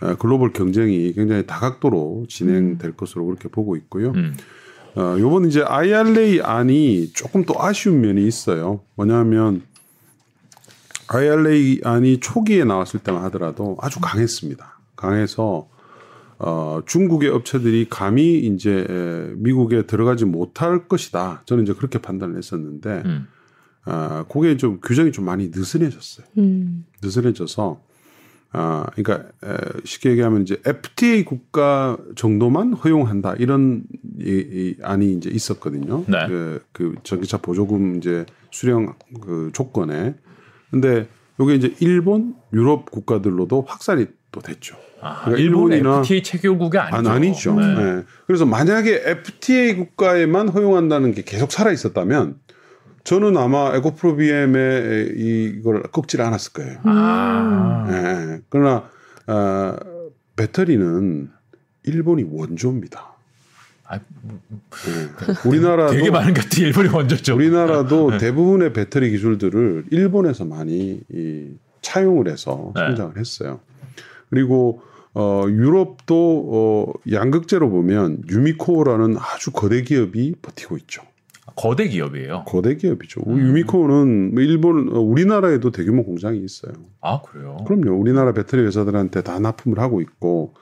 어, 0.02 0.15
글로벌 0.15 0.52
경쟁이 0.52 1.13
굉장히 1.13 1.45
다각도로 1.45 2.26
진행될 2.28 2.93
것으로 2.93 3.26
그렇게 3.28 3.50
보고 3.50 3.76
있고요. 3.76 4.13
음. 4.15 4.36
어, 4.95 5.15
요번 5.19 5.45
이제 5.45 5.62
IRA 5.62 6.41
안이 6.41 7.12
조금 7.13 7.45
또 7.45 7.54
아쉬운 7.62 8.02
면이 8.02 8.26
있어요. 8.26 8.82
뭐냐면 8.95 9.62
IRA 11.08 11.82
안이 11.84 12.19
초기에 12.19 12.63
나왔을 12.63 13.00
때만 13.02 13.24
하더라도 13.26 13.78
아주 13.80 14.00
강했습니다. 14.00 14.80
강해서 14.95 15.67
어, 16.38 16.82
중국의 16.86 17.30
업체들이 17.30 17.88
감히 17.89 18.39
이제 18.39 18.86
에, 18.89 19.34
미국에 19.36 19.86
들어가지 19.86 20.26
못할 20.26 20.88
것이다. 20.88 21.43
저는 21.45 21.63
이제 21.63 21.74
그렇게 21.74 22.00
판단을 22.00 22.38
했었는데, 22.38 23.04
음. 23.06 23.28
아, 23.86 24.26
그게 24.30 24.58
좀 24.58 24.80
규정이 24.82 25.12
좀 25.12 25.26
많이 25.26 25.50
느슨해졌어요. 25.50 26.28
음. 26.38 26.86
느슨해져서, 27.02 27.82
아, 28.52 28.86
그러니까 28.95 29.30
에, 29.43 29.58
쉽게 29.86 30.12
얘기하면 30.12 30.41
이제 30.41 30.62
FTA 30.65 31.26
국가 31.26 31.98
정도만 32.15 32.74
허용한다 32.74 33.36
이런 33.36 33.84
이, 34.19 34.30
이 34.30 34.76
안이 34.82 35.13
이제 35.13 35.30
있었거든요. 35.30 36.06
네. 36.08 36.28
그, 36.28 36.63
그 36.71 36.95
전기차 37.04 37.38
보조금 37.38 37.98
이제 37.98 38.26
수령 38.52 38.93
그 39.21 39.52
조건에, 39.54 40.15
근데 40.71 41.08
요게 41.39 41.56
이제 41.56 41.76
일본, 41.80 42.36
유럽 42.54 42.91
국가들로도 42.91 43.65
확산이 43.67 44.06
또 44.32 44.41
됐죠. 44.41 44.78
아, 45.01 45.21
그러니까 45.25 45.43
일본 45.43 45.71
일본이나- 45.71 45.99
FTA 45.99 46.23
체결국이 46.23 46.77
아니죠. 46.77 47.10
아, 47.10 47.13
아니죠. 47.13 47.53
네. 47.60 47.73
네. 47.75 48.03
그래서 48.27 48.45
만약에 48.45 49.01
FTA 49.05 49.75
국가에만 49.75 50.49
허용한다는 50.49 51.13
게 51.13 51.21
계속 51.23 51.51
살아 51.51 51.71
있었다면 51.71 52.36
저는 53.03 53.38
아마 53.38 53.75
에코프로비엠에 53.75 55.10
이걸 55.15 55.84
꺾질 55.84 56.21
않았을 56.21 56.53
거예요. 56.53 56.79
아, 56.84 57.86
예. 57.91 58.41
그러나 58.49 58.89
어, 59.27 59.75
배터리는 60.36 61.29
일본이 61.84 62.25
원조입니다. 62.27 63.13
아, 63.88 63.95
예. 63.97 65.47
우리나라도 65.47 65.93
되게 65.93 66.10
많은 66.10 66.34
것 66.34 66.43
같아. 66.43 66.58
일본이 66.62 66.89
먼저죠. 66.89 67.36
우리나라도 67.36 68.12
네. 68.12 68.17
대부분의 68.17 68.73
배터리 68.73 69.12
기술들을 69.12 69.86
일본에서 69.91 70.45
많이 70.45 71.01
이, 71.13 71.49
차용을 71.81 72.27
해서 72.27 72.71
네. 72.75 72.81
성장을 72.88 73.17
했어요. 73.17 73.60
그리고 74.36 74.82
어, 75.13 75.45
유럽도 75.48 76.50
어, 76.52 76.93
양극재로 77.10 77.69
보면 77.69 78.24
유미코어라는 78.30 79.15
아주 79.17 79.52
거대 79.52 79.82
기업이 79.82 80.36
버티고 80.41 80.76
있죠. 80.80 81.04
거대 81.56 81.88
기업이에요. 81.88 82.43
거대 82.45 82.76
기업이죠. 82.76 83.21
음. 83.26 83.38
유미코어는 83.38 84.34
뭐 84.34 84.43
일본, 84.43 84.89
어, 84.93 85.00
우리나라에도 85.00 85.71
대규모 85.71 86.04
공장이 86.04 86.39
있어요. 86.39 86.74
아 87.00 87.21
그래요. 87.21 87.56
그럼요. 87.65 87.98
우리나라 87.98 88.34
배터리 88.34 88.63
회사들한테 88.63 89.21
다 89.21 89.39
납품을 89.39 89.80
하고 89.80 90.02
있고, 90.02 90.54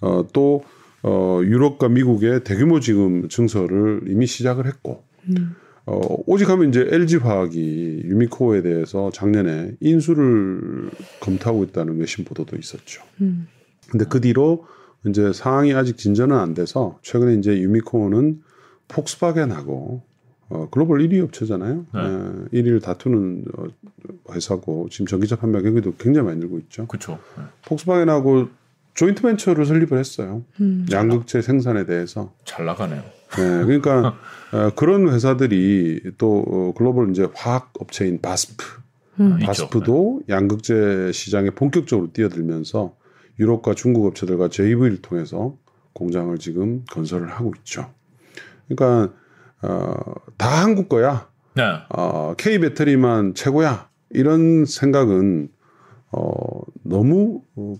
어, 0.00 0.26
또, 0.32 0.62
어, 1.04 1.40
유럽과 1.44 1.88
미국의 1.88 2.42
대규모 2.42 2.80
지금 2.80 3.28
증설을 3.28 4.02
이미 4.08 4.26
시작을 4.26 4.66
했고, 4.66 5.04
음. 5.28 5.54
어, 5.86 6.00
오직 6.26 6.48
하면 6.48 6.68
이제 6.68 6.86
LG화학이 6.90 8.02
유미코어에 8.04 8.62
대해서 8.62 9.10
작년에 9.10 9.72
인수를 9.80 10.90
검토하고 11.20 11.64
있다는 11.64 11.98
외신 11.98 12.24
보도도 12.24 12.56
있었죠. 12.56 13.02
음. 13.20 13.48
근데 13.88 14.04
그 14.08 14.20
뒤로 14.20 14.64
이제 15.06 15.32
상황이 15.32 15.74
아직 15.74 15.98
진전은 15.98 16.36
안 16.36 16.54
돼서 16.54 16.98
최근에 17.02 17.34
이제 17.34 17.58
유미코어는 17.58 18.42
폭스바겐하고 18.88 20.02
어, 20.50 20.68
글로벌 20.70 21.00
1위 21.00 21.24
업체잖아요. 21.24 21.86
네. 21.94 22.00
에, 22.00 22.62
1위를 22.62 22.82
다투는 22.82 23.44
어, 23.56 23.64
회사고 24.32 24.88
지금 24.90 25.06
전기차 25.06 25.36
판매 25.36 25.62
경기도 25.62 25.94
굉장히 25.96 26.26
많이 26.26 26.40
늘고 26.40 26.58
있죠. 26.60 26.86
그렇죠. 26.86 27.18
폭스바겐하고 27.66 28.48
조인트 28.94 29.22
벤처를 29.22 29.64
설립을 29.64 29.98
했어요. 29.98 30.44
음. 30.60 30.86
양극재 30.90 31.40
생산에 31.40 31.86
대해서. 31.86 32.34
잘 32.44 32.66
나가네요. 32.66 33.02
네, 33.36 33.64
그러니까 33.64 34.16
어, 34.52 34.70
그런 34.76 35.08
회사들이 35.08 36.12
또 36.18 36.44
어, 36.46 36.74
글로벌 36.76 37.10
이제 37.10 37.26
화학 37.34 37.72
업체인 37.78 38.20
바스프, 38.20 38.64
음. 39.20 39.34
있죠. 39.40 39.46
바스프도 39.46 40.22
양극재 40.28 41.12
시장에 41.12 41.50
본격적으로 41.50 42.12
뛰어들면서 42.12 42.94
유럽과 43.38 43.74
중국 43.74 44.06
업체들과 44.06 44.48
JV를 44.48 45.00
통해서 45.02 45.56
공장을 45.94 46.36
지금 46.38 46.84
건설을 46.90 47.28
하고 47.28 47.52
있죠. 47.58 47.90
그러니까 48.68 49.14
어, 49.62 49.94
다 50.36 50.62
한국 50.62 50.88
거야. 50.88 51.28
네. 51.54 51.62
어, 51.90 52.34
K 52.36 52.58
배터리만 52.58 53.34
최고야. 53.34 53.88
이런 54.10 54.64
생각은 54.66 55.48
어, 56.10 56.60
너무 56.82 57.42
어, 57.56 57.74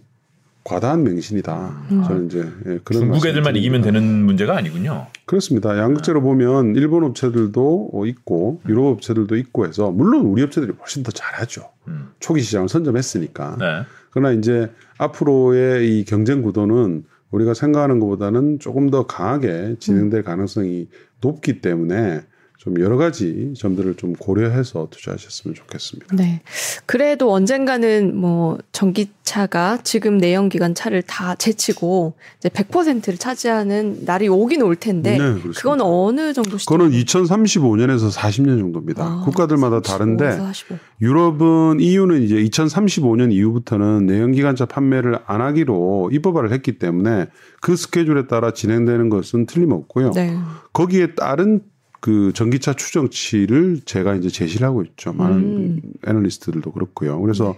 과다한 0.65 1.03
맹신이다. 1.03 1.87
저는 1.89 2.27
이제 2.27 2.39
예, 2.67 2.79
그런 2.85 3.03
중국 3.03 3.27
애들만. 3.27 3.57
이기면 3.57 3.83
되는 3.83 4.03
문제가 4.25 4.57
아니군요. 4.57 5.07
그렇습니다. 5.33 5.79
양극재로 5.79 6.21
보면 6.21 6.77
일본 6.77 7.05
업체들도 7.05 7.91
어, 7.95 8.05
있고 8.05 8.61
유럽 8.69 8.89
업체들도 8.89 9.35
있고 9.37 9.67
해서 9.67 9.91
물론 9.91 10.27
우리 10.27 10.43
업체들이 10.43 10.75
훨씬 10.79 11.03
더 11.03 11.11
잘하죠. 11.11 11.71
음. 11.89 12.11
초기 12.21 12.43
시장을 12.43 12.69
선점했으니까. 12.69 13.57
네. 13.59 13.67
그러나 14.11 14.33
이제 14.33 14.71
앞으로의 14.99 15.89
이 16.01 16.05
경쟁 16.05 16.43
구도는 16.43 17.05
우리가 17.31 17.55
생각하는 17.55 17.99
것보다는 17.99 18.59
조금 18.59 18.91
더 18.91 19.07
강하게 19.07 19.77
진행될 19.79 20.23
가능성이 20.23 20.91
높기 21.23 21.63
때문에 21.63 22.21
좀 22.63 22.79
여러 22.79 22.97
가지 22.97 23.53
점들을 23.59 23.97
좀 23.97 24.13
고려해서 24.13 24.87
투자하셨으면 24.89 25.57
좋겠습니다. 25.57 26.15
네. 26.15 26.43
그래도 26.87 27.33
언젠가는 27.33 28.17
뭐 28.17 28.57
전기차가 28.71 29.79
지금 29.83 30.19
내연기관 30.19 30.77
차를 30.77 31.03
다 31.03 31.35
제치고 31.35 32.15
이제 32.39 32.49
100%를 32.49 33.19
차지하는 33.19 34.05
날이 34.05 34.29
오긴 34.29 34.63
올 34.63 34.77
텐데 34.77 35.19
네. 35.19 35.41
그건 35.57 35.81
어느 35.81 36.33
정도 36.33 36.57
시점? 36.57 36.79
그거는 36.79 36.97
2035년에서 36.97 38.13
40년 38.13 38.61
정도입니다. 38.61 39.05
아, 39.05 39.23
국가들마다 39.25 39.81
35에서 39.81 39.85
다른데 39.85 40.31
45. 40.31 40.77
유럽은 41.01 41.81
EU는 41.81 42.23
이제 42.23 42.37
2035년 42.37 43.33
이후부터는 43.33 44.07
내연기관차 44.07 44.67
판매를 44.67 45.19
안 45.27 45.41
하기로 45.41 46.11
입법화를 46.13 46.53
했기 46.53 46.79
때문에 46.79 47.27
그 47.61 47.75
스케줄에 47.75 48.29
따라 48.29 48.53
진행되는 48.53 49.09
것은 49.09 49.47
틀림없고요. 49.47 50.13
네. 50.13 50.39
거기에 50.73 51.17
따른 51.17 51.63
그 52.03 52.33
전기차 52.35 52.73
추정치를 52.73 53.83
제가 53.85 54.17
이제 54.17 54.29
제시를 54.29 54.67
하고 54.67 54.83
있죠. 54.83 55.13
많은 55.13 55.37
음. 55.39 55.81
애널리스트들도 56.05 56.73
그렇고요. 56.73 57.21
그래서 57.21 57.55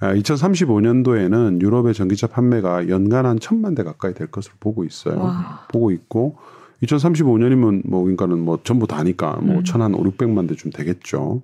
아, 0.00 0.12
2035년도에는 0.12 1.62
유럽의 1.62 1.94
전기차 1.94 2.26
판매가 2.26 2.90
연간 2.90 3.24
한 3.24 3.40
천만 3.40 3.74
대 3.74 3.82
가까이 3.82 4.12
될 4.12 4.26
것으로 4.26 4.54
보고 4.60 4.84
있어요. 4.84 5.18
와. 5.18 5.66
보고 5.72 5.90
있고 5.92 6.36
2035년이면 6.82 7.88
뭐 7.88 8.02
그러니까는 8.02 8.38
뭐 8.40 8.58
전부 8.62 8.86
다니까 8.86 9.36
뭐 9.36 9.56
음. 9.56 9.64
천한 9.64 9.94
5, 9.94 10.02
600만 10.02 10.46
대쯤 10.46 10.72
되겠죠. 10.72 11.40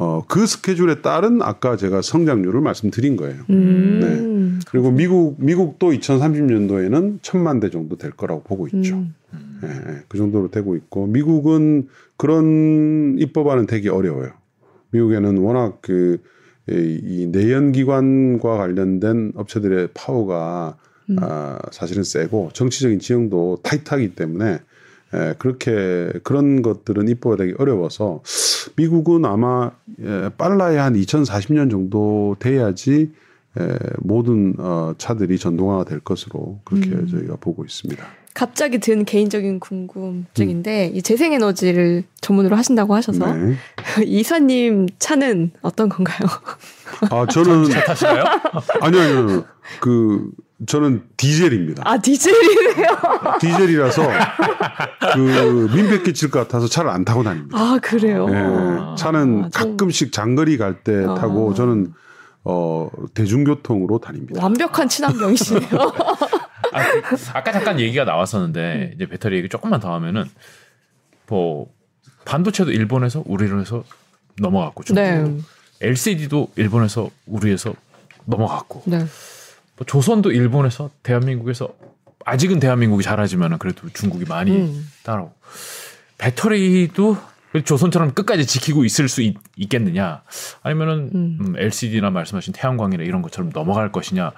어, 0.00 0.22
그 0.26 0.46
스케줄에 0.46 1.02
따른 1.02 1.42
아까 1.42 1.76
제가 1.76 2.02
성장률을 2.02 2.60
말씀드린 2.60 3.16
거예요. 3.16 3.42
음. 3.50 4.60
그리고 4.68 4.90
미국 4.90 5.36
미국도 5.38 5.90
2030년도에는 5.90 7.18
천만 7.22 7.60
대 7.60 7.70
정도 7.70 7.96
될 7.96 8.12
거라고 8.12 8.42
보고 8.42 8.66
있죠. 8.68 8.96
음. 8.96 9.14
예, 9.64 9.68
예, 9.68 10.02
그 10.08 10.16
정도로 10.16 10.50
되고 10.50 10.76
있고 10.76 11.06
미국은 11.06 11.88
그런 12.16 13.16
입법안은 13.18 13.66
되기 13.66 13.88
어려워요. 13.88 14.30
미국에는 14.90 15.38
워낙 15.38 15.82
그 15.82 16.18
이 16.70 17.28
내연기관과 17.32 18.58
관련된 18.58 19.32
업체들의 19.34 19.88
파워가 19.94 20.76
음. 21.10 21.16
아, 21.20 21.58
사실은 21.70 22.04
세고 22.04 22.50
정치적인 22.52 22.98
지형도 22.98 23.60
타이트하기 23.62 24.14
때문에 24.14 24.60
에, 25.14 25.34
그렇게 25.38 26.12
그런 26.22 26.62
것들은 26.62 27.08
입법되기 27.08 27.54
어려워서 27.58 28.22
미국은 28.76 29.24
아마 29.24 29.70
에, 30.00 30.28
빨라야 30.36 30.84
한 30.84 30.94
2040년 30.94 31.70
정도 31.70 32.36
돼야지 32.38 33.10
에, 33.58 33.78
모든 33.98 34.54
어, 34.58 34.94
차들이 34.98 35.38
전동화가 35.38 35.84
될 35.84 36.00
것으로 36.00 36.60
그렇게 36.64 36.90
음. 36.90 37.06
저희가 37.06 37.36
보고 37.36 37.64
있습니다. 37.64 38.04
갑자기 38.34 38.78
든 38.78 39.04
개인적인 39.04 39.58
궁금증인데 39.58 40.92
이 40.94 41.02
재생에너지를 41.02 42.04
전문으로 42.20 42.54
하신다고 42.54 42.94
하셔서 42.94 43.34
네. 43.34 43.56
이사님 44.06 44.86
차는 45.00 45.50
어떤 45.60 45.88
건가요? 45.88 46.28
아 47.10 47.26
저는 47.26 47.64
차 47.68 47.82
타시나요? 47.82 48.24
아니요 48.80 49.00
아니요 49.02 49.44
그 49.80 50.30
저는 50.66 51.04
디젤입니다. 51.16 51.84
아 51.86 51.98
디젤이네요. 51.98 52.86
디젤이라서 53.40 54.02
그 55.14 55.70
민폐 55.74 56.02
끼칠 56.02 56.30
것 56.30 56.40
같아서 56.40 56.66
차를 56.66 56.90
안 56.90 57.04
타고 57.04 57.22
다닙니다. 57.22 57.56
아 57.56 57.78
그래요. 57.80 58.26
예, 58.28 58.96
차는 58.96 59.44
아, 59.44 59.50
좀 59.50 59.70
가끔씩 59.76 60.12
장거리 60.12 60.58
갈때 60.58 61.04
아. 61.06 61.14
타고 61.14 61.54
저는 61.54 61.92
어 62.42 62.90
대중교통으로 63.14 63.98
다닙니다. 63.98 64.42
완벽한 64.42 64.88
친환경이시네요. 64.88 65.68
아, 66.72 66.80
아까 67.34 67.52
잠깐 67.52 67.78
얘기가 67.78 68.04
나왔었는데 68.04 68.92
이제 68.96 69.06
배터리 69.06 69.36
얘기 69.36 69.48
조금만 69.48 69.78
더 69.78 69.94
하면은 69.94 70.24
뭐 71.28 71.68
반도체도 72.24 72.72
일본에서 72.72 73.22
우리로 73.26 73.60
해서 73.60 73.84
넘어갔고 74.40 74.82
중국 74.82 75.00
네. 75.02 75.38
LCD도 75.80 76.50
일본에서 76.56 77.10
우리에서 77.26 77.74
넘어갔고 78.24 78.82
네. 78.86 79.06
뭐 79.78 79.86
조선도 79.86 80.32
일본에서 80.32 80.90
대한민국에서 81.02 81.68
아직은 82.24 82.58
대한민국이 82.58 83.02
잘하지만은 83.04 83.58
그래도 83.58 83.88
중국이 83.90 84.24
많이 84.26 84.50
음. 84.52 84.86
따라오고 85.04 85.32
배터리도 86.18 87.16
조선처럼 87.64 88.12
끝까지 88.12 88.44
지키고 88.44 88.84
있을 88.84 89.08
수 89.08 89.22
있, 89.22 89.36
겠느냐 89.70 90.22
아니면은 90.62 91.10
음. 91.14 91.38
음, 91.40 91.54
LCD나 91.56 92.10
말씀하신 92.10 92.52
태양광이나 92.52 93.04
이런 93.04 93.22
것처럼 93.22 93.50
넘어갈 93.54 93.90
것이냐 93.92 94.32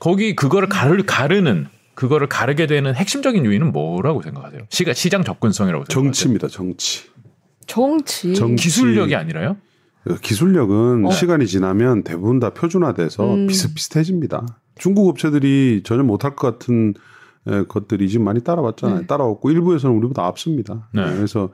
거기 0.00 0.34
그거를 0.34 0.68
가르, 0.68 1.02
가르는 1.06 1.68
그거를 1.94 2.28
가르게 2.28 2.66
되는 2.66 2.94
핵심적인 2.94 3.44
요인은 3.44 3.70
뭐라고 3.70 4.22
생각하세요? 4.22 4.62
시가, 4.68 4.94
시장 4.94 5.22
접근성이라고 5.22 5.84
생각하세요? 5.84 6.02
정치입니다. 6.12 6.48
정치. 6.48 7.04
정치. 7.66 8.34
정- 8.34 8.56
기술력이 8.56 9.14
아니라요? 9.14 9.56
그 10.04 10.20
기술력은 10.20 11.06
어. 11.06 11.10
시간이 11.10 11.46
지나면 11.46 12.02
대부분 12.04 12.38
다 12.38 12.50
표준화돼서 12.50 13.34
음. 13.34 13.46
비슷비슷해집니다. 13.46 14.46
중국 14.76 15.08
업체들이 15.08 15.82
전혀 15.84 16.02
못할 16.02 16.36
것 16.36 16.58
같은 16.58 16.94
에, 17.46 17.64
것들이 17.64 18.08
지금 18.08 18.24
많이 18.24 18.42
따라왔잖아요. 18.42 19.00
네. 19.00 19.06
따라왔고 19.06 19.50
일부에서는 19.50 19.96
우리보다 19.96 20.26
앞섭니다. 20.26 20.88
네. 20.92 21.04
네, 21.06 21.16
그래서 21.16 21.50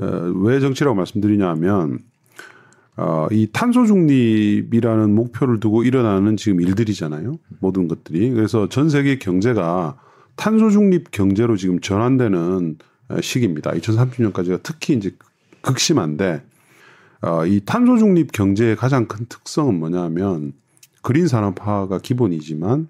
에, 0.00 0.04
왜 0.36 0.60
정치라고 0.60 0.94
말씀드리냐 0.94 1.48
하면 1.50 1.98
어, 2.96 3.26
이 3.30 3.48
탄소 3.52 3.86
중립이라는 3.86 5.14
목표를 5.14 5.58
두고 5.58 5.82
일어나는 5.82 6.36
지금 6.36 6.60
일들이잖아요. 6.60 7.38
모든 7.58 7.88
것들이. 7.88 8.30
그래서 8.30 8.68
전 8.68 8.88
세계 8.88 9.18
경제가 9.18 9.96
탄소 10.36 10.70
중립 10.70 11.10
경제로 11.10 11.56
지금 11.56 11.80
전환되는 11.80 12.76
어, 13.08 13.20
시기입니다. 13.20 13.72
2030년까지가 13.72 14.60
특히 14.62 14.94
이제 14.94 15.16
극심한데 15.62 16.42
어, 17.24 17.46
이 17.46 17.60
탄소 17.64 17.96
중립 17.96 18.32
경제의 18.32 18.76
가장 18.76 19.06
큰 19.06 19.24
특성은 19.26 19.78
뭐냐면 19.78 20.52
그린 21.00 21.26
산업화가 21.26 21.98
기본이지만 21.98 22.88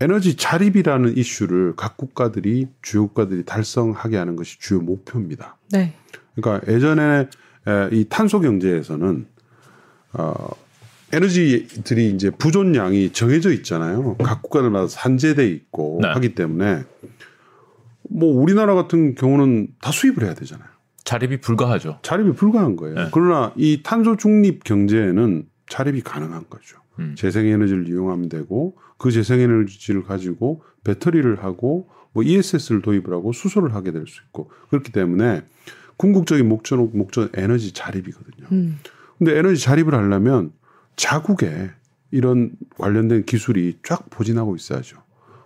에너지 0.00 0.36
자립이라는 0.36 1.16
이슈를 1.16 1.74
각 1.74 1.96
국가들이 1.96 2.68
주요 2.82 3.08
국가들이 3.08 3.44
달성하게 3.44 4.18
하는 4.18 4.36
것이 4.36 4.60
주요 4.60 4.80
목표입니다. 4.80 5.56
네. 5.72 5.94
그러니까 6.34 6.72
예전에 6.72 7.28
에, 7.66 7.88
이 7.90 8.06
탄소 8.08 8.40
경제에서는 8.40 9.26
어 10.12 10.48
에너지들이 11.12 12.10
이제 12.10 12.30
부존량이 12.30 13.12
정해져 13.12 13.52
있잖아요. 13.52 14.16
각 14.18 14.42
국가들마다 14.42 14.86
산재돼 14.86 15.48
있고 15.48 16.00
네. 16.02 16.08
하기 16.08 16.34
때문에 16.34 16.84
뭐 18.10 18.40
우리나라 18.40 18.74
같은 18.74 19.14
경우는 19.14 19.68
다 19.80 19.90
수입을 19.90 20.24
해야 20.24 20.34
되잖아요. 20.34 20.68
자립이 21.06 21.38
불가하죠. 21.40 22.00
자립이 22.02 22.32
불가한 22.32 22.76
거예요. 22.76 22.94
네. 22.96 23.08
그러나 23.12 23.52
이 23.56 23.82
탄소 23.82 24.16
중립 24.16 24.64
경제에는 24.64 25.46
자립이 25.68 26.02
가능한 26.02 26.46
거죠. 26.50 26.78
음. 26.98 27.14
재생에너지를 27.16 27.88
이용하면 27.88 28.28
되고 28.28 28.76
그 28.98 29.10
재생에너지를 29.12 30.02
가지고 30.02 30.62
배터리를 30.84 31.42
하고 31.42 31.88
뭐 32.12 32.24
ESS를 32.24 32.82
도입을 32.82 33.12
하고 33.12 33.32
수소를 33.32 33.74
하게 33.74 33.92
될 33.92 34.06
수 34.06 34.20
있고 34.26 34.50
그렇기 34.70 34.90
때문에 34.90 35.42
궁극적인 35.96 36.48
목적 36.48 36.96
목적 36.96 37.30
에너지 37.38 37.72
자립이거든요. 37.72 38.48
음. 38.52 38.78
근데 39.18 39.38
에너지 39.38 39.62
자립을 39.62 39.94
하려면 39.94 40.52
자국에 40.96 41.70
이런 42.10 42.50
관련된 42.78 43.24
기술이 43.24 43.78
쫙 43.84 44.10
포진하고 44.10 44.56
있어야죠. 44.56 44.98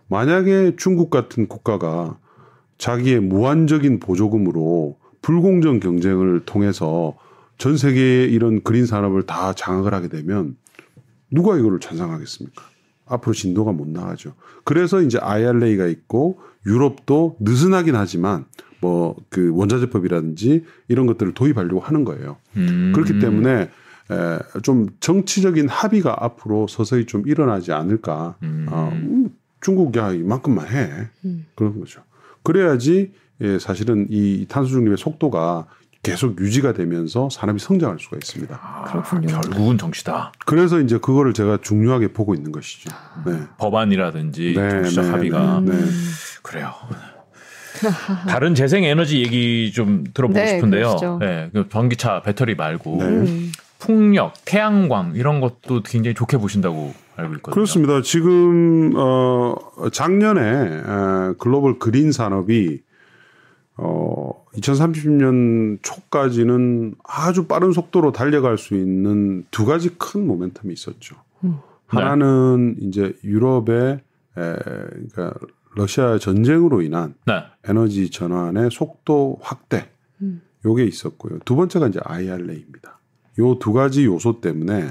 만약에 0.08 0.76
중국 0.76 1.10
같은 1.10 1.48
국가가 1.48 2.18
자기의 2.78 3.20
무한적인 3.20 4.00
보조금으로 4.00 4.99
불공정 5.22 5.80
경쟁을 5.80 6.40
통해서 6.44 7.16
전 7.58 7.76
세계의 7.76 8.32
이런 8.32 8.62
그린 8.62 8.86
산업을 8.86 9.24
다 9.24 9.52
장악을 9.52 9.92
하게 9.92 10.08
되면 10.08 10.56
누가 11.30 11.56
이거를 11.58 11.80
찬성하겠습니까? 11.80 12.62
앞으로 13.06 13.34
진도가 13.34 13.72
못 13.72 13.88
나가죠. 13.88 14.34
그래서 14.64 15.02
이제 15.02 15.18
IRA가 15.18 15.86
있고 15.86 16.38
유럽도 16.66 17.36
느슨하긴 17.40 17.96
하지만 17.96 18.46
뭐 18.80 19.16
그 19.28 19.50
원자재법이라든지 19.54 20.64
이런 20.88 21.06
것들을 21.06 21.34
도입하려고 21.34 21.80
하는 21.80 22.04
거예요. 22.04 22.36
음. 22.56 22.92
그렇기 22.94 23.18
때문에 23.18 23.70
에, 24.10 24.60
좀 24.62 24.88
정치적인 25.00 25.68
합의가 25.68 26.16
앞으로 26.24 26.66
서서히 26.66 27.06
좀 27.06 27.26
일어나지 27.26 27.72
않을까. 27.72 28.36
음. 28.42 28.66
어, 28.68 28.90
음, 28.92 29.30
중국 29.60 29.96
야 29.96 30.12
이만큼만 30.12 30.68
해 30.68 31.08
음. 31.24 31.46
그런 31.54 31.78
거죠. 31.78 32.02
그래야지 32.42 33.12
예, 33.42 33.58
사실은 33.58 34.06
이 34.10 34.46
탄소 34.48 34.70
중립의 34.70 34.98
속도가 34.98 35.66
계속 36.02 36.40
유지가 36.40 36.72
되면서 36.72 37.28
산업이 37.30 37.58
성장할 37.58 37.98
수가 37.98 38.16
있습니다. 38.16 38.58
아, 38.62 38.84
그렇군요. 38.84 39.40
결국은 39.40 39.76
정치다. 39.76 40.32
그래서 40.46 40.80
이제 40.80 40.98
그거를 40.98 41.34
제가 41.34 41.58
중요하게 41.60 42.08
보고 42.14 42.34
있는 42.34 42.52
것이죠. 42.52 42.90
네. 43.26 43.38
법안이라든지 43.58 44.54
네, 44.56 44.70
정치적 44.70 45.04
네, 45.04 45.10
합의가 45.10 45.60
네. 45.64 45.72
그래요. 46.42 46.72
다른 48.28 48.54
재생 48.54 48.84
에너지 48.84 49.20
얘기 49.20 49.72
좀 49.72 50.04
들어보고 50.12 50.38
네, 50.38 50.46
싶은데요. 50.56 50.86
그러시죠. 50.86 51.18
네, 51.20 51.50
그 51.52 51.68
전기차 51.68 52.22
배터리 52.22 52.54
말고 52.54 52.96
네. 52.98 53.04
음. 53.04 53.52
풍력, 53.78 54.34
태양광 54.44 55.12
이런 55.14 55.40
것도 55.40 55.82
굉장히 55.84 56.14
좋게 56.14 56.36
보신다고 56.36 56.94
알고 57.16 57.34
있거든요. 57.36 57.54
그렇습니다. 57.54 58.02
지금 58.02 58.92
어 58.96 59.54
작년에 59.92 60.40
에, 60.42 61.32
글로벌 61.38 61.78
그린 61.78 62.12
산업이 62.12 62.82
어 63.82 64.44
2030년 64.54 65.78
초까지는 65.82 66.94
아주 67.02 67.46
빠른 67.46 67.72
속도로 67.72 68.12
달려갈 68.12 68.58
수 68.58 68.74
있는 68.74 69.44
두 69.50 69.64
가지 69.64 69.88
큰 69.96 70.28
모멘텀이 70.28 70.70
있었죠. 70.72 71.16
음. 71.44 71.58
하나는 71.86 72.76
이제 72.80 73.16
유럽의 73.24 73.92
에, 73.94 74.00
그러니까 74.36 75.34
러시아 75.74 76.18
전쟁으로 76.18 76.82
인한 76.82 77.14
네. 77.26 77.42
에너지 77.64 78.10
전환의 78.10 78.70
속도 78.70 79.38
확대 79.40 79.88
음. 80.20 80.42
요게 80.64 80.84
있었고요. 80.84 81.38
두 81.44 81.56
번째가 81.56 81.88
이제 81.88 82.00
IRA입니다. 82.04 82.98
요 83.38 83.58
두 83.58 83.72
가지 83.72 84.04
요소 84.04 84.40
때문에 84.42 84.90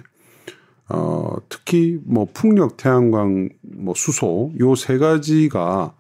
어 0.90 1.36
특히 1.50 2.00
뭐 2.04 2.28
풍력, 2.34 2.78
태양광, 2.78 3.50
뭐 3.62 3.94
수소 3.96 4.54
요 4.60 4.74
세 4.74 4.98
가지가 4.98 5.94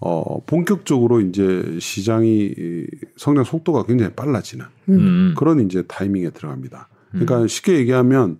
어 0.00 0.44
본격적으로 0.44 1.20
이제 1.20 1.78
시장이 1.80 2.54
이 2.56 2.86
성장 3.16 3.44
속도가 3.44 3.84
굉장히 3.84 4.12
빨라지는 4.14 4.66
음. 4.90 5.34
그런 5.36 5.60
이제 5.60 5.82
타이밍에 5.86 6.30
들어갑니다. 6.30 6.88
그러니까 7.10 7.46
쉽게 7.46 7.76
얘기하면 7.78 8.38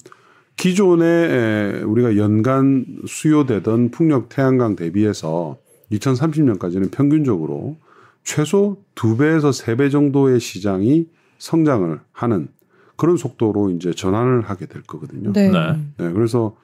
기존에 0.57 1.05
에, 1.07 1.82
우리가 1.82 2.16
연간 2.16 2.84
수요되던 3.07 3.90
풍력 3.90 4.28
태양광 4.28 4.76
대비해서 4.76 5.59
2030년까지는 5.92 6.90
평균적으로 6.90 7.76
최소 8.24 8.82
두 8.94 9.16
배에서 9.16 9.52
세 9.52 9.76
배 9.76 9.90
정도의 9.90 10.40
시장이 10.40 11.07
성장을 11.38 11.98
하는 12.12 12.48
그런 12.96 13.16
속도로 13.16 13.70
이제 13.70 13.92
전환을 13.92 14.42
하게 14.42 14.66
될 14.66 14.82
거거든요. 14.82 15.32
네. 15.32 15.50
네. 15.50 15.59
네, 15.98 16.12
그래서 16.12 16.57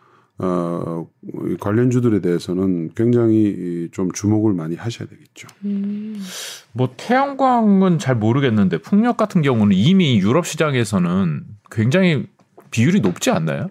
어, 0.42 1.06
이 1.22 1.56
관련주들에 1.60 2.20
대해서는 2.20 2.92
굉장히 2.94 3.88
이좀 3.88 4.10
주목을 4.12 4.54
많이 4.54 4.74
하셔야 4.76 5.08
되겠죠. 5.08 5.48
음. 5.64 6.20
뭐 6.72 6.94
태양광은 6.96 7.98
잘 7.98 8.16
모르겠는데 8.16 8.78
풍력 8.78 9.16
같은 9.16 9.42
경우는 9.42 9.76
이미 9.76 10.18
유럽 10.18 10.46
시장에서는 10.46 11.44
굉장히 11.70 12.26
비율이 12.70 13.00
높지 13.00 13.30
않나요? 13.30 13.68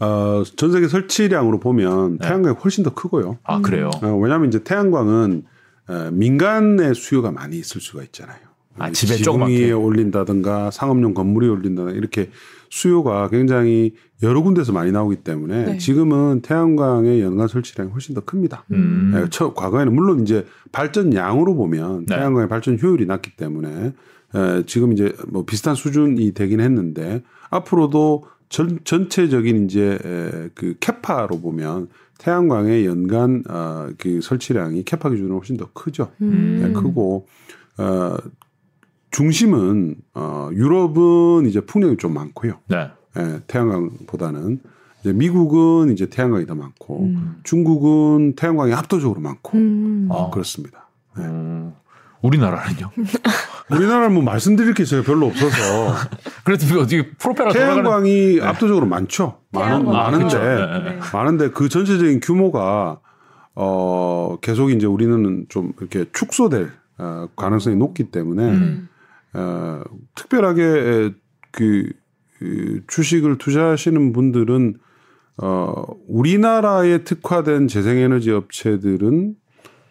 어, 0.00 0.42
전 0.56 0.72
세계 0.72 0.88
설치량으로 0.88 1.60
보면 1.60 2.18
네. 2.18 2.28
태양광이 2.28 2.56
훨씬 2.62 2.84
더 2.84 2.92
크고요. 2.92 3.38
아 3.42 3.60
그래요. 3.60 3.90
어, 4.02 4.08
왜냐하면 4.16 4.48
이제 4.48 4.62
태양광은 4.62 5.44
어, 5.88 6.10
민간의 6.12 6.94
수요가 6.94 7.30
많이 7.30 7.58
있을 7.58 7.80
수가 7.80 8.02
있잖아요. 8.04 8.38
아, 8.76 8.90
집에. 8.90 9.14
위에 9.46 9.70
올린다든가 9.70 10.70
상업용 10.72 11.14
건물에 11.14 11.46
올린다든가 11.48 11.96
이렇게 11.96 12.30
수요가 12.70 13.28
굉장히 13.28 13.94
여러 14.24 14.42
군데서 14.42 14.72
많이 14.72 14.90
나오기 14.90 15.16
때문에 15.16 15.64
네. 15.64 15.78
지금은 15.78 16.40
태양광의 16.42 17.20
연간 17.20 17.46
설치량이 17.46 17.90
훨씬 17.92 18.14
더 18.14 18.22
큽니다. 18.22 18.64
음. 18.72 19.12
네, 19.14 19.28
처, 19.30 19.54
과거에는 19.54 19.94
물론 19.94 20.22
이제 20.22 20.46
발전량으로 20.72 21.54
보면 21.54 22.06
네. 22.06 22.16
태양광의 22.16 22.48
발전 22.48 22.78
효율이 22.80 23.06
낮기 23.06 23.36
때문에 23.36 23.92
에, 24.34 24.62
지금 24.66 24.92
이제 24.92 25.14
뭐 25.28 25.44
비슷한 25.44 25.74
수준이 25.74 26.32
되긴 26.32 26.60
했는데 26.60 27.22
앞으로도 27.50 28.24
전, 28.48 28.78
전체적인 28.84 29.64
이제 29.64 29.98
에, 30.04 30.48
그 30.54 30.74
캐파로 30.80 31.40
보면 31.40 31.88
태양광의 32.18 32.86
연간 32.86 33.42
어, 33.48 33.88
그 33.98 34.20
설치량이 34.20 34.84
캐파 34.84 35.10
기준으로 35.10 35.38
훨씬 35.38 35.56
더 35.56 35.68
크죠. 35.72 36.10
음. 36.22 36.60
네, 36.62 36.72
크고 36.72 37.26
어, 37.78 38.16
중심은 39.10 39.96
어, 40.14 40.50
유럽은 40.52 41.46
이제 41.46 41.60
풍력이 41.60 41.96
좀 41.98 42.14
많고요. 42.14 42.54
네. 42.68 42.90
예, 43.16 43.40
태양광보다는 43.46 44.60
이제 45.00 45.12
미국은 45.12 45.92
이제 45.92 46.06
태양광이 46.06 46.46
더 46.46 46.54
많고 46.54 47.04
음. 47.04 47.36
중국은 47.44 48.34
태양광이 48.36 48.72
압도적으로 48.72 49.20
많고 49.20 49.58
음. 49.58 50.08
아. 50.10 50.30
그렇습니다. 50.30 50.88
음, 51.18 51.72
우리나라는요? 52.22 52.90
우리나라는 53.70 54.14
뭐 54.14 54.22
말씀드릴 54.22 54.74
게 54.74 54.84
제가 54.84 55.02
별로 55.02 55.26
없어서 55.26 55.94
그래도 56.44 56.80
어떻게 56.80 57.10
프로펠러 57.12 57.52
돌아가는 57.52 57.82
태양광이 57.82 58.40
압도적으로 58.42 58.86
많죠. 58.86 59.38
많은 59.50 59.84
많은데. 59.84 60.38
네, 60.38 60.56
네. 60.56 60.90
네. 60.90 61.00
많은데 61.12 61.50
그 61.50 61.68
전체적인 61.68 62.20
규모가 62.20 63.00
어 63.54 64.36
계속 64.42 64.70
이제 64.70 64.86
우리는 64.86 65.46
좀 65.48 65.72
이렇게 65.78 66.06
축소될 66.12 66.72
어, 66.98 67.28
가능성이 67.36 67.76
높기 67.76 68.10
때문에 68.10 68.50
음. 68.50 68.88
어, 69.34 69.82
특별하게 70.14 71.12
그, 71.50 71.88
그 72.44 72.80
주식을 72.86 73.38
투자하시는 73.38 74.12
분들은 74.12 74.74
어, 75.38 75.84
우리나라에 76.06 77.04
특화된 77.04 77.68
재생에너지 77.68 78.30
업체들은 78.30 79.34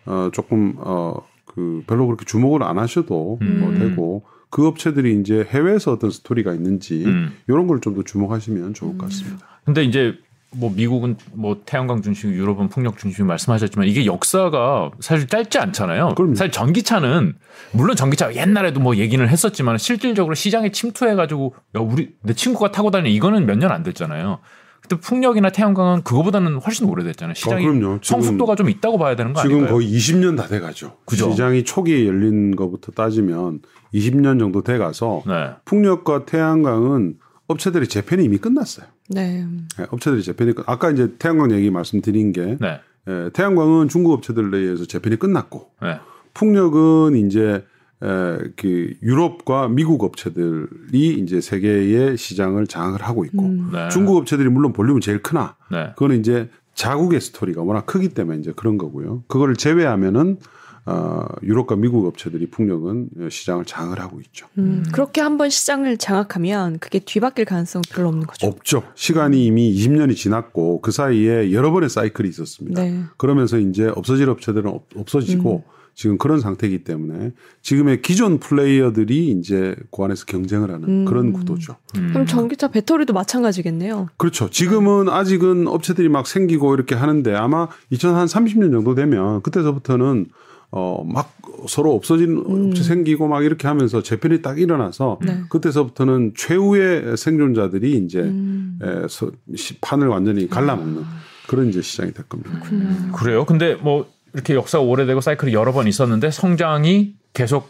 어, 0.05 0.29
조금 0.31 0.75
어, 0.77 1.15
그 1.45 1.83
별로 1.87 2.05
그렇게 2.05 2.25
주목을 2.25 2.63
안 2.63 2.77
하셔도 2.77 3.39
음. 3.41 3.59
뭐 3.59 3.73
되고 3.73 4.23
그 4.49 4.67
업체들이 4.67 5.19
이제 5.19 5.43
해외에서 5.49 5.91
어떤 5.93 6.11
스토리가 6.11 6.53
있는지 6.53 7.03
음. 7.05 7.31
이런 7.47 7.67
걸 7.67 7.79
좀 7.81 7.95
더 7.95 8.03
주목하시면 8.03 8.73
좋을 8.75 8.97
것 8.97 9.05
같습니다. 9.05 9.47
근데 9.65 9.83
이제 9.83 10.13
뭐 10.55 10.71
미국은 10.75 11.17
뭐 11.33 11.61
태양광 11.65 12.01
중심, 12.01 12.31
유럽은 12.33 12.69
풍력 12.69 12.97
중심 12.97 13.27
말씀하셨지만 13.27 13.87
이게 13.87 14.05
역사가 14.05 14.91
사실 14.99 15.27
짧지 15.27 15.57
않잖아요. 15.59 16.13
그럼요. 16.15 16.35
사실 16.35 16.51
전기차는 16.51 17.35
물론 17.71 17.95
전기차 17.95 18.33
옛날에도 18.35 18.79
뭐 18.79 18.95
얘기는 18.95 19.27
했었지만 19.27 19.77
실질적으로 19.77 20.35
시장에 20.35 20.71
침투해가지고 20.71 21.55
야 21.77 21.79
우리 21.81 22.11
내 22.21 22.33
친구가 22.33 22.71
타고 22.71 22.91
다니는 22.91 23.11
이거는 23.11 23.45
몇 23.45 23.57
년 23.57 23.71
안 23.71 23.83
됐잖아요. 23.83 24.39
근데 24.81 24.99
풍력이나 24.99 25.49
태양광은 25.49 26.03
그거보다는 26.03 26.57
훨씬 26.57 26.87
오래됐잖아요. 26.89 27.35
시장이. 27.35 27.63
지금- 27.63 27.99
성숙도가 28.03 28.55
좀 28.55 28.69
있다고 28.69 28.97
봐야 28.97 29.15
되는 29.15 29.31
거 29.31 29.41
지금 29.41 29.55
아닌가요? 29.55 29.75
거의 29.75 29.87
20년 29.89 30.35
다 30.35 30.45
돼가죠. 30.47 30.97
그죠. 31.05 31.31
시장이 31.31 31.63
초기에 31.63 32.05
열린 32.05 32.53
것부터 32.55 32.91
따지면 32.91 33.59
20년 33.93 34.39
정도 34.39 34.61
돼가서 34.61 35.23
네. 35.25 35.51
풍력과 35.63 36.25
태양광은 36.25 37.13
업체들이 37.53 37.87
재편이 37.87 38.23
이미 38.23 38.37
끝났어요. 38.37 38.85
네. 39.09 39.45
예, 39.79 39.85
업체들이 39.89 40.21
재편이 40.23 40.53
끝. 40.53 40.63
아까 40.67 40.91
이제 40.91 41.13
태양광 41.17 41.51
얘기 41.51 41.69
말씀드린 41.71 42.31
게 42.31 42.57
네. 42.59 42.79
예, 43.07 43.29
태양광은 43.33 43.87
중국 43.87 44.11
업체들에 44.13 44.57
의해서 44.57 44.85
재편이 44.85 45.17
끝났고 45.17 45.71
네. 45.81 45.99
풍력은 46.33 47.15
이제 47.15 47.65
에, 48.03 48.37
그 48.55 48.93
유럽과 49.01 49.69
미국 49.69 50.03
업체들이 50.03 51.19
이제 51.19 51.39
세계의 51.39 52.17
시장을 52.17 52.67
장악을 52.67 53.01
하고 53.01 53.23
있고 53.25 53.43
음. 53.43 53.69
네. 53.71 53.89
중국 53.89 54.17
업체들이 54.17 54.49
물론 54.49 54.73
볼륨은 54.73 54.99
제일 55.01 55.23
크나 55.23 55.55
네. 55.71 55.89
그거는 55.93 56.19
이제 56.19 56.49
자국의 56.75 57.21
스토리가 57.21 57.61
워낙 57.61 57.85
크기 57.85 58.09
때문에 58.09 58.39
이제 58.39 58.51
그런 58.55 58.77
거고요. 58.77 59.23
그거를 59.27 59.55
제외하면은 59.55 60.37
어, 60.85 61.25
유럽과 61.43 61.75
미국 61.77 62.05
업체들이 62.05 62.47
풍력은 62.49 63.09
시장을 63.29 63.65
장을 63.65 63.97
하고 63.99 64.19
있죠. 64.21 64.47
음, 64.57 64.83
그렇게 64.91 65.21
한번 65.21 65.49
시장을 65.49 65.97
장악하면 65.97 66.79
그게 66.79 66.99
뒤바뀔 66.99 67.45
가능성 67.45 67.83
별로 67.89 68.09
없는 68.09 68.27
거죠. 68.27 68.47
없죠. 68.47 68.83
시간이 68.95 69.45
이미 69.45 69.73
20년이 69.73 70.15
지났고 70.15 70.81
그 70.81 70.91
사이에 70.91 71.53
여러 71.53 71.71
번의 71.71 71.89
사이클이 71.89 72.27
있었습니다. 72.27 72.83
네. 72.83 73.03
그러면서 73.17 73.59
이제 73.59 73.87
없어질 73.87 74.29
업체들은 74.29 74.69
없, 74.69 74.87
없어지고 74.95 75.63
지금 75.95 76.17
그런 76.17 76.39
상태이기 76.39 76.83
때문에 76.83 77.31
지금의 77.61 78.01
기존 78.01 78.39
플레이어들이 78.39 79.29
이제 79.31 79.75
그 79.91 80.03
안에서 80.03 80.25
경쟁을 80.25 80.71
하는 80.71 80.89
음. 80.89 81.05
그런 81.05 81.31
구도죠. 81.33 81.75
음. 81.97 82.09
그럼 82.11 82.25
전기차 82.25 82.69
배터리도 82.69 83.13
마찬가지겠네요. 83.13 84.09
그렇죠. 84.17 84.49
지금은 84.49 85.07
아직은 85.09 85.67
업체들이 85.67 86.09
막 86.09 86.27
생기고 86.27 86.73
이렇게 86.73 86.95
하는데 86.95 87.33
아마 87.35 87.67
2030년 87.91 88.71
정도 88.71 88.95
되면 88.95 89.41
그때서부터는 89.43 90.27
어 90.75 91.03
막 91.05 91.31
서로 91.67 91.93
없어진 91.93 92.43
업체 92.45 92.83
생기고 92.83 93.27
막 93.27 93.45
이렇게 93.45 93.67
하면서 93.67 94.01
재편이 94.01 94.41
딱 94.41 94.59
일어나서 94.59 95.19
네. 95.21 95.41
그때서부터는 95.49 96.33
최후의 96.35 97.15
생존자들이 97.15 97.95
이제 97.97 98.19
음. 98.21 98.79
에, 98.81 99.07
서, 99.07 99.31
시- 99.55 99.79
판을 99.79 100.07
완전히 100.07 100.49
갈라먹는 100.49 101.03
그런 101.47 101.69
이제 101.69 101.81
시장이 101.81 102.11
될 102.13 102.25
겁니다. 102.27 102.51
음. 102.71 103.11
그래요. 103.15 103.45
근데 103.45 103.75
뭐 103.75 104.07
이렇게 104.33 104.55
역사가 104.55 104.83
오래되고 104.83 105.21
사이클이 105.21 105.53
여러 105.53 105.71
번 105.71 105.87
있었는데 105.87 106.31
성장이 106.31 107.13
계속 107.33 107.69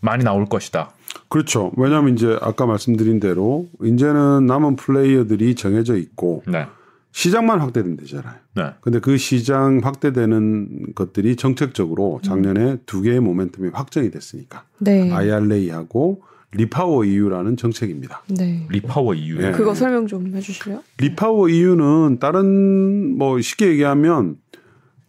많이 0.00 0.24
나올 0.24 0.46
것이다. 0.46 0.90
그렇죠. 1.28 1.70
왜냐하면 1.76 2.14
이제 2.14 2.38
아까 2.40 2.64
말씀드린 2.66 3.20
대로 3.20 3.66
이제는 3.84 4.46
남은 4.46 4.76
플레이어들이 4.76 5.54
정해져 5.54 5.96
있고 5.96 6.42
네. 6.46 6.66
시장만 7.12 7.60
확대되면 7.60 7.96
되잖아요. 7.96 8.34
네. 8.54 8.74
근데 8.80 9.00
그 9.00 9.16
시장 9.16 9.80
확대되는 9.82 10.94
것들이 10.94 11.36
정책적으로 11.36 12.20
작년에 12.22 12.78
두 12.86 13.02
개의 13.02 13.20
모멘텀이 13.20 13.72
확정이 13.72 14.10
됐으니까 14.10 14.64
네. 14.78 15.10
IRA하고 15.10 16.22
REPower 16.52 17.04
EU라는 17.04 17.56
정책입니다. 17.56 18.22
네. 18.28 18.66
REPower 18.70 19.14
EU. 19.14 19.42
예. 19.42 19.52
그거 19.52 19.74
설명 19.74 20.06
좀 20.06 20.34
해주실래요? 20.34 20.82
REPower 20.98 21.48
EU는 21.48 22.18
다른 22.20 23.18
뭐 23.18 23.40
쉽게 23.40 23.68
얘기하면 23.68 24.36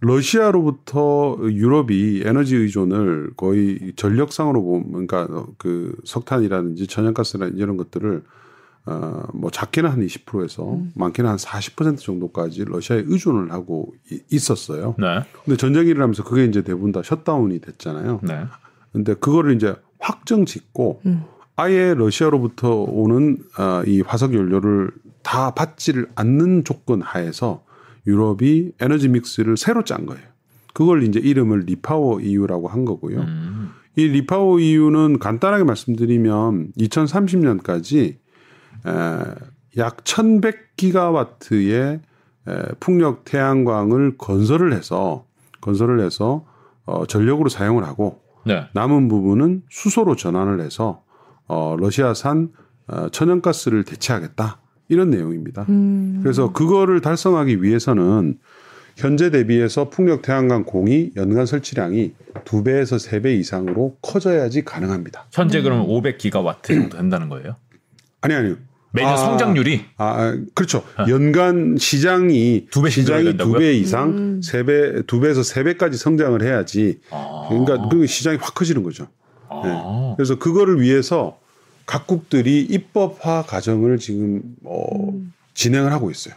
러시아로부터 0.01 1.37
유럽이 1.41 2.23
에너지 2.25 2.55
의존을 2.55 3.31
거의 3.35 3.93
전력상으로 3.95 4.61
보면 4.61 5.07
그러니까 5.07 5.45
그 5.57 5.95
석탄이라든지 6.05 6.87
천연가스라든지 6.87 7.61
이런 7.61 7.77
것들을 7.77 8.23
어 8.89 9.29
뭐 9.33 9.51
작게는 9.51 9.89
한 9.89 9.99
20%에서 10.05 10.79
많게는 10.95 11.29
한 11.29 11.37
40% 11.37 11.97
정도까지 11.99 12.65
러시아에 12.65 13.03
의존을 13.05 13.51
하고 13.51 13.93
이- 14.11 14.19
있었어요. 14.31 14.95
네. 14.97 15.21
근데 15.45 15.55
전쟁이 15.57 15.89
일어나면서 15.89 16.23
그게 16.23 16.45
이제 16.45 16.61
대부분 16.63 16.91
다 16.91 17.01
셧다운이 17.03 17.59
됐잖아요. 17.61 18.21
네. 18.23 18.45
근데 18.91 19.13
그거를 19.13 19.55
이제 19.55 19.75
확정 19.99 20.45
짓고 20.45 21.01
음. 21.05 21.23
아예 21.55 21.93
러시아로부터 21.93 22.83
오는 22.83 23.37
아, 23.57 23.83
이 23.85 24.01
화석 24.01 24.33
연료를 24.33 24.91
다 25.23 25.51
받지를 25.51 26.07
않는 26.15 26.63
조건 26.63 27.01
하에서 27.01 27.63
유럽이 28.07 28.71
에너지 28.79 29.09
mix를 29.09 29.57
새로 29.57 29.83
짠 29.83 30.05
거예요. 30.05 30.23
그걸 30.73 31.03
이제 31.03 31.19
이름을 31.19 31.61
REPower 31.61 32.21
EU라고 32.21 32.67
한 32.67 32.85
거고요. 32.85 33.19
음. 33.19 33.69
이 33.95 34.07
REPower 34.07 34.59
EU는 34.59 35.19
간단하게 35.19 35.65
말씀드리면 35.65 36.71
2030년까지 36.77 38.15
약 39.77 40.03
1100기가와트의 40.03 41.99
에, 42.47 42.51
풍력 42.79 43.25
태양광을 43.25 44.17
건설을 44.17 44.73
해서 44.73 45.25
건설을 45.61 46.01
해서 46.01 46.45
어, 46.85 47.05
전력으로 47.05 47.49
사용을 47.49 47.83
하고 47.83 48.21
네. 48.45 48.65
남은 48.73 49.07
부분은 49.09 49.63
수소로 49.69 50.15
전환을 50.15 50.61
해서 50.61 51.03
어, 51.47 51.75
러시아산 51.77 52.49
어, 52.87 53.09
천연가스를 53.09 53.83
대체하겠다 53.83 54.59
이런 54.87 55.09
내용입니다. 55.11 55.65
음. 55.69 56.19
그래서 56.23 56.51
그거를 56.51 57.01
달성하기 57.01 57.61
위해서는 57.61 58.39
현재 58.95 59.29
대비해서 59.29 59.89
풍력 59.89 60.23
태양광 60.23 60.63
공이 60.65 61.11
연간 61.15 61.45
설치량이 61.45 62.13
두 62.43 62.63
배에서 62.63 62.97
세 62.97 63.21
배 63.21 63.33
이상으로 63.35 63.97
커져야지 64.01 64.65
가능합니다. 64.65 65.27
현재 65.31 65.61
그러면 65.61 65.85
500기가와트 65.87 66.63
정도 66.63 66.97
된다는 66.97 67.29
거예요. 67.29 67.55
아니 68.21 68.33
아니요. 68.33 68.55
매년 68.91 69.13
아, 69.13 69.17
성장률이 69.17 69.85
아, 69.97 70.05
아, 70.05 70.37
그렇죠. 70.55 70.83
연간 71.07 71.77
시장이 71.77 72.67
두 72.71 72.81
배씩 72.81 73.03
시장이? 73.03 73.37
두 73.37 73.53
배 73.53 73.73
이상, 73.73 74.09
음. 74.09 74.41
세 74.41 74.63
배, 74.63 75.03
두 75.05 75.19
배에서 75.19 75.43
세 75.43 75.63
배까지 75.63 75.97
성장을 75.97 76.41
해야지. 76.41 76.99
아. 77.11 77.45
그러니까 77.49 77.87
그 77.89 78.07
시장이 78.07 78.37
확 78.41 78.55
커지는 78.55 78.81
거죠. 78.83 79.07
아. 79.47 80.13
그래서 80.17 80.39
그거를 80.39 80.81
위해서 80.81 81.37
각국들이 81.85 82.61
입법화 82.61 83.43
과정을 83.47 83.97
지금 83.97 84.41
어, 84.63 85.09
음. 85.11 85.33
진행을 85.53 85.91
하고 85.91 86.09
있어요. 86.11 86.33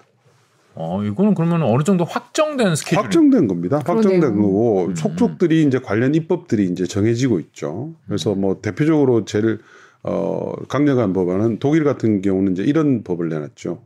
어, 0.74 1.03
이거는 1.05 1.34
그러면 1.34 1.62
어느 1.62 1.82
정도 1.84 2.05
확정된 2.05 2.74
스케줄. 2.76 2.98
확정된 2.98 3.46
겁니다. 3.46 3.76
확정된 3.76 4.20
그러네요. 4.20 4.42
거고 4.42 4.86
음. 4.86 4.94
속속들이 4.94 5.64
이제 5.66 5.78
관련 5.78 6.14
입법들이 6.14 6.64
이제 6.66 6.86
정해지고 6.86 7.40
있죠. 7.40 7.92
그래서 8.07 8.34
뭐 8.34 8.61
대표적으로 8.62 9.26
제일 9.26 9.59
어 10.03 10.53
강력한 10.68 11.12
법안은 11.12 11.59
독일 11.59 11.84
같은 11.84 12.22
경우는 12.22 12.53
이제 12.53 12.62
이런 12.64 13.03
법을 13.05 13.28
내놨죠. 13.28 13.82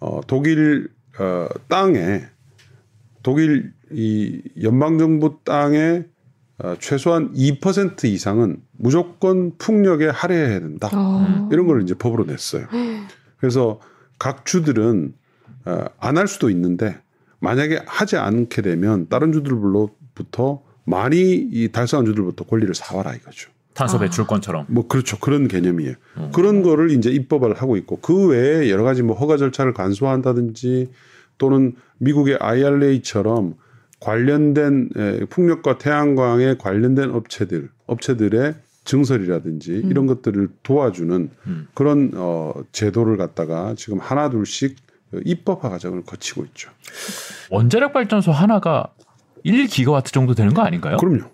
어 0.00 0.20
독일 0.26 0.90
어 1.18 1.48
땅에 1.68 2.24
독일 3.22 3.72
이 3.90 4.42
연방 4.62 4.98
정부 4.98 5.38
땅에 5.44 6.04
어, 6.58 6.76
최소한 6.78 7.32
2% 7.32 8.04
이상은 8.04 8.62
무조건 8.72 9.56
풍력에 9.58 10.06
할애해야 10.08 10.60
된다. 10.60 10.88
아. 10.92 11.48
이런 11.50 11.66
걸 11.66 11.82
이제 11.82 11.94
법으로 11.94 12.24
냈어요. 12.26 12.66
그래서 13.38 13.80
각 14.18 14.46
주들은 14.46 15.14
어, 15.64 15.84
안 15.98 16.16
할 16.16 16.28
수도 16.28 16.50
있는데 16.50 16.96
만약에 17.40 17.80
하지 17.86 18.16
않게 18.16 18.62
되면 18.62 19.08
다른 19.08 19.32
주들로부터 19.32 20.62
많이 20.84 21.34
이 21.34 21.68
달성한 21.72 22.06
주들부터 22.06 22.44
권리를 22.44 22.72
사와라 22.74 23.14
이거죠. 23.14 23.50
탄소 23.74 23.98
배출권처럼. 23.98 24.66
뭐 24.68 24.86
그렇죠 24.86 25.18
그런 25.18 25.48
개념이에요. 25.48 25.94
음. 26.16 26.30
그런 26.32 26.62
거를 26.62 26.90
이제 26.90 27.10
입법을 27.10 27.54
하고 27.54 27.76
있고 27.76 27.98
그 28.00 28.28
외에 28.28 28.70
여러 28.70 28.84
가지 28.84 29.02
뭐 29.02 29.16
허가 29.16 29.36
절차를 29.36 29.74
간소화한다든지 29.74 30.90
또는 31.38 31.74
미국의 31.98 32.38
IRA처럼 32.40 33.54
관련된 34.00 34.90
에, 34.96 35.24
풍력과 35.26 35.78
태양광에 35.78 36.56
관련된 36.56 37.10
업체들 37.10 37.68
업체들의 37.86 38.54
증설이라든지 38.84 39.82
이런 39.86 40.06
것들을 40.06 40.48
도와주는 40.62 41.30
음. 41.46 41.66
그런 41.74 42.12
어 42.14 42.52
제도를 42.70 43.16
갖다가 43.16 43.74
지금 43.76 43.98
하나 43.98 44.30
둘씩 44.30 44.76
입법화 45.24 45.68
과정을 45.68 46.02
거치고 46.04 46.44
있죠. 46.46 46.70
원자력 47.50 47.92
발전소 47.92 48.30
하나가 48.30 48.92
1기가와트 49.44 50.06
정도 50.12 50.34
되는 50.34 50.52
거 50.54 50.62
아닌가요? 50.62 50.96
그럼요. 50.98 51.30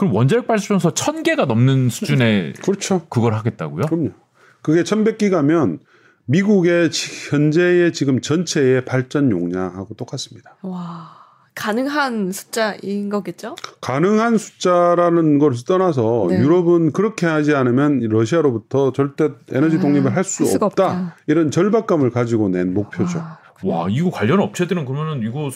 그럼 0.00 0.14
원자력 0.14 0.46
발전소 0.46 0.92
1000개가 0.92 1.44
넘는 1.44 1.90
수준의 1.90 2.54
그렇죠. 2.62 3.02
그걸 3.10 3.34
하겠다고요? 3.34 3.84
그럼요. 3.84 4.08
그게 4.62 4.82
1100기가면 4.82 5.78
미국의 6.24 6.90
지- 6.90 7.28
현재의 7.30 7.92
지금 7.92 8.22
전체의 8.22 8.86
발전 8.86 9.30
용량하고 9.30 9.92
똑같습니다. 9.96 10.56
와. 10.62 11.20
가능한 11.54 12.32
숫자인 12.32 13.10
거겠죠? 13.10 13.56
가능한 13.82 14.38
숫자라는 14.38 15.38
걸 15.38 15.52
떠나서 15.66 16.28
네. 16.30 16.38
유럽은 16.38 16.92
그렇게 16.92 17.26
하지 17.26 17.54
않으면 17.54 17.98
러시아로부터 18.00 18.92
절대 18.92 19.28
에너지 19.52 19.76
아, 19.76 19.80
독립을 19.80 20.16
할수할 20.16 20.50
수가 20.50 20.66
없다. 20.66 20.84
없다. 20.86 21.16
이런 21.26 21.50
절박감을 21.50 22.08
가지고 22.10 22.48
낸 22.48 22.72
목표죠. 22.72 23.18
아, 23.18 23.38
와 23.64 23.86
이거 23.90 24.10
관련 24.10 24.40
업체들은 24.40 24.86
그러면은 24.86 25.28
이거 25.28 25.50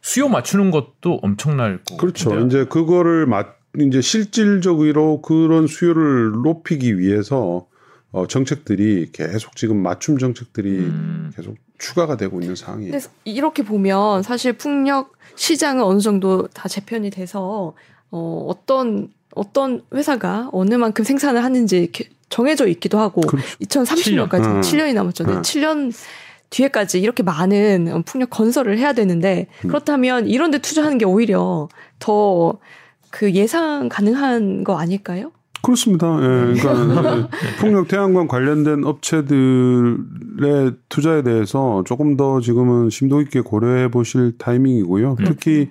수요 0.00 0.28
맞추는 0.28 0.72
것도 0.72 1.20
엄청날 1.22 1.80
거 1.88 1.98
그렇죠. 1.98 2.30
같은데요. 2.30 2.62
이제 2.62 2.68
그거를 2.68 3.26
맞 3.26 3.59
이제 3.78 4.00
실질적으로 4.00 5.22
그런 5.22 5.66
수요를 5.66 6.32
높이기 6.42 6.98
위해서 6.98 7.66
어, 8.12 8.26
정책들이 8.26 9.10
계속 9.12 9.54
지금 9.54 9.76
맞춤 9.76 10.18
정책들이 10.18 10.78
음. 10.78 11.30
계속 11.36 11.56
추가가 11.78 12.16
되고 12.16 12.40
있는 12.40 12.56
상황이에요. 12.56 12.92
근데 12.92 13.06
이렇게 13.24 13.62
보면 13.62 14.22
사실 14.22 14.52
풍력 14.52 15.12
시장은 15.36 15.82
어느 15.84 16.00
정도 16.00 16.48
다 16.48 16.68
재편이 16.68 17.10
돼서 17.10 17.74
어, 18.10 18.46
어떤 18.48 19.10
어떤 19.34 19.82
회사가 19.94 20.50
어느 20.52 20.74
만큼 20.74 21.04
생산을 21.04 21.44
하는지 21.44 21.78
이렇게 21.78 22.08
정해져 22.28 22.66
있기도 22.66 22.98
하고 22.98 23.20
그렇죠. 23.20 23.46
2030년까지 23.58 24.44
음. 24.44 24.60
7년이 24.60 24.94
남았잖아요. 24.94 25.36
음. 25.36 25.42
7년 25.42 25.92
뒤에까지 26.50 27.00
이렇게 27.00 27.22
많은 27.22 28.02
풍력 28.04 28.30
건설을 28.30 28.76
해야 28.76 28.92
되는데 28.92 29.46
음. 29.64 29.68
그렇다면 29.68 30.26
이런 30.26 30.50
데 30.50 30.58
투자하는 30.58 30.98
게 30.98 31.04
오히려 31.04 31.68
더 32.00 32.58
그 33.10 33.32
예상 33.32 33.88
가능한 33.88 34.64
거 34.64 34.78
아닐까요? 34.78 35.32
그렇습니다. 35.62 36.16
예, 36.16 36.54
그러니까 36.54 37.28
풍력 37.60 37.88
태양광 37.88 38.26
관련된 38.26 38.84
업체들의 38.84 40.72
투자에 40.88 41.22
대해서 41.22 41.82
조금 41.84 42.16
더 42.16 42.40
지금은 42.40 42.90
심도 42.90 43.20
있게 43.20 43.40
고려해 43.40 43.90
보실 43.90 44.38
타이밍이고요. 44.38 45.16
특히 45.24 45.68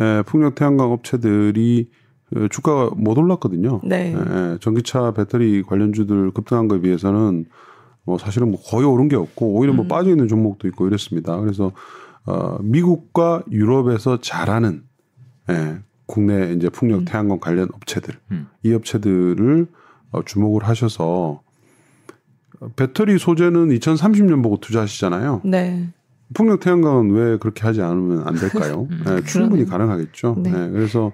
예, 0.00 0.22
풍력 0.26 0.54
태양광 0.54 0.90
업체들이 0.90 1.90
어, 2.36 2.46
주가가 2.48 2.90
못 2.96 3.18
올랐거든요. 3.18 3.80
네. 3.84 4.14
예, 4.14 4.58
전기차 4.60 5.12
배터리 5.12 5.62
관련주들 5.62 6.32
급등한 6.32 6.68
거에 6.68 6.80
비해서는 6.80 7.46
뭐 8.04 8.18
사실은 8.18 8.50
뭐 8.50 8.60
거의 8.60 8.86
오른 8.86 9.08
게 9.08 9.16
없고 9.16 9.54
오히려 9.54 9.72
뭐 9.72 9.84
음. 9.84 9.88
빠져 9.88 10.10
있는 10.10 10.28
종목도 10.28 10.66
있고 10.68 10.86
이렇습니다. 10.86 11.38
그래서 11.38 11.72
어, 12.26 12.58
미국과 12.62 13.44
유럽에서 13.50 14.20
잘하는 14.20 14.82
예, 15.50 15.78
국내 16.10 16.52
이제 16.54 16.68
풍력 16.68 17.04
태양광 17.04 17.38
관련 17.38 17.68
업체들 17.72 18.14
음. 18.32 18.48
이 18.64 18.74
업체들을 18.74 19.66
어, 20.10 20.22
주목을 20.24 20.64
하셔서 20.64 21.40
어, 22.60 22.68
배터리 22.74 23.16
소재는 23.16 23.68
2030년 23.68 24.42
보고 24.42 24.58
투자하시잖아요. 24.58 25.42
네. 25.44 25.88
풍력 26.34 26.58
태양광은 26.60 27.10
왜 27.12 27.36
그렇게 27.38 27.62
하지 27.62 27.80
않으면 27.80 28.26
안 28.26 28.34
될까요? 28.34 28.88
음. 28.90 29.04
예, 29.06 29.22
충분히 29.22 29.64
그러네요. 29.64 29.66
가능하겠죠. 29.66 30.36
네. 30.38 30.50
예, 30.50 30.68
그래서 30.70 31.12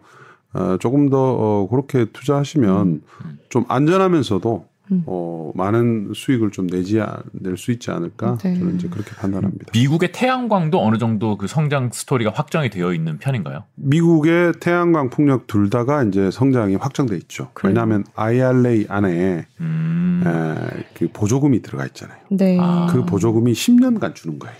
어, 0.54 0.78
조금 0.80 1.10
더 1.10 1.18
어, 1.18 1.68
그렇게 1.68 2.06
투자하시면 2.06 2.86
음. 2.86 3.38
좀 3.50 3.66
안전하면서도 3.68 4.66
음. 4.92 5.02
어, 5.06 5.50
많은 5.54 6.12
수익을 6.14 6.50
좀 6.52 6.66
내지 6.68 7.00
낼 7.32 7.56
수 7.56 7.72
있지 7.72 7.90
않을까 7.90 8.38
네. 8.38 8.56
저는 8.58 8.76
이제 8.76 8.88
그렇게 8.88 9.10
판단합니다. 9.16 9.66
미국의 9.72 10.12
태양광도 10.12 10.80
어느 10.80 10.98
정도 10.98 11.36
그 11.36 11.46
성장 11.46 11.90
스토리가 11.92 12.30
확정이 12.34 12.70
되어 12.70 12.92
있는 12.92 13.18
편인가요? 13.18 13.64
미국의 13.74 14.52
태양광 14.60 15.10
풍력 15.10 15.46
둘 15.46 15.70
다가 15.70 16.02
이제 16.04 16.30
성장이 16.30 16.76
확정돼 16.76 17.16
있죠. 17.16 17.50
그래요? 17.54 17.70
왜냐하면 17.70 18.04
IRA 18.14 18.86
안에 18.88 19.46
음. 19.60 20.22
에, 20.24 20.84
그 20.94 21.08
보조금이 21.12 21.62
들어가 21.62 21.86
있잖아요. 21.86 22.18
네. 22.30 22.58
아. 22.60 22.86
그 22.90 23.04
보조금이 23.04 23.52
10년간 23.52 24.14
주는 24.14 24.38
거예요. 24.38 24.56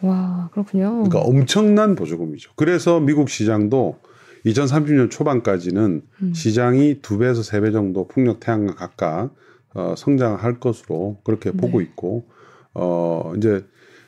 와, 0.00 0.48
그렇군요. 0.52 0.90
그러니까 1.04 1.20
엄청난 1.20 1.94
보조금이죠. 1.94 2.52
그래서 2.56 3.00
미국 3.00 3.28
시장도 3.30 3.98
2030년 4.46 5.10
초반까지는 5.10 6.02
음. 6.22 6.32
시장이 6.34 7.00
두 7.02 7.18
배에서 7.18 7.42
세 7.42 7.60
배 7.60 7.72
정도 7.72 8.06
풍력 8.08 8.40
태양광 8.40 8.76
각각 8.76 9.30
어, 9.78 9.94
성장할 9.96 10.58
것으로 10.58 11.18
그렇게 11.22 11.52
보고 11.52 11.80
있고 11.80 12.26
어 12.74 13.32
이제 13.36 13.64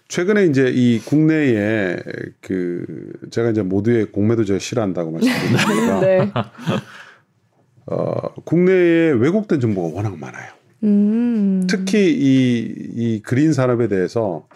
최근에 0.08 0.46
이제 0.46 0.68
이 0.74 0.98
국내에 0.98 1.96
그 2.40 3.12
제가 3.30 3.50
이제 3.50 3.62
모두의 3.62 4.06
공매도 4.06 4.44
제가 4.44 4.58
싫어한다고 4.58 5.12
말씀드렸습니다. 5.12 6.00
네. 6.02 6.32
어 7.86 8.34
국내에 8.44 9.10
왜곡된 9.12 9.60
정보가 9.60 9.94
워낙 9.94 10.18
많아요. 10.18 10.52
음. 10.82 11.66
특히 11.68 12.10
이, 12.10 12.74
이 12.94 13.22
그린 13.22 13.52
산업에 13.52 13.88
대해서 13.88 14.48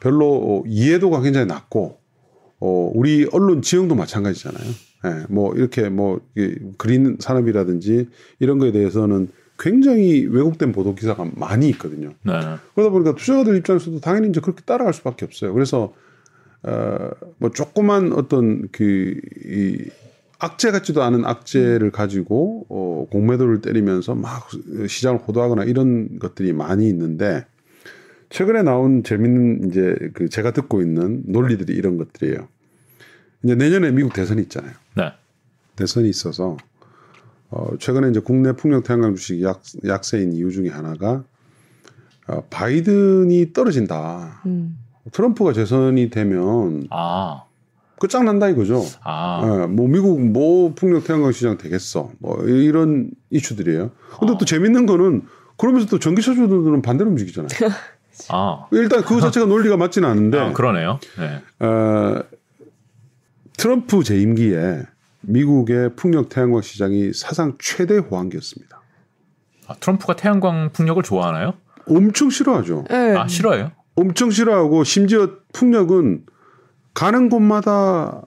별로 0.00 0.64
이해도가 0.66 1.20
굉장히 1.20 1.46
낮고, 1.46 1.98
어, 2.60 2.90
우리 2.94 3.28
언론 3.32 3.62
지형도 3.62 3.94
마찬가지잖아요. 3.94 4.70
예, 5.04 5.26
뭐, 5.28 5.54
이렇게 5.54 5.88
뭐, 5.88 6.20
이 6.36 6.56
그린 6.76 7.16
산업이라든지 7.20 8.08
이런 8.38 8.58
거에 8.58 8.72
대해서는 8.72 9.28
굉장히 9.60 10.26
왜곡된 10.26 10.72
보도 10.72 10.94
기사가 10.94 11.30
많이 11.36 11.68
있거든요. 11.70 12.14
네. 12.22 12.32
그러다 12.74 12.90
보니까 12.90 13.14
투자자들 13.14 13.56
입장에서도 13.58 14.00
당연히 14.00 14.30
이제 14.30 14.40
그렇게 14.40 14.62
따라갈 14.64 14.94
수밖에 14.94 15.24
없어요. 15.26 15.52
그래서, 15.52 15.92
어, 16.62 17.10
뭐, 17.38 17.50
조그만 17.50 18.12
어떤 18.12 18.68
그, 18.72 19.20
이, 19.44 19.90
악재 20.40 20.70
같지도 20.70 21.02
않은 21.02 21.26
악재를 21.26 21.90
가지고 21.90 22.64
어, 22.70 23.06
공매도를 23.10 23.60
때리면서 23.60 24.14
막 24.14 24.48
시장을 24.88 25.20
호도하거나 25.20 25.64
이런 25.64 26.18
것들이 26.18 26.54
많이 26.54 26.88
있는데 26.88 27.44
최근에 28.30 28.62
나온 28.62 29.04
재밌는 29.04 29.68
이제 29.68 30.10
그 30.14 30.30
제가 30.30 30.52
듣고 30.52 30.80
있는 30.80 31.24
논리들이 31.26 31.74
이런 31.74 31.98
것들이에요. 31.98 32.48
이제 33.42 33.54
내년에 33.54 33.90
미국 33.90 34.14
대선이 34.14 34.40
있잖아요. 34.42 34.72
네. 34.96 35.12
대선이 35.76 36.08
있어서 36.08 36.56
어, 37.50 37.76
최근에 37.78 38.10
이제 38.10 38.20
국내 38.20 38.52
풍력 38.52 38.84
태양광 38.84 39.14
주식 39.14 39.42
약, 39.42 39.62
약세인 39.86 40.32
이유 40.32 40.50
중에 40.50 40.68
하나가 40.68 41.24
어, 42.28 42.42
바이든이 42.48 43.52
떨어진다. 43.52 44.42
음. 44.46 44.78
트럼프가 45.12 45.52
재선이 45.52 46.10
되면 46.10 46.86
아. 46.90 47.44
끝장난다 47.98 48.48
이거죠. 48.48 48.84
아. 49.02 49.40
예, 49.42 49.66
뭐 49.66 49.88
미국 49.88 50.20
뭐 50.20 50.72
풍력 50.74 51.04
태양광 51.04 51.32
시장 51.32 51.58
되겠어. 51.58 52.10
뭐 52.18 52.42
이런 52.44 53.10
이슈들이에요. 53.30 53.90
근데 54.20 54.34
또 54.38 54.44
재밌는 54.44 54.86
거는 54.86 55.22
그러면서 55.56 55.86
또 55.88 55.98
전기차 55.98 56.34
주들은 56.34 56.82
반대로 56.82 57.10
움직이잖아요. 57.10 57.48
아. 58.30 58.66
일단 58.70 59.02
그 59.02 59.20
자체가 59.20 59.46
논리가 59.46 59.76
맞지는 59.76 60.08
않은데 60.08 60.38
아, 60.38 60.52
그러네요. 60.52 61.00
네. 61.18 61.66
어, 61.66 62.22
트럼프 63.56 64.04
재임기에 64.04 64.82
미국의 65.30 65.96
풍력 65.96 66.28
태양광 66.28 66.60
시장이 66.60 67.12
사상 67.12 67.56
최대 67.58 67.96
호황기였습니다. 67.98 68.80
아, 69.66 69.74
트럼프가 69.74 70.16
태양광 70.16 70.70
풍력을 70.72 71.02
좋아하나요? 71.02 71.54
엄청 71.86 72.30
싫어하죠. 72.30 72.84
네. 72.90 73.16
아, 73.16 73.26
싫어해요? 73.28 73.72
엄청 73.94 74.30
싫어하고 74.30 74.84
심지어 74.84 75.30
풍력은 75.52 76.24
가는 76.94 77.28
곳마다 77.28 78.22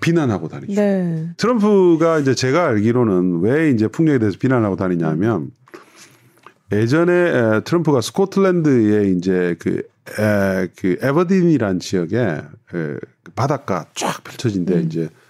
비난하고 0.00 0.48
다니죠. 0.48 0.80
네. 0.80 1.30
트럼프가 1.36 2.18
이제 2.18 2.34
제가 2.34 2.66
알기로는 2.66 3.40
왜 3.40 3.70
이제 3.70 3.86
풍력에 3.86 4.18
대해서 4.18 4.38
비난하고 4.38 4.76
다니냐면 4.76 5.50
예전에 6.72 7.12
에, 7.12 7.60
트럼프가 7.64 8.00
스코틀랜드에 8.00 9.10
이제 9.10 9.54
그, 9.58 9.82
에, 10.18 10.68
그 10.76 10.96
에버딘이라는 11.02 11.80
지역에 11.80 12.18
에, 12.18 12.96
바닷가 13.36 13.86
쫙 13.94 14.24
펼쳐진 14.24 14.64
데 14.64 14.80
이제 14.80 15.08
그 15.08 15.23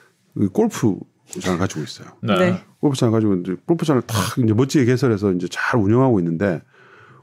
골프장을 0.53 1.59
가지고 1.59 1.83
있어요. 1.83 2.09
네. 2.23 2.37
네. 2.39 2.61
골프장을 2.81 3.13
가지고 3.13 3.35
이제 3.37 3.57
골프장을 3.67 4.01
탁 4.03 4.17
이제 4.39 4.53
멋지게 4.53 4.85
개설해서 4.85 5.33
이제 5.33 5.47
잘 5.51 5.81
운영하고 5.81 6.19
있는데 6.21 6.63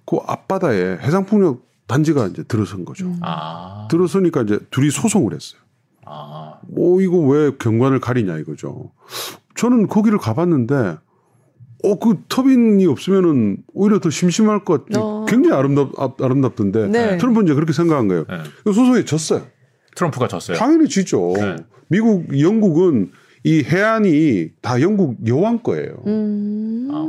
그 0.05 0.17
앞바다에 0.25 0.97
해상풍력 1.01 1.61
단지가 1.87 2.27
이제 2.27 2.43
들어선 2.43 2.85
거죠. 2.85 3.13
아. 3.21 3.87
들어서니까 3.91 4.43
이제 4.43 4.59
둘이 4.71 4.89
소송을 4.89 5.33
했어요. 5.33 5.61
아. 6.05 6.55
뭐 6.67 7.01
이거 7.01 7.17
왜 7.19 7.51
경관을 7.57 7.99
가리냐 7.99 8.37
이거죠. 8.37 8.91
저는 9.55 9.87
거기를 9.87 10.17
가봤는데 10.17 10.97
어 11.83 11.95
그 11.99 12.21
터빈이 12.29 12.85
없으면은 12.85 13.57
오히려 13.73 13.99
더 13.99 14.09
심심할 14.11 14.63
것 14.63 14.85
같. 14.87 14.95
어. 14.97 15.25
굉장히 15.27 15.55
아름답 15.57 15.99
아- 15.99 16.13
아름답던데 16.21 16.87
네. 16.87 17.17
트럼프는 17.17 17.47
이제 17.47 17.55
그렇게 17.55 17.73
생각한 17.73 18.07
거예요. 18.07 18.25
네. 18.29 18.37
그 18.63 18.71
소송에 18.71 19.03
졌어요. 19.03 19.41
트럼프가 19.95 20.27
졌어요. 20.27 20.57
당연히 20.57 20.87
지죠. 20.87 21.33
네. 21.35 21.55
미국 21.87 22.39
영국은 22.39 23.11
이 23.43 23.63
해안이 23.63 24.49
다 24.61 24.79
영국 24.81 25.17
여왕 25.27 25.63
거예요. 25.63 26.03
음. 26.05 26.89
아, 26.91 27.07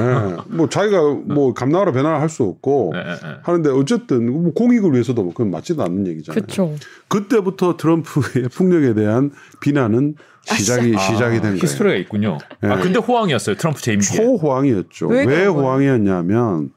예. 0.00 0.36
뭐 0.56 0.68
자기가 0.68 1.00
뭐 1.26 1.54
감나라 1.54 1.92
변화를 1.92 2.20
할수 2.20 2.42
없고 2.42 2.90
네, 2.94 3.04
네, 3.04 3.10
네. 3.12 3.34
하는데 3.42 3.70
어쨌든 3.70 4.42
뭐 4.42 4.52
공익을 4.52 4.92
위해서도 4.92 5.22
뭐 5.22 5.32
그건 5.32 5.50
맞지도 5.52 5.82
않는 5.84 6.06
얘기잖아요. 6.08 6.40
그렇죠. 6.40 6.74
그때부터 7.06 7.76
트럼프의 7.76 8.48
폭력에 8.56 8.94
대한 8.94 9.30
비난은 9.60 10.16
시작이 10.44 10.94
아, 10.96 10.98
시작이 10.98 11.34
된 11.34 11.42
거예요. 11.42 11.58
히스토리가 11.62 11.96
있군요. 11.96 12.38
아, 12.62 12.76
네. 12.76 12.82
근데 12.82 12.98
호황이었어요. 12.98 13.56
트럼프 13.56 13.80
재임기에. 13.80 14.16
초호황이었죠. 14.16 15.08
왜 15.08 15.24
왜? 15.26 15.46
호황이었냐면 15.46 16.70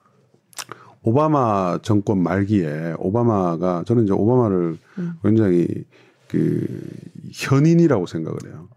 오바마 1.03 1.79
정권 1.81 2.21
말기에 2.21 2.95
오바마가 2.99 3.83
저는 3.85 4.03
이제 4.03 4.13
오바마를 4.13 4.77
음. 4.99 5.13
굉장히 5.23 5.67
그 6.27 6.67
현인이라고 7.33 8.05
생각을 8.05 8.37
해요. 8.47 8.67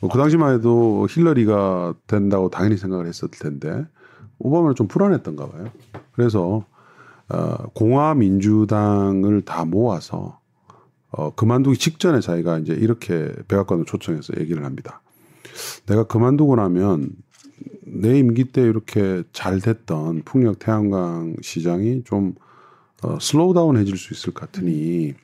뭐그 0.00 0.18
당시만 0.18 0.54
해도 0.54 1.06
힐러리가 1.10 1.94
된다고 2.06 2.50
당연히 2.50 2.76
생각을 2.76 3.06
했었을 3.06 3.30
텐데 3.30 3.86
오바마는 4.38 4.74
좀 4.74 4.86
불안했던가 4.86 5.48
봐요. 5.48 5.70
그래서 6.12 6.64
어, 7.28 7.56
공화 7.74 8.14
민주당을 8.14 9.42
다 9.42 9.64
모아서 9.64 10.38
어, 11.10 11.34
그만두기 11.34 11.78
직전에 11.78 12.20
자기가 12.20 12.58
이제 12.58 12.74
이렇게 12.74 13.32
백악관을 13.48 13.84
초청해서 13.86 14.34
얘기를 14.38 14.64
합니다. 14.64 15.02
내가 15.86 16.04
그만두고 16.04 16.56
나면 16.56 17.10
내 17.84 18.18
임기 18.18 18.44
때 18.46 18.62
이렇게 18.62 19.22
잘 19.32 19.60
됐던 19.60 20.22
풍력 20.24 20.58
태양광 20.58 21.36
시장이 21.40 22.02
좀 22.04 22.34
어, 23.02 23.18
slow 23.20 23.54
down 23.54 23.76
해질 23.76 23.96
수 23.96 24.14
있을 24.14 24.32
것 24.32 24.40
같으니 24.50 25.14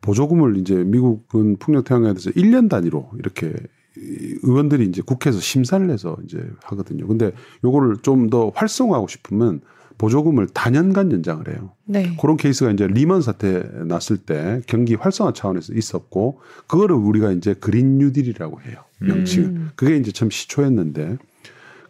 보조금을 0.00 0.56
이제 0.58 0.74
미국은 0.74 1.56
풍력 1.58 1.84
태양광에 1.84 2.14
대해서 2.14 2.30
1년 2.30 2.68
단위로 2.68 3.10
이렇게 3.18 3.52
이 3.96 4.38
의원들이 4.42 4.86
이제 4.86 5.02
국회에서 5.04 5.40
심사를 5.40 5.88
해서 5.90 6.16
이제 6.24 6.38
하거든요. 6.64 7.06
근데 7.06 7.32
요거를 7.64 7.98
좀 8.02 8.30
더 8.30 8.52
활성화하고 8.54 9.08
싶으면 9.08 9.60
보조금을 9.98 10.46
다년간 10.48 11.10
연장을 11.10 11.48
해요. 11.48 11.72
네. 11.84 12.16
그런 12.20 12.36
케이스가 12.36 12.70
이제 12.70 12.86
리먼 12.86 13.20
사태 13.20 13.64
났을 13.84 14.16
때 14.16 14.60
경기 14.66 14.94
활성화 14.94 15.32
차원에서 15.32 15.74
있었고 15.74 16.40
그거를 16.68 16.94
우리가 16.94 17.32
이제 17.32 17.54
그린 17.54 17.98
뉴딜이라고 17.98 18.60
해요. 18.62 18.84
명칭. 19.00 19.44
음. 19.44 19.70
그게 19.74 19.96
이제 19.96 20.12
참 20.12 20.30
시초였는데 20.30 21.18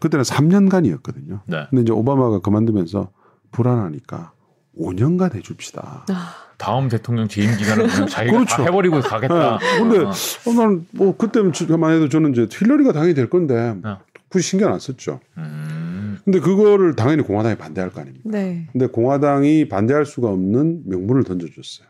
그때는 0.01 0.23
3년간이었거든요. 0.25 1.41
네. 1.47 1.67
근데 1.71 1.83
이제 1.83 1.93
오바마가 1.93 2.41
그만두면서 2.41 3.11
불안하니까 3.51 4.33
5년간 4.79 5.35
해줍시다. 5.35 6.05
아, 6.09 6.35
다음 6.57 6.89
대통령 6.89 7.29
재임 7.29 7.57
기간은 7.57 7.87
그냥 7.89 8.07
자기가 8.09 8.33
그렇죠. 8.33 8.57
다 8.57 8.65
해버리고 8.65 9.01
가겠다. 9.01 9.59
네. 9.59 9.79
근데 9.79 9.99
어. 9.99 10.11
어, 10.11 10.53
나는 10.55 10.87
뭐 10.93 11.17
그때만 11.17 11.95
해도 11.95 12.09
저는 12.09 12.33
이제 12.33 12.47
힐러리가 12.51 12.93
당연히 12.93 13.15
될 13.15 13.29
건데 13.29 13.77
어. 13.85 13.99
굳이 14.29 14.47
신경 14.47 14.73
안 14.73 14.79
썼죠. 14.79 15.21
음. 15.39 16.19
근데 16.25 16.41
그거를 16.41 16.95
당연히 16.95 17.23
공화당이 17.23 17.57
반대할 17.57 17.91
거 17.91 18.01
아닙니까? 18.01 18.29
네. 18.29 18.69
근데 18.73 18.87
공화당이 18.87 19.69
반대할 19.69 20.05
수가 20.05 20.29
없는 20.29 20.83
명분을 20.87 21.25
던져줬어요. 21.25 21.89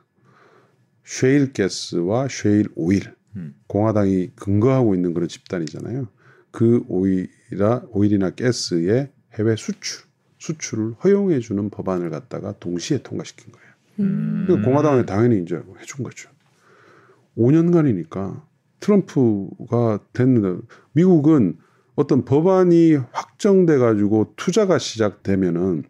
셰일 1.04 1.52
가스와 1.52 2.28
셰일 2.30 2.68
오일. 2.76 3.14
음. 3.36 3.54
공화당이 3.66 4.30
근거하고 4.36 4.94
있는 4.94 5.14
그런 5.14 5.28
집단이잖아요. 5.28 6.08
그 6.50 6.84
오일 6.88 7.28
이나 7.52 7.82
오일이나 7.90 8.30
가스의 8.30 9.10
해외 9.34 9.56
수출, 9.56 10.06
수출을 10.38 10.94
허용해 11.04 11.40
주는 11.40 11.70
법안을 11.70 12.10
갖다가 12.10 12.52
동시에 12.58 13.02
통과시킨 13.02 13.52
거예요. 13.52 13.68
음. 14.00 14.44
그러니까 14.46 14.68
공화당이 14.68 15.06
당연히 15.06 15.42
이제 15.42 15.60
해준 15.80 16.04
거죠. 16.04 16.30
5년간이니까 17.36 18.42
트럼프가 18.80 20.00
됐는데 20.12 20.62
미국은 20.92 21.58
어떤 21.94 22.24
법안이 22.24 22.94
확정돼 23.12 23.78
가지고 23.78 24.32
투자가 24.36 24.78
시작되면은 24.78 25.84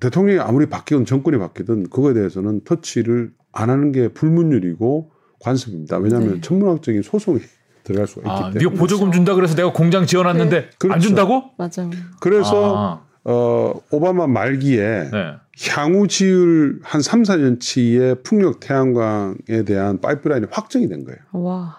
대통령이 0.00 0.40
아무리 0.40 0.66
바뀌든 0.66 1.04
정권이 1.04 1.38
바뀌든 1.38 1.84
그거에 1.84 2.14
대해서는 2.14 2.62
터치를 2.64 3.32
안 3.52 3.70
하는 3.70 3.92
게 3.92 4.08
불문율이고 4.08 5.10
관습입니다. 5.40 5.98
왜냐하면 5.98 6.34
네. 6.34 6.40
천문학적인 6.40 7.02
소송이 7.02 7.40
들어갈 7.84 8.06
수가 8.08 8.22
있기 8.22 8.30
아, 8.30 8.38
때문에. 8.50 8.58
미국 8.58 8.74
보조금 8.76 9.12
준다 9.12 9.34
그래서 9.34 9.54
내가 9.54 9.72
공장 9.72 10.06
지어놨는데 10.06 10.70
그렇죠. 10.78 10.94
안 10.94 11.00
준다고? 11.00 11.44
맞아요. 11.56 11.90
그래서 12.20 12.76
아, 12.76 13.00
어 13.24 13.74
오바마 13.90 14.26
말기에 14.26 15.10
네. 15.10 15.34
향후 15.70 16.08
지을 16.08 16.80
한 16.82 17.00
3, 17.00 17.22
4년치의 17.22 18.24
풍력 18.24 18.60
태양광에 18.60 19.62
대한 19.66 20.00
파이프라인이 20.00 20.46
확정이 20.50 20.88
된 20.88 21.04
거예요. 21.04 21.18
와. 21.32 21.76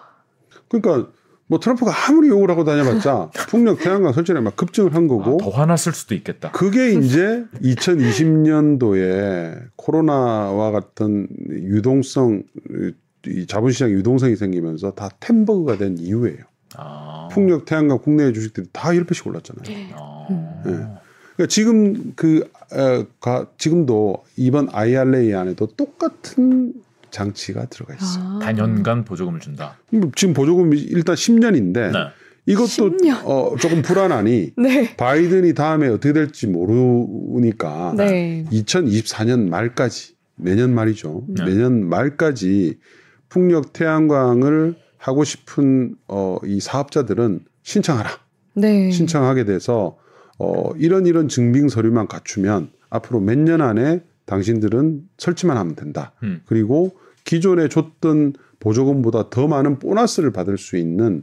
그러니까 0.68 1.10
뭐 1.48 1.60
트럼프가 1.60 1.92
아무리 2.08 2.28
욕을 2.28 2.50
하고 2.50 2.64
다녀봤자 2.64 3.30
풍력 3.48 3.78
태양광 3.78 4.12
설치에 4.12 4.34
막 4.40 4.56
급증을 4.56 4.94
한 4.94 5.06
거고 5.06 5.38
아, 5.40 5.44
더 5.44 5.50
화났을 5.50 5.92
수도 5.92 6.14
있겠다. 6.14 6.50
그게 6.52 6.92
이제 6.92 7.44
2020년도에 7.62 9.68
코로나와 9.76 10.72
같은 10.72 11.28
유동성 11.50 12.42
이 13.26 13.46
자본시장 13.46 13.90
유동성이 13.90 14.36
생기면서 14.36 14.92
다 14.92 15.08
템버그가 15.20 15.78
된 15.78 15.98
이유예요. 15.98 16.38
아. 16.76 17.28
풍력 17.32 17.64
태양광 17.64 17.98
국내 17.98 18.32
주식들이 18.32 18.66
다 18.72 18.90
1배씩 18.90 19.26
올랐잖아요. 19.26 19.88
아. 19.94 20.26
네. 20.64 20.72
그러니까 21.36 21.46
지금 21.48 22.12
그 22.16 22.48
어, 22.72 23.06
가, 23.20 23.46
지금도 23.58 24.24
이번 24.36 24.68
IRA 24.72 25.34
안에도 25.34 25.66
똑같은 25.66 26.72
장치가 27.10 27.66
들어가 27.66 27.94
있어 27.94 28.20
요. 28.20 28.24
아. 28.24 28.38
단연간 28.42 29.04
보조금을 29.04 29.40
준다. 29.40 29.78
음, 29.94 30.10
지금 30.14 30.34
보조금이 30.34 30.78
일단 30.78 31.14
10년인데 31.14 31.92
네. 31.92 31.98
이것도 32.46 32.66
10년. 32.66 33.24
어, 33.24 33.56
조금 33.58 33.82
불안하니 33.82 34.52
네. 34.58 34.96
바이든이 34.96 35.54
다음에 35.54 35.88
어떻게 35.88 36.12
될지 36.12 36.46
모르니까 36.46 37.94
네. 37.96 38.44
2024년 38.50 39.48
말까지 39.48 40.14
내년 40.36 40.74
말이죠. 40.74 41.24
네. 41.28 41.44
내년 41.44 41.88
말까지 41.88 42.78
풍력 43.28 43.72
태양광을 43.72 44.76
하고 44.98 45.24
싶은 45.24 45.96
어, 46.08 46.38
이 46.44 46.60
사업자들은 46.60 47.40
신청하라. 47.62 48.10
네. 48.54 48.90
신청하게 48.90 49.44
돼서 49.44 49.96
어, 50.38 50.70
이런 50.76 51.06
이런 51.06 51.28
증빙 51.28 51.68
서류만 51.68 52.08
갖추면 52.08 52.70
앞으로 52.90 53.20
몇 53.20 53.38
년 53.38 53.60
안에 53.60 54.02
당신들은 54.26 55.02
설치만 55.18 55.56
하면 55.56 55.74
된다. 55.76 56.12
음. 56.22 56.40
그리고 56.46 56.96
기존에 57.24 57.68
줬던 57.68 58.34
보조금보다 58.60 59.30
더 59.30 59.46
많은 59.46 59.78
보너스를 59.78 60.32
받을 60.32 60.58
수 60.58 60.76
있는 60.76 61.22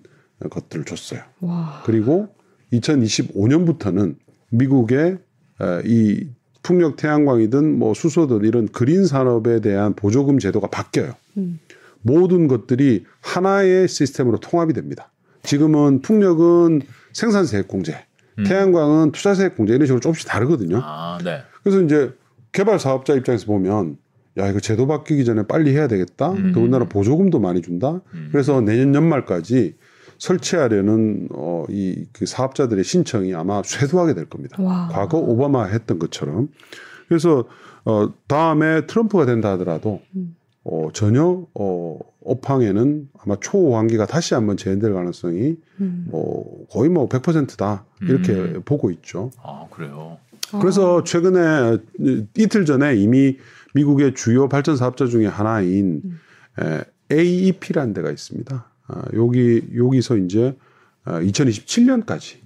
것들을 0.50 0.86
줬어요. 0.86 1.22
와. 1.42 1.82
그리고 1.86 2.30
2025년부터는 2.74 4.16
미국의 4.50 5.18
어, 5.60 5.82
이 5.86 6.28
풍력 6.62 6.96
태양광이든 6.96 7.78
뭐 7.78 7.94
수소든 7.94 8.46
이런 8.46 8.68
그린 8.68 9.06
산업에 9.06 9.60
대한 9.60 9.94
보조금 9.94 10.40
제도가 10.40 10.68
바뀌어요. 10.68 11.14
음. 11.38 11.60
모든 12.04 12.48
것들이 12.48 13.06
하나의 13.22 13.88
시스템으로 13.88 14.40
통합이 14.40 14.74
됩니다. 14.74 15.12
지금은 15.44 16.02
풍력은 16.02 16.82
생산 17.12 17.46
세액 17.46 17.68
공제, 17.68 18.06
음. 18.40 18.44
태양광은 18.46 19.12
투자 19.12 19.34
세액 19.34 19.56
공제 19.58 19.74
이런 19.74 19.86
식으로 19.86 20.00
조금씩 20.00 20.28
다르거든요. 20.28 20.80
아, 20.84 21.18
네. 21.24 21.42
그래서 21.64 21.82
이제 21.82 22.14
개발 22.52 22.80
사업자 22.80 23.14
입장에서 23.16 23.46
보면 23.48 23.98
야 24.38 24.48
이거 24.48 24.60
제도 24.60 24.88
바뀌기 24.88 25.26
전에 25.26 25.44
빨리 25.48 25.72
해야 25.74 25.88
되겠다. 25.88 26.32
음. 26.32 26.52
더군다나 26.54 26.86
보조금도 26.86 27.40
많이 27.40 27.62
준다. 27.62 28.02
음. 28.14 28.30
그래서 28.32 28.62
내년 28.62 28.94
연말까지 28.96 29.76
설치하려는 30.18 31.28
어, 31.34 31.66
이 31.70 32.06
그 32.14 32.26
사업자들의 32.26 32.84
신청이 32.84 33.34
아마 33.36 33.62
쇄도하게 33.64 34.14
될 34.14 34.26
겁니다. 34.26 34.62
와. 34.62 34.88
과거 34.92 35.18
오바마 35.18 35.66
했던 35.66 36.00
것처럼. 36.00 36.50
그래서 37.08 37.46
어, 37.86 38.14
다음에 38.28 38.86
트럼프가 38.86 39.26
된다 39.26 39.52
하더라도 39.54 40.02
음. 40.16 40.36
어, 40.66 40.90
전혀 40.94 41.46
어, 41.54 42.00
업황에는 42.24 43.10
아마 43.20 43.36
초호황기가 43.40 44.06
다시 44.06 44.34
한번 44.34 44.56
재현될 44.56 44.94
가능성이 44.94 45.58
음. 45.82 46.08
뭐 46.10 46.66
거의 46.70 46.90
뭐 46.90 47.10
100%다 47.10 47.86
이렇게 48.02 48.34
음. 48.34 48.62
보고 48.64 48.90
있죠. 48.92 49.32
아, 49.42 49.66
그래요. 49.70 50.18
그래서 50.62 51.04
최근에 51.04 51.78
이틀 52.38 52.66
전에 52.66 52.96
이미 52.96 53.38
미국의 53.74 54.14
주요 54.14 54.48
발전 54.48 54.78
사업자 54.78 55.08
중에 55.08 55.26
하나인 55.26 56.02
음. 56.06 56.20
에, 56.62 56.84
AEP라는 57.12 57.94
데가 57.94 58.12
있습니다. 58.12 58.72
아, 58.88 59.04
여기 59.14 59.64
여기서 59.76 60.18
이제 60.18 60.56
아, 61.04 61.20
2027년까지 61.20 62.38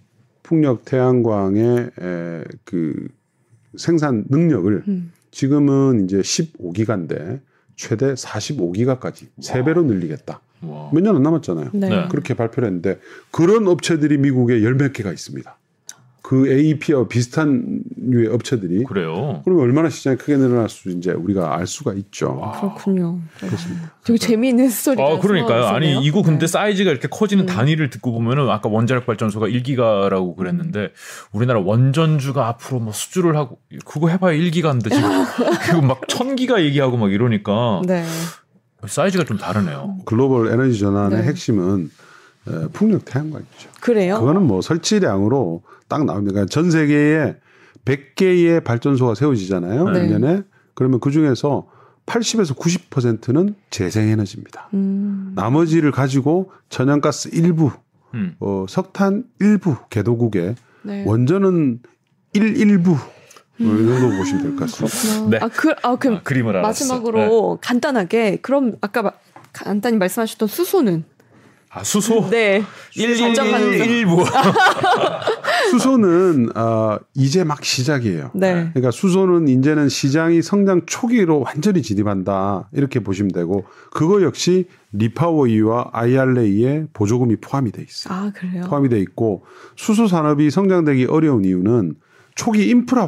풍력 0.42 0.86
태양광의 0.86 1.92
에, 2.00 2.44
그 2.64 3.08
생산 3.76 4.26
능력을 4.30 4.84
음. 4.88 5.12
지금은 5.32 6.06
이제 6.06 6.18
15기가인데 6.20 7.42
최대 7.78 8.14
45기가까지 8.16 9.28
세 9.40 9.64
배로 9.64 9.84
늘리겠다. 9.84 10.42
와. 10.64 10.90
몇년 10.92 11.16
안 11.16 11.22
남았잖아요. 11.24 11.70
네. 11.74 11.90
네. 11.90 12.08
그렇게 12.10 12.34
발표를 12.34 12.68
했는데 12.68 13.00
그런 13.32 13.68
업체들이 13.68 14.18
미국에 14.18 14.64
열 14.64 14.76
몇 14.76 14.92
개가 14.92 15.12
있습니다. 15.14 15.58
그 16.28 16.46
AEP와 16.46 17.08
비슷한 17.08 17.80
류의 17.96 18.28
업체들이 18.28 18.84
그래요. 18.84 19.42
그러면 19.46 19.64
얼마나 19.64 19.90
시장이 19.90 20.18
크게 20.18 20.36
늘어날 20.36 20.68
수 20.68 20.90
이제 20.90 21.12
우리가 21.12 21.56
알 21.56 21.66
수가 21.66 21.94
있죠. 21.94 22.38
와. 22.38 22.52
그렇군요. 22.52 23.22
되게 24.04 24.18
재미있는 24.20 24.68
스토리가 24.68 25.08
아, 25.08 25.20
그러니까요. 25.22 25.68
아니. 25.68 26.04
이거 26.04 26.24
근데 26.24 26.40
네. 26.40 26.48
사이즈가 26.48 26.92
이렇게 26.92 27.08
커지는 27.08 27.46
음. 27.46 27.48
단위를 27.48 27.90
듣고 27.90 28.12
보면은 28.12 28.50
아까 28.50 28.68
원자력 28.68 29.06
발전소가 29.06 29.48
1기가라고 29.48 30.36
그랬는데 30.36 30.92
우리나라 31.32 31.62
원전주가 31.62 32.46
앞으로 32.50 32.82
뭐 32.82 32.92
수주를 32.92 33.38
하고 33.38 33.60
그거 33.86 34.10
해봐야 34.10 34.38
1기가인데 34.38 34.92
지금 34.92 35.10
그리고 35.64 35.82
막 35.82 36.02
1000기가 36.08 36.60
얘기하고 36.60 36.98
막 36.98 37.10
이러니까 37.10 37.84
네. 37.88 38.04
사이즈가 38.86 39.24
좀 39.24 39.38
다르네요. 39.38 40.00
글로벌 40.04 40.52
에너지 40.52 40.78
전환의 40.78 41.22
네. 41.22 41.28
핵심은 41.30 41.90
에, 42.50 42.68
풍력 42.74 43.06
태양광이죠. 43.06 43.70
그래요? 43.80 44.20
그거는 44.20 44.42
뭐 44.42 44.62
설치량으로 44.62 45.64
딱 45.88 46.06
나옵니다. 46.06 46.34
그러니까 46.34 46.50
전 46.52 46.70
세계에 46.72 47.36
100개의 47.86 48.64
발전소가 48.64 49.16
세워지잖아요. 49.16 49.90
네. 49.90 50.08
1년에. 50.10 50.46
그러면 50.74 51.00
그 51.00 51.12
중에서 51.12 51.68
80에서 52.06 52.56
90%는 52.58 53.56
재생에너지입니다. 53.70 54.70
음. 54.74 55.32
나머지를 55.36 55.92
가지고 55.92 56.52
천연가스 56.70 57.30
일부, 57.34 57.72
음. 58.14 58.36
어, 58.40 58.66
석탄 58.70 59.24
일부 59.40 59.76
개도국에 59.90 60.56
네. 60.84 61.04
원전은 61.06 61.80
일 62.34 62.58
일부 62.58 62.96
뭐이 63.60 63.86
정도 63.88 64.16
보시면 64.18 64.44
될 64.44 64.56
것 64.56 64.72
같습니다. 64.72 65.30
네. 65.40 65.44
아, 65.44 65.50
그, 65.50 65.74
아, 65.82 65.96
그럼 65.96 66.18
아, 66.18 66.22
그림을 66.24 66.56
알았어. 66.58 66.68
마지막으로 66.68 67.58
간단하게 67.62 68.38
그럼 68.42 68.76
아까 68.82 69.02
마- 69.02 69.12
간단히 69.52 69.98
말씀하셨던 69.98 70.48
수소는 70.48 71.04
아 71.70 71.84
수소 71.84 72.30
네. 72.30 72.64
발전하는 72.96 73.72
111부 73.72 74.26
수소는 75.72 76.56
어, 76.56 76.98
이제 77.14 77.44
막 77.44 77.64
시작이에요. 77.64 78.32
네. 78.34 78.70
그러니까 78.74 78.92
수소는 78.92 79.48
이제는 79.50 79.90
시장이 79.90 80.42
성장 80.42 80.82
초기로 80.86 81.42
완전히 81.42 81.82
진입한다 81.82 82.70
이렇게 82.72 83.02
보시면 83.02 83.32
되고 83.32 83.66
그거 83.92 84.22
역시 84.22 84.68
리파워이와 84.94 85.90
IRA에 85.92 86.86
보조금이 86.94 87.38
포함이 87.38 87.72
돼 87.72 87.84
있어요. 87.84 88.14
아, 88.14 88.32
그래요? 88.34 88.64
포함이 88.68 88.88
돼 88.90 89.00
있고 89.00 89.44
수소 89.76 90.08
산업이 90.08 90.50
성장되기 90.50 91.06
어려운 91.06 91.44
이유는 91.44 91.96
초기 92.36 92.70
인프라 92.70 93.08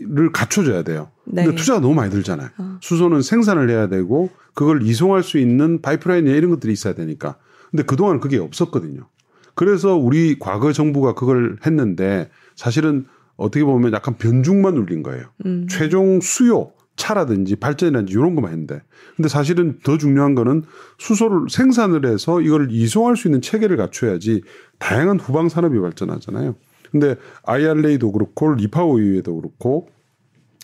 확를 0.00 0.30
갖춰줘야 0.32 0.82
돼요. 0.82 1.10
네. 1.24 1.44
근데 1.44 1.56
투자가 1.56 1.80
너무 1.80 1.94
많이 1.94 2.10
들잖아요. 2.12 2.50
어. 2.58 2.78
수소는 2.80 3.22
생산을 3.22 3.68
해야 3.70 3.88
되고 3.88 4.30
그걸 4.54 4.82
이송할 4.82 5.22
수 5.22 5.38
있는 5.38 5.82
파이프라인이나 5.82 6.36
이런 6.36 6.50
것들이 6.50 6.72
있어야 6.72 6.94
되니까. 6.94 7.36
근데 7.70 7.82
그동안 7.82 8.20
그게 8.20 8.38
없었거든요. 8.38 9.08
그래서 9.54 9.96
우리 9.96 10.38
과거 10.38 10.72
정부가 10.72 11.14
그걸 11.14 11.58
했는데 11.66 12.30
사실은 12.54 13.06
어떻게 13.36 13.64
보면 13.64 13.92
약간 13.92 14.16
변죽만 14.16 14.74
눌린 14.74 15.02
거예요. 15.02 15.26
음. 15.46 15.66
최종 15.68 16.20
수요 16.20 16.72
차라든지 16.96 17.56
발전이라든지 17.56 18.12
이런 18.12 18.34
것만 18.34 18.50
했는데 18.52 18.82
근데 19.16 19.28
사실은 19.28 19.78
더 19.84 19.96
중요한 19.98 20.34
거는 20.34 20.64
수소를 20.98 21.46
생산을 21.48 22.04
해서 22.06 22.40
이걸 22.40 22.68
이송할 22.70 23.16
수 23.16 23.28
있는 23.28 23.40
체계를 23.40 23.76
갖춰야지 23.76 24.42
다양한 24.78 25.18
후방 25.18 25.48
산업이 25.48 25.78
발전하잖아요. 25.80 26.56
근데 26.90 27.16
IRA도 27.44 28.12
그렇고 28.12 28.54
리파워유에도 28.54 29.36
그렇고 29.36 29.88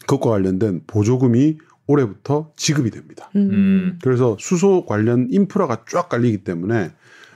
그것과 0.07 0.30
관련된 0.30 0.82
보조금이 0.86 1.59
올해부터 1.87 2.53
지급이 2.57 2.91
됩니다. 2.91 3.30
음. 3.37 3.51
음. 3.53 3.99
그래서 4.03 4.37
수소 4.39 4.87
관련 4.87 5.28
인프라가 5.30 5.85
쫙 5.89 6.09
깔리기 6.09 6.45
때문에 6.45 6.93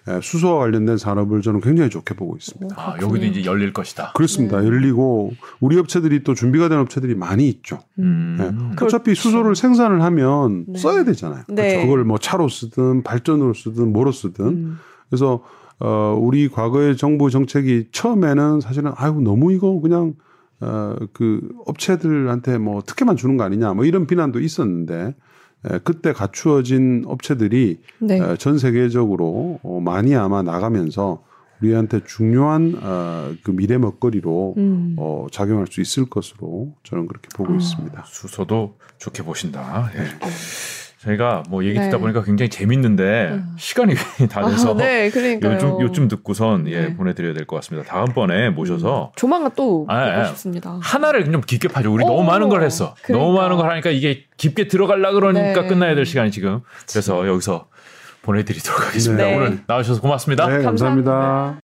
에, 0.08 0.20
수소와 0.22 0.60
관련된 0.60 0.96
산업을 0.96 1.42
저는 1.42 1.60
굉장히 1.60 1.90
좋게 1.90 2.14
보고 2.14 2.36
있습니다. 2.36 2.74
아 2.78 2.96
여기도 3.02 3.26
이제 3.26 3.44
열릴 3.44 3.72
것이다. 3.72 4.12
그렇습니다. 4.14 4.60
네. 4.60 4.66
열리고 4.66 5.32
우리 5.60 5.78
업체들이 5.78 6.24
또 6.24 6.34
준비가 6.34 6.68
된 6.68 6.78
업체들이 6.78 7.14
많이 7.14 7.48
있죠. 7.48 7.80
음. 7.98 8.36
네. 8.38 8.84
어차피 8.84 9.14
수소를 9.14 9.54
생산을 9.54 10.02
하면 10.02 10.64
네. 10.68 10.78
써야 10.78 11.04
되잖아요. 11.04 11.44
네. 11.48 11.72
그렇죠. 11.72 11.86
그걸 11.86 12.04
뭐 12.04 12.18
차로 12.18 12.48
쓰든 12.48 13.02
발전으로 13.02 13.52
쓰든 13.52 13.92
뭐로 13.92 14.12
쓰든. 14.12 14.46
음. 14.46 14.78
그래서 15.10 15.44
어 15.80 16.18
우리 16.18 16.48
과거의 16.48 16.96
정부 16.96 17.30
정책이 17.30 17.88
처음에는 17.92 18.60
사실은 18.60 18.92
아이고 18.96 19.20
너무 19.20 19.52
이거 19.52 19.78
그냥 19.80 20.14
어 20.60 20.96
그 21.12 21.48
업체들한테 21.66 22.58
뭐 22.58 22.82
특혜만 22.82 23.16
주는 23.16 23.36
거 23.36 23.44
아니냐 23.44 23.74
뭐 23.74 23.84
이런 23.84 24.06
비난도 24.06 24.40
있었는데 24.40 25.14
에, 25.66 25.78
그때 25.84 26.12
갖추어진 26.12 27.04
업체들이 27.06 27.80
네. 27.98 28.18
에, 28.20 28.36
전 28.36 28.58
세계적으로 28.58 29.60
어, 29.62 29.80
많이 29.80 30.14
아마 30.14 30.42
나가면서 30.42 31.24
우리한테 31.60 32.04
중요한 32.04 32.78
어, 32.80 33.34
그 33.42 33.50
미래 33.50 33.78
먹거리로 33.78 34.54
음. 34.56 34.94
어, 34.96 35.26
작용할 35.32 35.66
수 35.68 35.80
있을 35.80 36.06
것으로 36.08 36.74
저는 36.84 37.08
그렇게 37.08 37.28
보고 37.34 37.52
아. 37.52 37.56
있습니다. 37.56 38.04
수소도 38.06 38.76
좋게 38.98 39.24
보신다. 39.24 39.90
예. 39.96 40.04
저희가 40.98 41.44
뭐 41.48 41.64
얘기 41.64 41.78
듣다 41.78 41.92
네. 41.92 41.98
보니까 41.98 42.22
굉장히 42.24 42.48
재밌는데 42.48 43.28
음. 43.32 43.54
시간이 43.56 43.94
다 44.28 44.48
돼서 44.48 44.72
아, 44.72 44.76
네, 44.76 45.10
그러니까요. 45.10 45.52
요즘 45.54 45.80
요즘 45.80 46.08
듣고선 46.08 46.66
예 46.68 46.80
네. 46.88 46.94
보내드려야 46.96 47.34
될 47.34 47.46
것 47.46 47.56
같습니다. 47.56 47.88
다음번에 47.88 48.50
모셔서 48.50 49.12
조만간 49.14 49.52
또 49.54 49.86
아, 49.88 50.06
보고 50.06 50.20
예. 50.20 50.24
싶습니다. 50.26 50.78
하나를 50.82 51.30
좀 51.30 51.40
깊게 51.40 51.68
파죠. 51.68 51.92
우리 51.92 52.04
오, 52.04 52.08
너무 52.08 52.24
많은 52.24 52.48
걸 52.48 52.62
했어. 52.62 52.94
그러니까. 53.02 53.24
너무 53.24 53.38
많은 53.38 53.56
걸 53.56 53.70
하니까 53.70 53.90
이게 53.90 54.24
깊게 54.36 54.66
들어가려 54.68 55.12
그러니까 55.12 55.62
네. 55.62 55.68
끝나야 55.68 55.94
될 55.94 56.04
시간이 56.04 56.30
지금. 56.32 56.60
그래서 56.90 57.26
여기서 57.28 57.66
보내드리도록 58.22 58.88
하겠습니다. 58.88 59.24
네. 59.24 59.36
오늘 59.36 59.60
나와주셔서 59.68 60.00
고맙습니다. 60.00 60.46
네, 60.48 60.62
감사합니다. 60.64 61.60